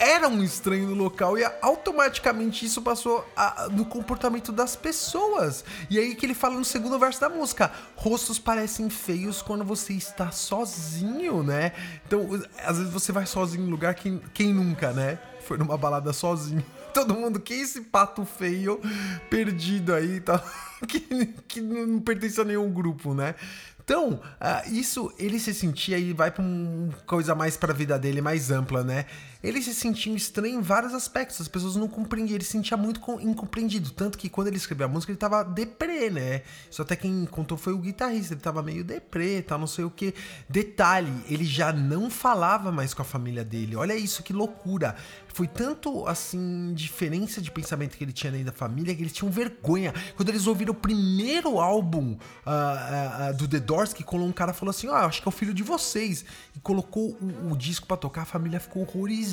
era 0.00 0.26
um 0.28 0.42
estranho 0.42 0.88
no 0.88 0.94
local 0.94 1.38
e 1.38 1.44
automaticamente 1.60 2.64
isso 2.64 2.80
passou 2.80 3.24
a- 3.36 3.68
no 3.70 3.84
comportamento 3.84 4.50
das 4.50 4.74
pessoas. 4.74 5.62
E 5.90 5.98
aí 5.98 6.14
que 6.14 6.24
ele 6.24 6.34
fala 6.34 6.56
no 6.56 6.64
segundo 6.64 6.98
verso 6.98 7.20
da 7.20 7.28
música: 7.28 7.70
rostos 7.94 8.38
parecem 8.38 8.88
feios 8.88 9.42
quando 9.42 9.62
você 9.62 9.92
está 9.92 10.30
sozinho, 10.30 11.42
né? 11.42 11.72
Então, 12.06 12.26
às 12.64 12.78
vezes 12.78 12.92
você 12.92 13.12
vai 13.12 13.26
sozinho 13.26 13.66
em 13.66 13.70
lugar 13.70 13.94
que 13.94 14.18
quem 14.32 14.54
nunca, 14.54 14.92
né? 14.92 15.18
Foi 15.46 15.58
numa 15.58 15.76
balada 15.76 16.12
sozinho. 16.14 16.64
Todo 16.94 17.14
mundo, 17.14 17.38
quem 17.38 17.58
é 17.58 17.62
esse 17.62 17.82
pato 17.82 18.24
feio 18.24 18.80
perdido 19.28 19.94
aí 19.94 20.18
tal, 20.20 20.42
que, 20.88 21.00
que 21.46 21.60
não 21.60 22.00
pertence 22.00 22.40
a 22.40 22.44
nenhum 22.44 22.70
grupo, 22.72 23.14
né? 23.14 23.34
Então, 23.82 24.20
ah, 24.40 24.62
isso 24.66 25.12
ele 25.18 25.38
se 25.40 25.52
sentia 25.52 25.98
e 25.98 26.12
vai 26.12 26.30
pra 26.30 26.42
uma 26.44 26.92
coisa 27.06 27.34
mais 27.34 27.56
pra 27.56 27.72
vida 27.72 27.98
dele, 27.98 28.20
mais 28.20 28.50
ampla, 28.50 28.84
né? 28.84 29.04
Ele 29.42 29.62
se 29.62 29.74
sentia 29.74 30.14
estranho 30.14 30.58
em 30.58 30.62
vários 30.62 30.92
aspectos, 30.92 31.40
as 31.40 31.48
pessoas 31.48 31.74
não 31.76 31.88
compreendiam, 31.88 32.36
ele 32.36 32.44
se 32.44 32.52
sentia 32.52 32.76
muito 32.76 33.00
com- 33.00 33.18
incompreendido. 33.20 33.90
Tanto 33.90 34.18
que 34.18 34.28
quando 34.28 34.48
ele 34.48 34.56
escreveu 34.58 34.86
a 34.86 34.88
música, 34.88 35.12
ele 35.12 35.18
tava 35.18 35.42
deprê, 35.42 36.10
né? 36.10 36.42
Isso 36.70 36.82
até 36.82 36.94
quem 36.94 37.24
contou 37.24 37.56
foi 37.56 37.72
o 37.72 37.78
guitarrista, 37.78 38.34
ele 38.34 38.40
tava 38.40 38.62
meio 38.62 38.84
deprê, 38.84 39.40
tal, 39.40 39.58
não 39.58 39.66
sei 39.66 39.84
o 39.84 39.90
que. 39.90 40.14
Detalhe, 40.48 41.12
ele 41.28 41.44
já 41.44 41.72
não 41.72 42.10
falava 42.10 42.70
mais 42.70 42.92
com 42.92 43.00
a 43.00 43.04
família 43.04 43.42
dele. 43.44 43.76
Olha 43.76 43.96
isso, 43.96 44.22
que 44.22 44.32
loucura. 44.32 44.94
Foi 45.32 45.46
tanto, 45.46 46.06
assim, 46.06 46.72
diferença 46.74 47.40
de 47.40 47.50
pensamento 47.50 47.96
que 47.96 48.04
ele 48.04 48.12
tinha 48.12 48.30
dentro 48.32 48.46
da 48.46 48.52
família 48.52 48.94
que 48.94 49.02
eles 49.02 49.12
tinham 49.12 49.30
vergonha. 49.30 49.94
Quando 50.16 50.28
eles 50.28 50.46
ouviram 50.46 50.72
o 50.72 50.76
primeiro 50.76 51.60
álbum 51.60 52.18
ah, 52.44 52.50
ah, 52.52 53.26
ah, 53.28 53.32
do 53.32 53.48
The 53.48 53.60
Doors, 53.60 53.92
que 53.92 54.02
colou 54.02 54.26
um 54.26 54.32
cara 54.32 54.52
falou 54.52 54.70
assim: 54.70 54.88
Ó, 54.88 54.94
acho 54.94 55.22
que 55.22 55.28
é 55.28 55.30
o 55.30 55.32
filho 55.32 55.54
de 55.54 55.62
vocês. 55.62 56.24
E 56.54 56.60
colocou 56.60 57.16
o, 57.20 57.52
o 57.52 57.56
disco 57.56 57.86
pra 57.86 57.96
tocar, 57.96 58.22
a 58.22 58.26
família 58.26 58.60
ficou 58.60 58.82
horrorizada. 58.82 59.29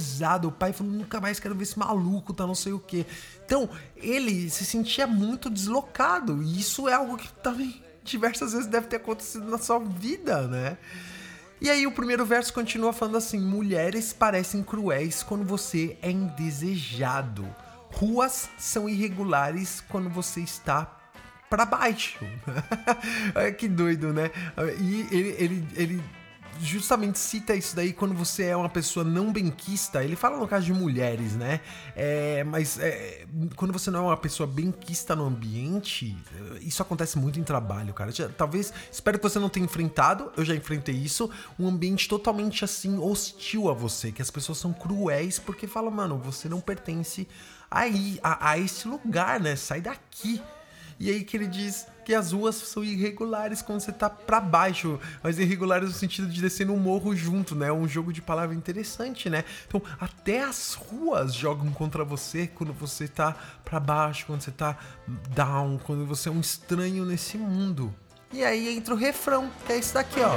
O 0.48 0.52
pai 0.52 0.74
falou: 0.74 0.94
nunca 0.94 1.20
mais 1.20 1.40
quero 1.40 1.56
ver 1.56 1.64
esse 1.64 1.78
maluco, 1.78 2.34
tá 2.34 2.46
não 2.46 2.56
sei 2.56 2.74
o 2.74 2.80
que. 2.80 3.06
Então, 3.46 3.70
ele 3.96 4.50
se 4.50 4.66
sentia 4.66 5.08
muito 5.08 5.50
deslocado. 5.50 6.42
E 6.44 6.60
isso 6.60 6.88
é 6.88 6.94
algo 6.94 7.18
que 7.18 7.32
também 7.34 7.82
diversas 8.04 8.54
vezes 8.54 8.68
deve 8.68 8.88
ter 8.88 8.98
acontecido 8.98 9.46
na 9.46 9.58
sua 9.58 9.80
vida, 9.80 10.48
né? 10.48 10.78
E 11.60 11.70
aí 11.70 11.88
o 11.88 11.92
primeiro 11.92 12.26
verso 12.26 12.54
continua 12.54 12.94
falando 12.94 13.18
assim: 13.18 13.40
mulheres 13.40 14.14
parecem 14.14 14.64
cruéis 14.64 15.24
quando 15.24 15.44
você 15.44 15.98
é 16.02 16.12
indesejado. 16.12 17.48
Ruas 17.92 18.50
são 18.58 18.88
irregulares 18.88 19.84
quando 19.90 20.10
você 20.10 20.42
está 20.42 20.98
pra 21.50 21.66
baixo. 21.66 22.20
Que 23.58 23.68
doido, 23.68 24.14
né? 24.14 24.32
E 24.80 25.08
ele, 25.12 25.36
ele, 25.38 25.68
ele 25.76 26.04
justamente 26.62 27.20
cita 27.20 27.56
isso 27.56 27.76
daí 27.76 27.94
quando 27.94 28.14
você 28.14 28.46
é 28.46 28.56
uma 28.56 28.70
pessoa 28.70 29.04
não 29.04 29.32
benquista. 29.32 30.04
Ele 30.04 30.16
fala 30.16 30.38
no 30.38 30.48
caso 30.48 30.66
de 30.66 30.74
mulheres, 30.74 31.36
né? 31.36 31.60
É, 31.96 32.44
mas 32.44 32.80
é, 32.80 33.26
quando 33.56 33.72
você 33.72 33.90
não 33.92 34.00
é 34.00 34.04
uma 34.04 34.18
pessoa 34.18 34.48
benquista 34.48 35.16
no 35.16 35.26
ambiente, 35.26 36.18
isso 36.62 36.82
acontece 36.82 37.18
muito 37.18 37.40
em 37.40 37.44
trabalho, 37.44 37.94
cara. 37.94 38.12
Talvez, 38.38 38.74
espero 38.92 39.18
que 39.18 39.24
você 39.24 39.40
não 39.40 39.50
tenha 39.50 39.66
enfrentado, 39.66 40.32
eu 40.36 40.44
já 40.44 40.56
enfrentei 40.56 40.96
isso, 40.96 41.30
um 41.60 41.68
ambiente 41.68 42.08
totalmente 42.08 42.64
assim 42.64 42.98
hostil 42.98 43.70
a 43.70 43.74
você, 43.74 44.12
que 44.12 44.22
as 44.22 44.32
pessoas 44.32 44.58
são 44.58 44.74
cruéis 44.74 45.40
porque 45.40 45.68
falam, 45.68 45.92
mano, 45.92 46.18
você 46.18 46.48
não 46.50 46.60
pertence 46.60 47.28
aí, 47.70 48.20
a, 48.24 48.52
a 48.52 48.58
esse 48.58 48.88
lugar, 48.88 49.40
né? 49.40 49.56
Sai 49.56 49.82
daqui. 49.82 50.42
E 51.00 51.10
aí 51.10 51.24
que 51.24 51.38
ele 51.38 51.48
diz 51.48 51.86
que 52.04 52.14
as 52.14 52.32
ruas 52.32 52.56
são 52.56 52.84
irregulares 52.84 53.62
quando 53.62 53.82
você 53.82 53.92
tá 53.92 54.10
pra 54.10 54.40
baixo, 54.40 55.00
mas 55.22 55.38
irregulares 55.38 55.90
no 55.90 55.96
sentido 55.96 56.28
de 56.28 56.42
descer 56.42 56.66
no 56.66 56.78
morro 56.78 57.16
junto, 57.16 57.54
né? 57.54 57.72
Um 57.72 57.88
jogo 57.88 58.14
de 58.14 58.22
palavra 58.22 58.56
interessante, 58.56 59.30
né? 59.30 59.44
Então, 59.68 59.82
até 60.00 60.44
as 60.44 60.74
ruas 60.74 61.34
jogam 61.34 61.70
contra 61.72 62.04
você 62.04 62.48
quando 62.48 62.74
você 62.74 63.08
tá 63.08 63.36
pra 63.64 63.80
baixo, 63.80 64.26
quando 64.26 64.42
você 64.42 64.52
tá 64.52 64.78
down, 65.36 65.78
quando 65.84 66.06
você 66.06 66.30
é 66.30 66.32
um 66.32 66.40
estranho 66.40 67.06
nesse 67.06 67.38
mundo. 67.38 67.94
E 68.32 68.44
aí 68.44 68.76
entra 68.76 68.94
o 68.94 68.98
refrão, 68.98 69.52
que 69.66 69.74
é 69.74 69.78
esse 69.78 69.94
daqui, 69.94 70.20
ó. 70.22 70.32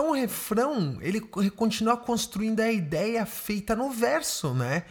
Então 0.00 0.12
o 0.12 0.14
refrão, 0.14 0.96
ele 1.02 1.20
co- 1.20 1.50
continua 1.50 1.94
construindo 1.94 2.60
a 2.60 2.72
ideia 2.72 3.26
feita 3.26 3.76
no 3.76 3.90
verso, 3.90 4.54
né? 4.54 4.86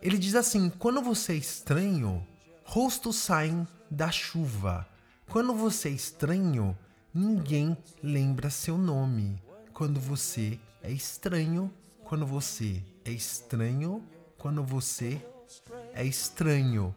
Ele 0.00 0.16
diz 0.16 0.36
assim: 0.36 0.70
quando 0.78 1.02
você 1.02 1.32
é 1.32 1.36
estranho, 1.36 2.24
rostos 2.62 3.16
saem 3.16 3.66
da 3.90 4.08
chuva. 4.12 4.86
Quando 5.28 5.52
você 5.52 5.88
é 5.88 5.90
estranho, 5.90 6.78
ninguém 7.12 7.76
lembra 8.00 8.48
seu 8.48 8.78
nome. 8.78 9.42
Quando 9.74 9.98
você 9.98 10.60
é 10.80 10.92
estranho, 10.92 11.68
quando 12.04 12.24
você 12.24 12.80
é 13.04 13.10
estranho, 13.10 14.00
quando 14.38 14.62
você 14.62 15.20
é 15.92 16.04
estranho. 16.04 16.94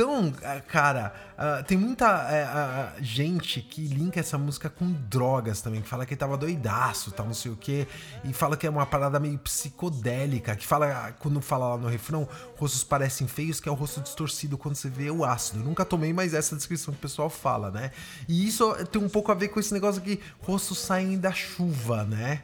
Então, 0.00 0.32
ah, 0.42 0.62
cara, 0.66 1.12
ah, 1.36 1.62
tem 1.62 1.76
muita 1.76 2.06
eh, 2.32 2.44
ah, 2.44 2.94
gente 3.02 3.60
que 3.60 3.82
linka 3.82 4.18
essa 4.18 4.38
música 4.38 4.70
com 4.70 4.90
drogas 4.90 5.60
também, 5.60 5.82
que 5.82 5.88
fala 5.90 6.06
que 6.06 6.14
ele 6.14 6.18
tava 6.18 6.38
doidaço, 6.38 7.12
tal, 7.12 7.26
não 7.26 7.34
sei 7.34 7.52
o 7.52 7.56
quê, 7.56 7.86
e 8.24 8.32
fala 8.32 8.56
que 8.56 8.66
é 8.66 8.70
uma 8.70 8.86
parada 8.86 9.20
meio 9.20 9.36
psicodélica, 9.36 10.56
que 10.56 10.66
fala, 10.66 11.14
quando 11.18 11.38
fala 11.42 11.68
lá 11.68 11.76
no 11.76 11.86
refrão, 11.86 12.26
rostos 12.56 12.82
parecem 12.82 13.28
feios, 13.28 13.60
que 13.60 13.68
é 13.68 13.72
o 13.72 13.74
rosto 13.74 14.00
distorcido 14.00 14.56
quando 14.56 14.74
você 14.74 14.88
vê 14.88 15.10
o 15.10 15.22
ácido. 15.22 15.60
Eu 15.60 15.66
nunca 15.66 15.84
tomei, 15.84 16.14
mas 16.14 16.32
essa 16.32 16.56
descrição 16.56 16.94
que 16.94 16.98
o 16.98 17.02
pessoal 17.02 17.28
fala, 17.28 17.70
né? 17.70 17.90
E 18.26 18.48
isso 18.48 18.72
tem 18.86 19.02
um 19.02 19.08
pouco 19.10 19.30
a 19.30 19.34
ver 19.34 19.48
com 19.48 19.60
esse 19.60 19.74
negócio 19.74 20.00
que 20.00 20.18
rostos 20.40 20.78
saem 20.78 21.18
da 21.18 21.30
chuva, 21.30 22.04
né? 22.04 22.40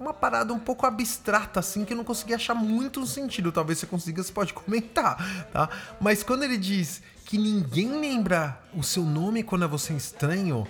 Uma 0.00 0.14
parada 0.14 0.54
um 0.54 0.58
pouco 0.58 0.86
abstrata, 0.86 1.60
assim, 1.60 1.84
que 1.84 1.92
eu 1.92 1.96
não 1.98 2.04
consegui 2.04 2.32
achar 2.32 2.54
muito 2.54 3.06
sentido. 3.06 3.52
Talvez 3.52 3.78
você 3.78 3.86
consiga, 3.86 4.22
você 4.22 4.32
pode 4.32 4.54
comentar, 4.54 5.46
tá? 5.52 5.68
Mas 6.00 6.22
quando 6.22 6.42
ele 6.42 6.56
diz 6.56 7.02
que 7.26 7.36
ninguém 7.36 8.00
lembra 8.00 8.58
o 8.72 8.82
seu 8.82 9.02
nome 9.02 9.42
quando 9.42 9.66
é 9.66 9.68
você 9.68 9.92
estranho, 9.92 10.66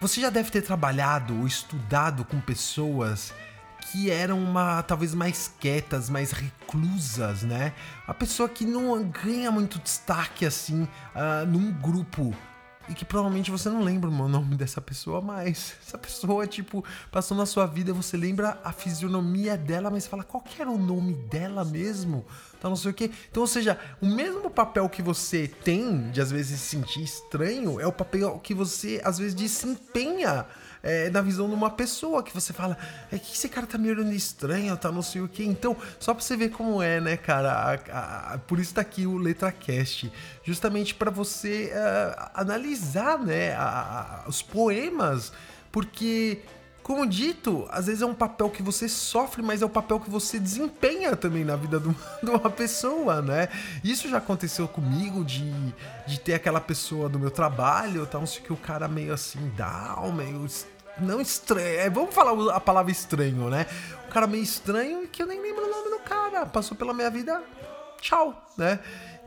você 0.00 0.20
já 0.20 0.28
deve 0.28 0.50
ter 0.50 0.60
trabalhado 0.60 1.38
ou 1.38 1.46
estudado 1.46 2.24
com 2.24 2.40
pessoas 2.40 3.32
que 3.92 4.10
eram 4.10 4.42
uma 4.42 4.82
talvez 4.82 5.14
mais 5.14 5.52
quietas, 5.60 6.10
mais 6.10 6.32
reclusas, 6.32 7.44
né? 7.44 7.72
A 8.08 8.12
pessoa 8.12 8.48
que 8.48 8.64
não 8.64 9.04
ganha 9.04 9.52
muito 9.52 9.78
destaque 9.78 10.44
assim 10.44 10.88
ah, 11.14 11.44
num 11.46 11.70
grupo 11.70 12.34
e 12.88 12.94
que 12.94 13.04
provavelmente 13.04 13.50
você 13.50 13.68
não 13.68 13.82
lembra 13.82 14.10
o 14.10 14.28
nome 14.28 14.56
dessa 14.56 14.80
pessoa 14.80 15.20
mais. 15.20 15.74
Essa 15.86 15.98
pessoa, 15.98 16.46
tipo, 16.46 16.84
passou 17.10 17.36
na 17.36 17.46
sua 17.46 17.66
vida, 17.66 17.92
você 17.92 18.16
lembra 18.16 18.58
a 18.64 18.72
fisionomia 18.72 19.56
dela, 19.56 19.90
mas 19.90 20.06
fala 20.06 20.22
qual 20.22 20.42
que 20.42 20.60
era 20.60 20.70
o 20.70 20.78
nome 20.78 21.14
dela 21.14 21.64
mesmo? 21.64 22.24
Então 22.58 22.70
não 22.70 22.76
sei 22.76 22.90
o 22.90 22.94
que. 22.94 23.10
Então, 23.30 23.42
ou 23.42 23.46
seja, 23.46 23.78
o 24.00 24.06
mesmo 24.06 24.48
papel 24.50 24.88
que 24.88 25.02
você 25.02 25.48
tem 25.48 26.10
de 26.10 26.20
às 26.20 26.30
vezes 26.30 26.60
se 26.60 26.68
sentir 26.68 27.02
estranho 27.02 27.80
é 27.80 27.86
o 27.86 27.92
papel 27.92 28.38
que 28.38 28.54
você 28.54 29.00
às 29.04 29.18
vezes 29.18 29.34
desempenha 29.34 30.46
é, 30.82 31.08
na 31.10 31.20
visão 31.22 31.48
de 31.48 31.54
uma 31.54 31.70
pessoa 31.70 32.22
que 32.22 32.34
você 32.34 32.52
fala, 32.52 32.76
é 33.10 33.18
que 33.18 33.34
esse 33.34 33.48
cara 33.48 33.66
tá 33.66 33.78
me 33.78 33.90
olhando 33.90 34.12
estranho, 34.12 34.76
tá 34.76 34.90
não 34.90 35.02
sei 35.02 35.20
o 35.20 35.28
que. 35.28 35.44
Então, 35.44 35.76
só 36.00 36.12
pra 36.12 36.22
você 36.22 36.36
ver 36.36 36.50
como 36.50 36.82
é, 36.82 37.00
né, 37.00 37.16
cara? 37.16 37.52
A- 37.52 37.74
a- 37.92 38.34
a- 38.34 38.38
por 38.38 38.58
isso 38.58 38.74
tá 38.74 38.80
aqui 38.80 39.06
o 39.06 39.16
LetraCast, 39.16 40.12
justamente 40.44 40.94
pra 40.94 41.10
você 41.10 41.72
ah, 41.74 42.30
analisar, 42.34 43.18
né, 43.18 43.54
os 44.26 44.42
poemas, 44.42 45.32
porque 45.70 46.42
como 46.82 47.06
dito, 47.06 47.64
às 47.70 47.86
vezes 47.86 48.02
é 48.02 48.06
um 48.06 48.14
papel 48.14 48.50
que 48.50 48.60
você 48.60 48.88
sofre, 48.88 49.40
mas 49.40 49.62
é 49.62 49.64
o 49.64 49.68
papel 49.68 50.00
que 50.00 50.10
você 50.10 50.36
desempenha 50.38 51.14
também 51.14 51.44
na 51.44 51.54
vida 51.54 51.78
de 51.78 51.86
uma, 52.28 52.50
pessoa, 52.50 53.22
né? 53.22 53.48
Isso 53.84 54.08
já 54.08 54.18
aconteceu 54.18 54.66
comigo, 54.66 55.24
de, 55.24 55.52
de 56.08 56.18
ter 56.18 56.34
aquela 56.34 56.60
pessoa 56.60 57.08
do 57.08 57.20
meu 57.20 57.30
trabalho, 57.30 58.04
tal, 58.06 58.24
o 58.24 58.26
que, 58.26 58.52
o 58.52 58.56
cara 58.56 58.88
meio 58.88 59.14
assim, 59.14 59.38
down, 59.56 60.12
meio. 60.12 60.44
Não 61.00 61.20
estranho. 61.20 61.66
é, 61.80 61.90
vamos 61.90 62.14
falar 62.14 62.54
a 62.54 62.60
palavra 62.60 62.92
estranho, 62.92 63.48
né? 63.48 63.66
O 64.06 64.12
cara 64.12 64.26
meio 64.26 64.42
estranho 64.42 65.08
que 65.08 65.22
eu 65.22 65.26
nem 65.26 65.40
lembro 65.40 65.64
o 65.64 65.70
nome 65.70 65.90
do 65.90 65.98
cara. 66.00 66.44
Passou 66.46 66.76
pela 66.76 66.92
minha 66.92 67.10
vida, 67.10 67.42
tchau, 68.00 68.46
né? 68.56 68.78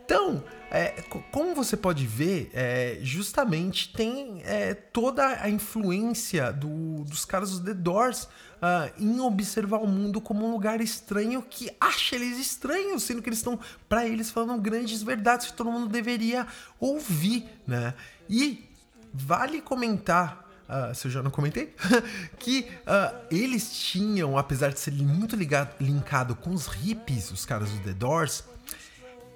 Então, 0.05 0.43
é, 0.69 1.01
co- 1.09 1.23
como 1.31 1.55
você 1.55 1.75
pode 1.75 2.05
ver, 2.05 2.51
é, 2.53 2.99
justamente 3.01 3.91
tem 3.91 4.43
é, 4.45 4.75
toda 4.75 5.25
a 5.41 5.49
influência 5.49 6.53
do- 6.53 7.03
dos 7.05 7.25
caras 7.25 7.57
do 7.59 7.65
The 7.65 7.73
Doors 7.73 8.27
ah, 8.61 8.89
em 8.99 9.19
observar 9.19 9.77
o 9.79 9.87
mundo 9.87 10.21
como 10.21 10.45
um 10.47 10.51
lugar 10.51 10.79
estranho 10.79 11.41
que 11.41 11.69
acha 11.81 12.15
eles 12.15 12.37
estranhos, 12.37 13.01
sendo 13.03 13.21
que 13.21 13.29
eles 13.29 13.39
estão, 13.39 13.59
para 13.89 14.05
eles, 14.07 14.29
falando 14.29 14.61
grandes 14.61 15.01
verdades 15.01 15.47
que 15.47 15.53
todo 15.53 15.71
mundo 15.71 15.87
deveria 15.89 16.45
ouvir, 16.79 17.49
né? 17.67 17.95
E 18.29 18.69
vale 19.11 19.59
comentar 19.61 20.44
ah, 20.67 20.93
se 20.93 21.07
eu 21.07 21.11
já 21.11 21.21
não 21.21 21.31
comentei, 21.31 21.73
que 22.39 22.67
ah, 22.85 23.13
eles 23.31 23.71
tinham, 23.71 24.37
apesar 24.37 24.71
de 24.71 24.79
ser 24.79 24.91
muito 24.93 25.35
ligado, 25.35 25.73
linkado 25.79 26.35
com 26.35 26.51
os 26.51 26.67
hippies, 26.67 27.31
os 27.31 27.45
caras 27.45 27.69
do 27.69 27.79
The 27.79 27.93
Doors, 27.93 28.43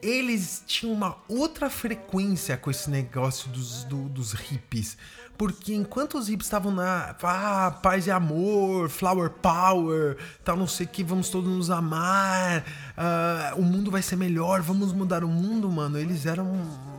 eles 0.01 0.63
tinham 0.65 0.93
uma 0.93 1.17
outra 1.27 1.69
frequência 1.69 2.55
com 2.55 2.71
esse 2.71 2.89
negócio 2.89 3.49
dos, 3.49 3.83
do- 3.83 4.07
dos 4.09 4.31
hippies. 4.33 4.97
Porque 5.37 5.73
enquanto 5.73 6.17
os 6.17 6.27
hippies 6.27 6.47
estavam 6.47 6.69
na 6.71 7.15
ah, 7.23 7.71
paz 7.81 8.07
e 8.07 8.11
amor, 8.11 8.89
flower 8.89 9.29
power, 9.29 10.17
tal, 10.43 10.57
não 10.57 10.67
sei 10.67 10.85
o 10.85 10.89
que, 10.89 11.01
vamos 11.01 11.29
todos 11.29 11.49
nos 11.49 11.69
amar, 11.69 12.65
ah, 12.97 13.53
o 13.55 13.61
mundo 13.61 13.89
vai 13.89 14.01
ser 14.01 14.17
melhor, 14.17 14.61
vamos 14.61 14.91
mudar 14.91 15.23
o 15.23 15.29
mundo, 15.29 15.69
mano. 15.71 15.97
Eles 15.97 16.25
eram 16.25 16.51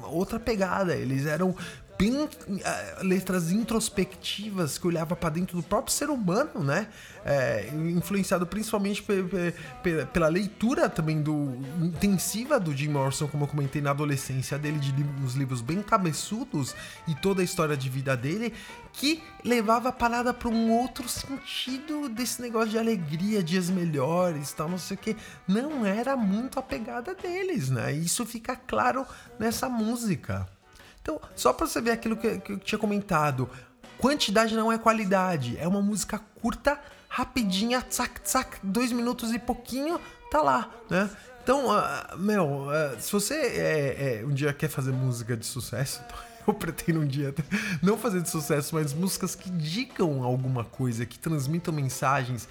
outra 0.04 0.40
pegada, 0.40 0.94
eles 0.96 1.26
eram 1.26 1.54
bem 2.00 2.26
ah, 2.64 3.00
letras 3.02 3.52
introspectivas 3.52 4.78
que 4.78 4.86
olhava 4.86 5.14
para 5.14 5.28
dentro 5.28 5.54
do 5.58 5.62
próprio 5.62 5.94
ser 5.94 6.08
humano, 6.08 6.64
né? 6.64 6.88
É, 7.22 7.68
influenciado 7.74 8.46
principalmente 8.46 9.02
pe- 9.02 9.22
pe- 9.22 9.54
pe- 9.82 10.06
pela 10.06 10.28
leitura 10.28 10.88
também 10.88 11.20
do 11.20 11.54
intensiva 11.82 12.58
do 12.58 12.74
Jim 12.74 12.88
Morrison, 12.88 13.28
como 13.28 13.44
eu 13.44 13.48
comentei 13.48 13.82
na 13.82 13.90
adolescência 13.90 14.58
dele, 14.58 14.78
de 14.78 14.94
uns 15.22 15.34
livros 15.34 15.60
bem 15.60 15.82
cabeçudos 15.82 16.74
e 17.06 17.14
toda 17.14 17.42
a 17.42 17.44
história 17.44 17.76
de 17.76 17.90
vida 17.90 18.16
dele, 18.16 18.54
que 18.94 19.22
levava 19.44 19.90
a 19.90 19.92
parada 19.92 20.32
para 20.32 20.48
um 20.48 20.70
outro 20.72 21.06
sentido 21.06 22.08
desse 22.08 22.40
negócio 22.40 22.70
de 22.70 22.78
alegria, 22.78 23.42
dias 23.42 23.68
melhores, 23.68 24.52
tal, 24.54 24.70
não 24.70 24.78
sei 24.78 24.96
o 24.96 25.00
que. 25.00 25.14
Não 25.46 25.84
era 25.84 26.16
muito 26.16 26.58
a 26.58 26.62
pegada 26.62 27.14
deles, 27.14 27.68
né? 27.68 27.92
Isso 27.92 28.24
fica 28.24 28.56
claro 28.56 29.04
nessa 29.38 29.68
música. 29.68 30.48
Então, 31.02 31.20
só 31.34 31.52
pra 31.52 31.66
você 31.66 31.80
ver 31.80 31.92
aquilo 31.92 32.16
que, 32.16 32.38
que 32.40 32.52
eu 32.52 32.58
tinha 32.58 32.78
comentado, 32.78 33.48
quantidade 33.98 34.54
não 34.54 34.70
é 34.70 34.78
qualidade. 34.78 35.56
É 35.58 35.66
uma 35.66 35.80
música 35.80 36.20
curta, 36.40 36.78
rapidinha, 37.08 37.82
tsac, 37.82 38.20
tsac, 38.20 38.58
dois 38.62 38.92
minutos 38.92 39.32
e 39.32 39.38
pouquinho, 39.38 40.00
tá 40.30 40.40
lá, 40.42 40.70
né? 40.88 41.10
Então, 41.42 41.70
ah, 41.70 42.14
meu, 42.16 42.70
ah, 42.70 42.96
se 42.98 43.10
você 43.10 43.34
é, 43.34 44.20
é, 44.20 44.26
um 44.26 44.30
dia 44.30 44.52
quer 44.52 44.68
fazer 44.68 44.92
música 44.92 45.36
de 45.36 45.44
sucesso, 45.46 46.00
eu 46.46 46.54
pretendo 46.54 47.00
um 47.00 47.06
dia 47.06 47.34
não 47.82 47.96
fazer 47.96 48.20
de 48.20 48.28
sucesso, 48.28 48.74
mas 48.74 48.92
músicas 48.92 49.34
que 49.34 49.50
digam 49.50 50.22
alguma 50.22 50.64
coisa, 50.64 51.06
que 51.06 51.18
transmitam 51.18 51.72
mensagens. 51.72 52.48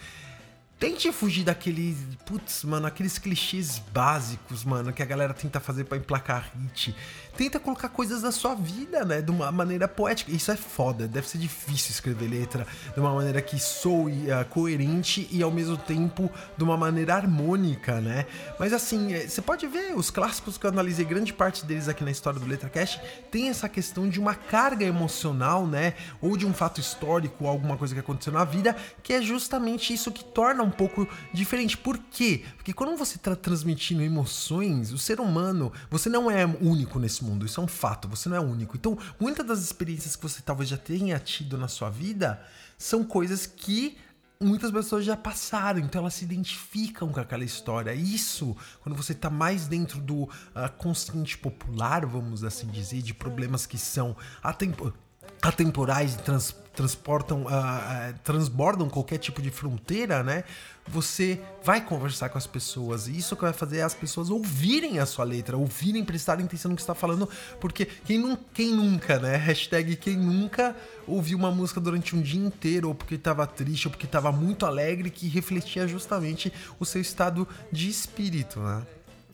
Tente 0.80 1.12
fugir 1.12 1.44
daqueles, 1.44 1.98
putz, 2.26 2.64
mano, 2.64 2.88
aqueles 2.88 3.18
clichês 3.18 3.80
básicos, 3.92 4.64
mano, 4.64 4.94
que 4.94 5.04
a 5.04 5.06
galera 5.06 5.34
tenta 5.34 5.60
fazer 5.60 5.84
pra 5.84 5.98
emplacar 5.98 6.54
hit. 6.58 6.96
Tenta 7.36 7.60
colocar 7.60 7.90
coisas 7.90 8.22
da 8.22 8.32
sua 8.32 8.56
vida, 8.56 9.04
né, 9.04 9.22
de 9.22 9.30
uma 9.30 9.52
maneira 9.52 9.90
poética. 9.90 10.32
Isso 10.32 10.50
é 10.50 10.56
foda, 10.56 11.06
deve 11.06 11.28
ser 11.28 11.38
difícil 11.38 11.92
escrever 11.92 12.30
letra 12.30 12.66
de 12.94 13.00
uma 13.00 13.14
maneira 13.14 13.42
que 13.42 13.60
soe 13.60 14.32
ah, 14.32 14.46
coerente 14.46 15.28
e 15.30 15.44
ao 15.44 15.52
mesmo 15.52 15.76
tempo 15.76 16.32
de 16.58 16.64
uma 16.64 16.78
maneira 16.78 17.14
harmônica, 17.16 18.00
né? 18.00 18.26
Mas 18.58 18.72
assim, 18.72 19.14
eh, 19.14 19.28
você 19.28 19.42
pode 19.42 19.68
ver 19.68 19.98
os 19.98 20.10
clássicos 20.10 20.58
que 20.58 20.66
eu 20.66 20.70
analisei, 20.70 21.04
grande 21.04 21.34
parte 21.34 21.66
deles 21.66 21.90
aqui 21.90 22.06
na 22.06 22.12
história 22.12 22.40
do 22.40 22.46
LetraCast, 22.46 23.02
tem 23.30 23.50
essa 23.50 23.68
questão 23.68 24.08
de 24.08 24.18
uma 24.18 24.34
carga 24.34 24.86
emocional, 24.86 25.68
né, 25.68 25.94
ou 26.22 26.38
de 26.38 26.46
um 26.46 26.54
fato 26.54 26.80
histórico, 26.80 27.48
alguma 27.48 27.76
coisa 27.76 27.94
que 27.94 28.00
aconteceu 28.00 28.32
na 28.32 28.46
vida, 28.46 28.76
que 29.04 29.12
é 29.12 29.22
justamente 29.22 29.94
isso 29.94 30.10
que 30.10 30.24
torna 30.24 30.69
um 30.70 30.72
pouco 30.72 31.08
diferente. 31.34 31.78
Por 31.78 31.98
quê? 31.98 32.44
Porque 32.56 32.74
quando 32.74 32.98
você 32.98 33.18
está 33.18 33.36
transmitindo 33.36 34.02
emoções, 34.02 34.94
o 34.94 34.98
ser 34.98 35.20
humano, 35.20 35.72
você 35.90 36.10
não 36.10 36.30
é 36.30 36.46
único 36.46 37.00
nesse 37.00 37.24
mundo, 37.24 37.46
isso 37.46 37.60
é 37.60 37.64
um 37.64 37.68
fato, 37.68 38.08
você 38.08 38.30
não 38.30 38.38
é 38.38 38.40
único. 38.40 38.78
Então, 38.78 38.98
muitas 39.20 39.46
das 39.46 39.60
experiências 39.60 40.16
que 40.16 40.24
você 40.24 40.42
talvez 40.42 40.70
já 40.70 40.78
tenha 40.78 41.20
tido 41.20 41.58
na 41.58 41.68
sua 41.68 41.90
vida 41.90 42.42
são 42.78 43.04
coisas 43.04 43.46
que 43.46 43.98
muitas 44.42 44.72
pessoas 44.72 45.04
já 45.04 45.18
passaram, 45.18 45.80
então 45.80 46.00
elas 46.00 46.14
se 46.14 46.24
identificam 46.24 47.10
com 47.10 47.20
aquela 47.20 47.44
história. 47.44 47.94
Isso, 47.94 48.56
quando 48.82 48.96
você 48.96 49.14
tá 49.14 49.30
mais 49.30 49.68
dentro 49.68 50.00
do 50.00 50.30
ah, 50.56 50.70
consciente 50.70 51.38
popular, 51.38 52.06
vamos 52.06 52.46
assim 52.46 52.68
dizer, 52.68 53.02
de 53.02 53.14
problemas 53.14 53.66
que 53.66 53.78
são 53.78 54.16
atempo- 54.42 54.94
atemporais 55.42 56.16
trans- 56.18 56.56
transportam, 56.74 57.46
ah, 57.50 58.10
ah, 58.10 58.14
transbordam 58.24 58.90
qualquer 58.90 59.18
tipo 59.18 59.42
de 59.42 59.50
fronteira, 59.52 60.24
né? 60.24 60.44
Você 60.88 61.40
vai 61.64 61.82
conversar 61.86 62.30
com 62.30 62.38
as 62.38 62.48
pessoas 62.48 63.08
e 63.08 63.16
isso 63.18 63.36
que 63.36 63.44
vai 63.44 63.54
fazer 63.54 63.82
as 63.82 63.94
pessoas 63.94 64.30
ouvirem 64.30 64.98
a 64.98 65.06
sua 65.06 65.24
letra, 65.24 65.56
ouvirem, 65.58 66.04
prestarem 66.04 66.46
atenção 66.46 66.70
no 66.72 66.76
que 66.76 66.82
está 66.82 66.96
falando, 66.96 67.30
porque 67.60 67.86
quem, 67.86 68.18
nun- 68.18 68.38
quem 68.54 68.72
nunca, 68.74 69.20
né? 69.20 69.36
Hashtag 69.38 69.96
quem 69.98 70.18
nunca 70.18 70.76
ouviu 71.06 71.38
uma 71.38 71.52
música 71.52 71.80
durante 71.80 72.16
um 72.16 72.22
dia 72.22 72.40
inteiro, 72.44 72.88
ou 72.88 72.96
porque 72.96 73.16
estava 73.16 73.46
triste, 73.46 73.88
ou 73.88 73.92
porque 73.92 74.06
estava 74.06 74.32
muito 74.32 74.66
alegre, 74.66 75.10
que 75.10 75.28
refletia 75.28 75.88
justamente 75.88 76.52
o 76.80 76.86
seu 76.86 77.02
estado 77.02 77.48
de 77.72 77.90
espírito, 77.90 78.60
né? 78.60 78.82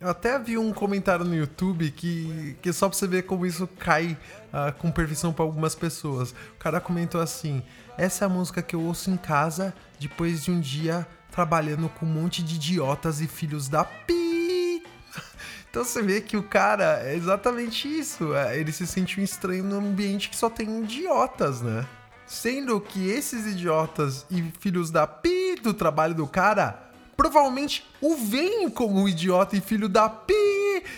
Eu 0.06 0.12
até 0.12 0.38
vi 0.38 0.56
um 0.56 0.72
comentário 0.72 1.26
no 1.26 1.36
YouTube 1.36 1.90
que, 1.90 2.56
que 2.62 2.72
só 2.72 2.88
pra 2.88 2.96
você 2.96 3.08
ver 3.08 3.24
como 3.24 3.44
isso 3.44 3.68
cai 3.80 4.16
ah, 4.54 4.72
com 4.72 4.92
perfeição 4.92 5.34
pra 5.34 5.44
algumas 5.44 5.74
pessoas. 5.74 6.30
O 6.30 6.60
cara 6.60 6.80
comentou 6.80 7.20
assim: 7.20 7.64
Essa 7.98 8.24
é 8.24 8.28
a 8.28 8.30
música 8.30 8.62
que 8.62 8.76
eu 8.76 8.82
ouço 8.82 9.10
em 9.10 9.18
casa 9.18 9.74
depois 10.00 10.44
de 10.44 10.52
um 10.52 10.60
dia 10.60 11.08
trabalhando 11.32 11.90
com 11.90 12.06
um 12.06 12.10
monte 12.10 12.44
de 12.44 12.54
idiotas 12.54 13.20
e 13.20 13.28
filhos 13.28 13.68
da 13.68 13.84
pi. 13.84 14.84
Então 15.72 15.84
você 15.84 16.02
vê 16.02 16.22
que 16.22 16.38
o 16.38 16.44
cara 16.44 17.02
é 17.04 17.16
exatamente 17.16 17.86
isso. 17.86 18.34
é, 18.34 18.58
Ele 18.58 18.72
se 18.72 18.88
sente 18.88 19.20
um 19.20 19.24
estranho 19.24 19.64
num 19.64 19.80
ambiente 19.80 20.30
que 20.30 20.36
só 20.38 20.50
tem 20.50 20.84
idiotas, 20.84 21.62
né? 21.62 21.86
Sendo 22.26 22.80
que 22.80 23.10
esses 23.10 23.46
idiotas 23.46 24.26
e 24.32 24.54
filhos 24.60 24.90
da 24.90 25.06
pi 25.06 25.56
do 25.62 25.74
trabalho 25.74 26.14
do 26.14 26.28
cara 26.28 26.85
provavelmente 27.16 27.86
o 28.02 28.16
veem 28.16 28.70
como 28.70 29.02
um 29.02 29.08
idiota 29.08 29.56
e 29.56 29.62
filho 29.62 29.88
da 29.88 30.10
pi. 30.10 30.34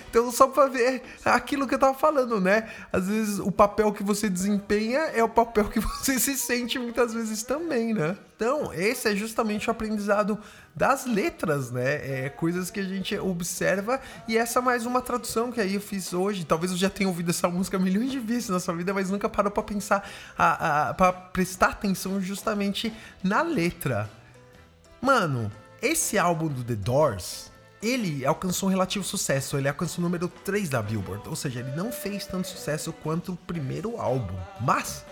Então, 0.09 0.31
só 0.31 0.47
pra 0.47 0.67
ver 0.67 1.03
aquilo 1.23 1.67
que 1.67 1.75
eu 1.75 1.79
tava 1.79 1.93
falando, 1.93 2.41
né? 2.41 2.69
Às 2.91 3.07
vezes 3.07 3.39
o 3.39 3.51
papel 3.51 3.91
que 3.93 4.03
você 4.03 4.29
desempenha 4.29 4.99
é 4.99 5.23
o 5.23 5.29
papel 5.29 5.65
que 5.65 5.79
você 5.79 6.19
se 6.19 6.35
sente 6.35 6.79
muitas 6.79 7.13
vezes 7.13 7.43
também, 7.43 7.93
né? 7.93 8.17
Então, 8.35 8.73
esse 8.73 9.07
é 9.07 9.15
justamente 9.15 9.67
o 9.67 9.71
aprendizado 9.71 10.39
das 10.75 11.05
letras, 11.05 11.71
né? 11.71 12.25
É 12.25 12.29
coisas 12.29 12.69
que 12.69 12.79
a 12.79 12.83
gente 12.83 13.17
observa 13.17 13.99
e 14.27 14.37
essa 14.37 14.59
é 14.59 14.61
mais 14.61 14.85
uma 14.85 15.01
tradução 15.01 15.51
que 15.51 15.59
aí 15.59 15.75
eu 15.75 15.81
fiz 15.81 16.13
hoje. 16.13 16.45
Talvez 16.45 16.71
eu 16.71 16.77
já 16.77 16.89
tenha 16.89 17.09
ouvido 17.09 17.29
essa 17.29 17.47
música 17.47 17.79
milhões 17.79 18.11
de 18.11 18.19
vezes 18.19 18.49
na 18.49 18.59
sua 18.59 18.75
vida, 18.75 18.93
mas 18.93 19.09
nunca 19.09 19.27
parou 19.27 19.51
pra 19.51 19.63
pensar, 19.63 20.07
a, 20.37 20.89
a, 20.89 20.93
pra 20.93 21.11
prestar 21.11 21.69
atenção 21.69 22.21
justamente 22.21 22.93
na 23.23 23.41
letra. 23.41 24.09
Mano, 25.01 25.51
esse 25.81 26.17
álbum 26.17 26.47
do 26.47 26.63
The 26.63 26.75
Doors, 26.75 27.51
ele 27.81 28.25
alcançou 28.25 28.67
um 28.67 28.71
relativo 28.71 29.03
sucesso. 29.05 29.57
Ele 29.57 29.67
alcançou 29.67 29.99
o 29.99 30.03
número 30.03 30.27
3 30.27 30.69
da 30.69 30.81
Billboard. 30.81 31.27
Ou 31.29 31.35
seja, 31.35 31.59
ele 31.59 31.71
não 31.75 31.91
fez 31.91 32.25
tanto 32.25 32.47
sucesso 32.47 32.91
quanto 32.91 33.33
o 33.33 33.37
primeiro 33.37 33.99
álbum. 33.99 34.35
Mas 34.61 35.05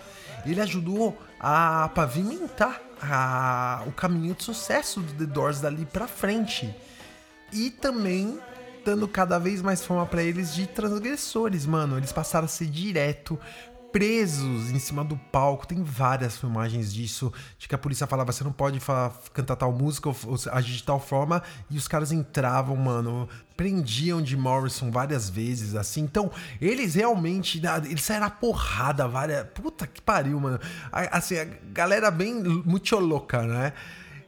ele 0.44 0.60
ajudou 0.60 1.16
a 1.40 1.90
pavimentar 1.94 2.80
a- 3.00 3.82
o 3.86 3.92
caminho 3.92 4.34
de 4.34 4.42
sucesso 4.42 5.00
do 5.00 5.12
The 5.26 5.32
Doors 5.32 5.60
dali 5.60 5.84
pra 5.84 6.08
frente. 6.08 6.74
E 7.52 7.70
também 7.70 8.38
dando 8.84 9.06
cada 9.08 9.38
vez 9.38 9.60
mais 9.62 9.84
fama 9.84 10.06
pra 10.06 10.22
eles 10.22 10.54
de 10.54 10.66
transgressores, 10.66 11.66
mano. 11.66 11.96
Eles 11.96 12.12
passaram 12.12 12.44
a 12.46 12.48
ser 12.48 12.66
direto 12.66 13.38
presos 13.96 14.70
em 14.72 14.78
cima 14.78 15.02
do 15.02 15.16
palco. 15.16 15.66
Tem 15.66 15.82
várias 15.82 16.36
filmagens 16.36 16.92
disso, 16.92 17.32
de 17.58 17.66
que 17.66 17.74
a 17.74 17.78
polícia 17.78 18.06
falava 18.06 18.30
você 18.30 18.44
não 18.44 18.52
pode 18.52 18.78
cantar 19.32 19.56
tal 19.56 19.72
música 19.72 20.10
ou, 20.10 20.14
agir 20.52 20.76
de 20.76 20.82
tal 20.82 21.00
forma, 21.00 21.42
e 21.70 21.78
os 21.78 21.88
caras 21.88 22.12
entravam, 22.12 22.76
mano, 22.76 23.26
prendiam 23.56 24.20
de 24.20 24.36
Morrison 24.36 24.90
várias 24.90 25.30
vezes, 25.30 25.74
assim. 25.74 26.02
Então, 26.02 26.30
eles 26.60 26.94
realmente, 26.94 27.58
eles 27.86 28.02
saíram 28.02 28.26
a 28.26 28.30
porrada 28.30 29.08
várias. 29.08 29.46
Puta 29.54 29.86
que 29.86 30.02
pariu, 30.02 30.38
mano. 30.38 30.60
Assim, 30.92 31.38
a 31.38 31.46
galera 31.72 32.10
bem 32.10 32.34
muito 32.34 32.98
louca, 32.98 33.44
né? 33.44 33.72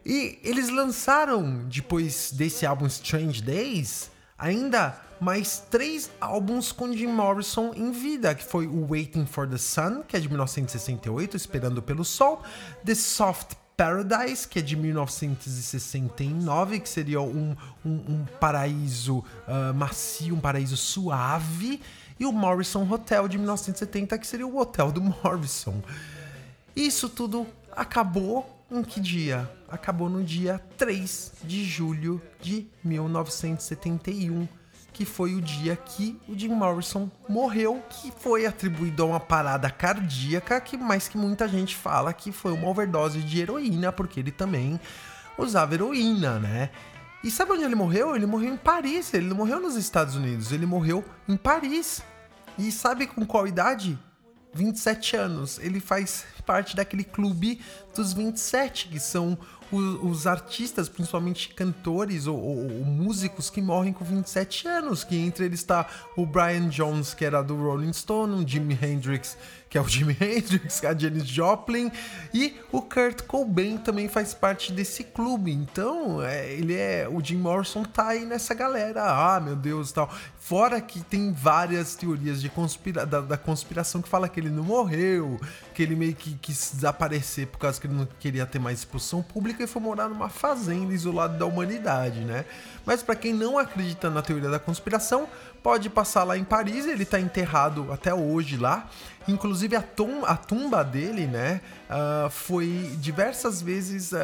E 0.03 0.39
eles 0.43 0.71
lançaram, 0.71 1.67
depois 1.69 2.33
desse 2.33 2.65
álbum 2.65 2.87
Strange 2.87 3.43
Days, 3.43 4.11
ainda 4.39 4.99
mais 5.21 5.63
três 5.71 6.11
álbuns 6.21 6.73
com 6.73 6.93
Jim 6.93 7.07
Morrison 7.09 7.73
em 7.75 7.91
vida, 7.91 8.35
que 8.35 8.45
foi 8.45 8.67
o 8.67 8.87
Waiting 8.89 9.27
for 9.27 9.47
the 9.49 9.59
Sun, 9.59 10.03
que 10.07 10.17
é 10.17 10.21
de 10.21 10.29
1968, 10.29 11.37
Esperando 11.37 11.83
pelo 11.83 12.05
Sol, 12.05 12.43
The 12.85 12.95
Soft 12.95 13.55
Paradise, 13.77 14.49
que 14.49 14.59
é 14.59 14.63
de 14.63 14.77
1969, 14.77 16.81
que 16.81 16.89
seria 16.89 17.21
um, 17.21 17.55
um, 17.85 17.91
um 17.91 18.25
paraíso 18.41 19.19
uh, 19.19 19.75
macio, 19.75 20.35
um 20.35 20.41
paraíso 20.41 20.77
suave, 20.77 21.81
e 22.19 22.27
o 22.27 22.33
Morrison 22.33 22.91
Hotel 22.91 23.29
de 23.29 23.39
1970, 23.39 24.19
que 24.19 24.27
seria 24.27 24.47
o 24.47 24.59
hotel 24.59 24.91
do 24.91 25.01
Morrison. 25.01 25.81
Isso 26.75 27.09
tudo 27.09 27.47
acabou 27.71 28.59
em 28.71 28.83
que 28.83 29.01
dia? 29.01 29.51
Acabou 29.69 30.09
no 30.09 30.23
dia 30.23 30.61
3 30.77 31.33
de 31.45 31.65
julho 31.65 32.21
de 32.41 32.67
1971, 32.85 34.49
que 34.99 35.05
foi 35.05 35.37
o 35.37 35.41
dia 35.41 35.77
que 35.77 36.21
o 36.29 36.37
Jim 36.37 36.49
Morrison 36.49 37.09
morreu, 37.29 37.81
que 37.89 38.11
foi 38.11 38.47
atribuído 38.47 39.05
a 39.05 39.07
uma 39.07 39.21
parada 39.21 39.71
cardíaca, 39.71 40.61
que 40.61 40.77
mais 40.77 41.07
que 41.07 41.17
muita 41.17 41.47
gente 41.47 41.77
fala 41.77 42.13
que 42.13 42.33
foi 42.33 42.51
uma 42.51 42.67
overdose 42.67 43.23
de 43.23 43.41
heroína, 43.41 43.93
porque 43.93 44.19
ele 44.19 44.33
também 44.33 44.81
usava 45.39 45.73
heroína, 45.73 46.41
né? 46.41 46.71
E 47.23 47.31
sabe 47.31 47.53
onde 47.53 47.63
ele 47.63 47.77
morreu? 47.77 48.17
Ele 48.17 48.27
morreu 48.27 48.53
em 48.53 48.57
Paris, 48.57 49.15
ele 49.15 49.29
não 49.29 49.37
morreu 49.37 49.61
nos 49.61 49.77
Estados 49.77 50.17
Unidos, 50.17 50.51
ele 50.51 50.67
morreu 50.67 51.05
em 51.29 51.37
Paris. 51.37 52.03
E 52.59 52.73
sabe 52.73 53.07
com 53.07 53.25
qual 53.25 53.47
idade? 53.47 53.97
27 54.55 55.17
anos. 55.17 55.59
Ele 55.59 55.81
faz 55.81 56.25
parte 56.47 56.75
daquele 56.75 57.05
clube 57.05 57.61
dos 57.95 58.13
27, 58.13 58.89
que 58.89 58.99
são 58.99 59.37
os, 59.71 60.03
os 60.03 60.27
artistas, 60.27 60.89
principalmente 60.89 61.51
cantores 61.55 62.27
ou, 62.27 62.39
ou, 62.39 62.59
ou, 62.59 62.85
músicos 62.85 63.51
que 63.51 63.61
morrem 63.61 63.93
com 63.93 64.05
27 64.05 64.67
anos. 64.67 65.05
Que 65.05 65.17
entre 65.17 65.45
eles 65.45 65.61
está 65.61 65.87
o 66.17 66.25
Brian 66.25 66.69
Jones, 66.69 67.15
que 67.15 67.25
era 67.25 67.43
do 67.43 67.57
Rolling 67.57 67.93
Stone, 67.93 68.43
o 68.43 68.49
Jimi 68.49 68.79
Hendrix, 68.81 69.37
que 69.69 69.77
é 69.77 69.81
o 69.81 69.87
Jimi 69.89 70.17
Hendrix, 70.19 70.85
a 70.85 70.97
Janis 70.97 71.27
Joplin, 71.27 71.91
e 72.33 72.57
o 72.73 72.81
Kurt 72.81 73.23
Cobain 73.23 73.77
também 73.79 74.09
faz 74.09 74.33
parte 74.33 74.73
desse 74.73 75.05
clube. 75.05 75.53
Então, 75.53 76.23
é, 76.23 76.53
ele 76.53 76.75
é. 76.75 77.09
O 77.09 77.23
Jim 77.23 77.37
Morrison 77.37 77.85
tá 77.85 78.09
aí 78.09 78.25
nessa 78.25 78.55
galera. 78.55 79.05
Ah, 79.05 79.41
meu 79.41 79.57
Deus 79.57 79.93
tal. 79.93 80.11
Fora 80.49 80.81
que 80.81 81.01
tem 81.01 81.31
várias 81.31 81.95
teorias 81.95 82.41
de 82.41 82.49
conspira 82.49 83.05
da, 83.05 83.21
da, 83.21 83.37
conspiração 83.37 84.01
que 84.01 84.09
fala 84.09 84.31
que 84.31 84.41
ele 84.41 84.49
não 84.49 84.65
morreu, 84.65 85.39
que 85.75 85.83
ele 85.83 85.95
meio 85.95 86.15
que 86.15 86.39
quis 86.39 86.71
desaparecer 86.73 87.49
por 87.49 87.59
causa 87.59 87.79
que 87.79 87.87
ele 87.87 87.93
não 87.93 88.09
queria 88.19 88.47
ter 88.47 88.59
mais 88.59 88.79
exposição 88.79 89.23
pública 89.23 89.63
e 89.63 89.67
foi 89.67 89.83
morar 89.83 90.09
numa 90.09 90.31
fazenda 90.31 90.95
isolado 90.95 91.37
da 91.37 91.45
humanidade, 91.45 92.21
né? 92.21 92.47
Mas 92.87 93.03
para 93.03 93.15
quem 93.15 93.35
não 93.35 93.59
acredita 93.59 94.09
na 94.09 94.23
teoria 94.23 94.49
da 94.49 94.59
conspiração, 94.59 95.29
pode 95.63 95.91
passar 95.91 96.25
lá 96.25 96.39
em 96.39 96.45
Paris, 96.45 96.87
ele 96.87 97.05
tá 97.05 97.21
enterrado 97.21 97.93
até 97.93 98.15
hoje 98.15 98.57
lá. 98.57 98.89
Inclusive 99.29 99.77
a, 99.77 99.83
tum 99.83 100.25
a 100.25 100.37
tumba 100.39 100.83
dele, 100.83 101.27
né, 101.27 101.61
uh, 101.91 102.31
foi 102.31 102.91
diversas 102.99 103.61
vezes 103.61 104.13
uh, 104.13 104.17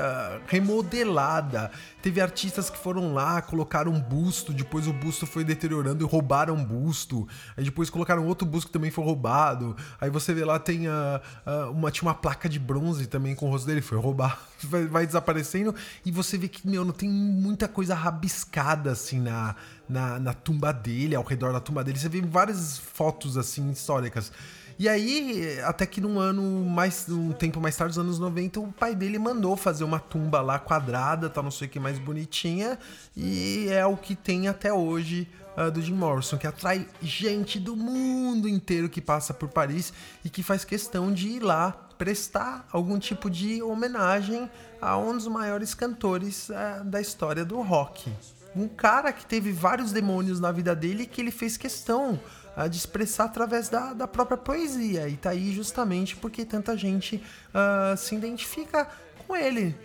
remodelada. 0.46 1.70
Teve 2.00 2.22
artistas 2.22 2.70
que 2.70 2.78
foram 2.78 3.12
lá, 3.12 3.42
colocaram 3.42 3.92
um 3.92 4.00
busto, 4.00 4.50
depois 4.50 4.86
o 4.86 4.94
busto 4.94 5.26
foi 5.26 5.44
deteriorando 5.44 6.02
e 6.02 6.08
roubaram 6.08 6.54
um 6.54 6.64
busto. 6.64 7.28
Aí 7.54 7.64
depois 7.64 7.90
colocaram 7.90 8.26
outro 8.26 8.48
busto 8.48 8.68
que 8.68 8.72
também 8.72 8.90
foi 8.90 9.04
roubado. 9.04 9.76
Aí 10.00 10.08
você 10.08 10.32
vê 10.32 10.42
lá 10.42 10.58
tem 10.58 10.88
uh, 10.88 11.70
uma 11.70 11.90
tinha 11.90 12.08
uma 12.08 12.14
placa 12.14 12.48
de 12.48 12.58
bronze 12.58 13.06
também 13.06 13.34
com 13.34 13.46
o 13.46 13.50
rosto 13.50 13.66
dele 13.66 13.82
foi 13.82 13.98
roubado, 13.98 14.38
vai, 14.64 14.86
vai 14.86 15.06
desaparecendo 15.06 15.74
e 16.06 16.10
você 16.10 16.38
vê 16.38 16.48
que 16.48 16.66
meu 16.66 16.82
não 16.82 16.92
tem 16.92 17.10
muita 17.10 17.68
coisa 17.68 17.94
rabiscada 17.94 18.92
assim 18.92 19.20
na 19.20 19.54
na, 19.88 20.18
na 20.18 20.32
tumba 20.32 20.72
dele, 20.72 21.14
ao 21.14 21.22
redor 21.22 21.52
da 21.52 21.60
tumba 21.60 21.84
dele. 21.84 21.98
Você 21.98 22.08
vê 22.08 22.20
várias 22.20 22.78
fotos 22.78 23.36
assim 23.36 23.70
históricas. 23.70 24.32
E 24.78 24.88
aí, 24.88 25.60
até 25.60 25.86
que 25.86 26.00
num 26.00 26.18
ano 26.18 26.42
mais, 26.64 27.08
um 27.08 27.32
tempo 27.32 27.60
mais 27.60 27.76
tarde, 27.76 27.96
nos 27.96 28.04
anos 28.04 28.18
90, 28.18 28.60
o 28.60 28.72
pai 28.72 28.94
dele 28.94 29.18
mandou 29.18 29.56
fazer 29.56 29.84
uma 29.84 30.00
tumba 30.00 30.40
lá 30.40 30.58
quadrada, 30.58 31.30
tá 31.30 31.40
não 31.40 31.50
sei 31.50 31.68
o 31.68 31.70
que 31.70 31.78
mais 31.78 31.98
bonitinha, 31.98 32.78
e 33.16 33.68
é 33.70 33.86
o 33.86 33.96
que 33.96 34.16
tem 34.16 34.48
até 34.48 34.72
hoje 34.72 35.28
uh, 35.56 35.70
do 35.70 35.80
Jim 35.80 35.94
Morrison, 35.94 36.36
que 36.36 36.46
atrai 36.46 36.88
gente 37.00 37.60
do 37.60 37.76
mundo 37.76 38.48
inteiro 38.48 38.88
que 38.88 39.00
passa 39.00 39.32
por 39.32 39.48
Paris 39.48 39.92
e 40.24 40.30
que 40.30 40.42
faz 40.42 40.64
questão 40.64 41.12
de 41.12 41.28
ir 41.28 41.40
lá 41.40 41.70
prestar 41.96 42.66
algum 42.72 42.98
tipo 42.98 43.30
de 43.30 43.62
homenagem 43.62 44.50
a 44.80 44.98
um 44.98 45.12
dos 45.12 45.28
maiores 45.28 45.72
cantores 45.72 46.48
uh, 46.48 46.84
da 46.84 47.00
história 47.00 47.44
do 47.44 47.62
rock. 47.62 48.12
Um 48.56 48.68
cara 48.68 49.12
que 49.12 49.24
teve 49.24 49.52
vários 49.52 49.92
demônios 49.92 50.38
na 50.40 50.52
vida 50.52 50.74
dele 50.74 51.06
que 51.06 51.20
ele 51.20 51.30
fez 51.30 51.56
questão 51.56 52.20
uh, 52.56 52.68
de 52.68 52.76
expressar 52.76 53.24
através 53.24 53.68
da, 53.68 53.92
da 53.92 54.06
própria 54.06 54.36
poesia. 54.36 55.08
E 55.08 55.16
tá 55.16 55.30
aí 55.30 55.52
justamente 55.52 56.16
porque 56.16 56.44
tanta 56.44 56.76
gente 56.76 57.22
uh, 57.50 57.96
se 57.96 58.14
identifica 58.14 58.88
com 59.26 59.36
ele. 59.36 59.76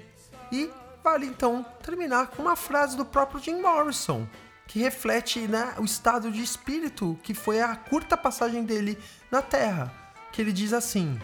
E 0.52 0.70
vale 1.04 1.26
então 1.26 1.66
terminar 1.84 2.28
com 2.28 2.42
uma 2.42 2.56
frase 2.56 2.98
do 2.98 3.06
próprio 3.06 3.42
Jim 3.42 3.62
Morrison, 3.62 4.28
que 4.68 4.80
reflete 4.80 5.48
né, 5.48 5.74
o 5.78 5.84
estado 5.84 6.32
de 6.32 6.42
espírito 6.42 7.18
que 7.24 7.34
foi 7.34 7.62
a 7.62 7.76
curta 7.76 8.16
passagem 8.16 8.64
dele 8.64 8.98
na 9.32 9.42
Terra. 9.42 9.94
Que 10.32 10.42
ele 10.42 10.52
diz 10.52 10.74
assim: 10.74 11.20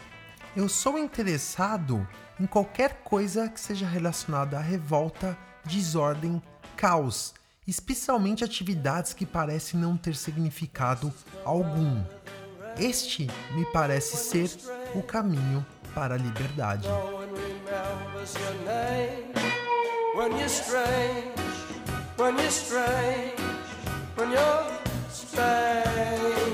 Eu 0.56 0.68
sou 0.68 0.98
interessado 0.98 2.08
em 2.39 2.46
qualquer 2.46 3.02
coisa 3.04 3.48
que 3.48 3.60
seja 3.60 3.88
relacionada 3.88 4.58
à 4.58 4.62
revolta, 4.62 5.38
desordem 5.64 6.41
caos, 6.76 7.34
especialmente 7.68 8.43
atividades 8.43 9.13
que 9.13 9.26
parecem 9.26 9.80
não 9.80 9.97
ter 9.97 10.16
significado 10.16 11.13
algum. 11.43 12.03
Este 12.78 13.30
me 13.53 13.66
parece 13.72 14.18
ser 14.18 14.49
o 14.93 15.01
caminho 15.01 15.66
para 15.93 16.16
a 16.16 16.18
liberdade. 16.18 16.88
strange 22.49 23.39
when 24.16 24.32
you're 24.32 24.72
strange. 25.09 26.45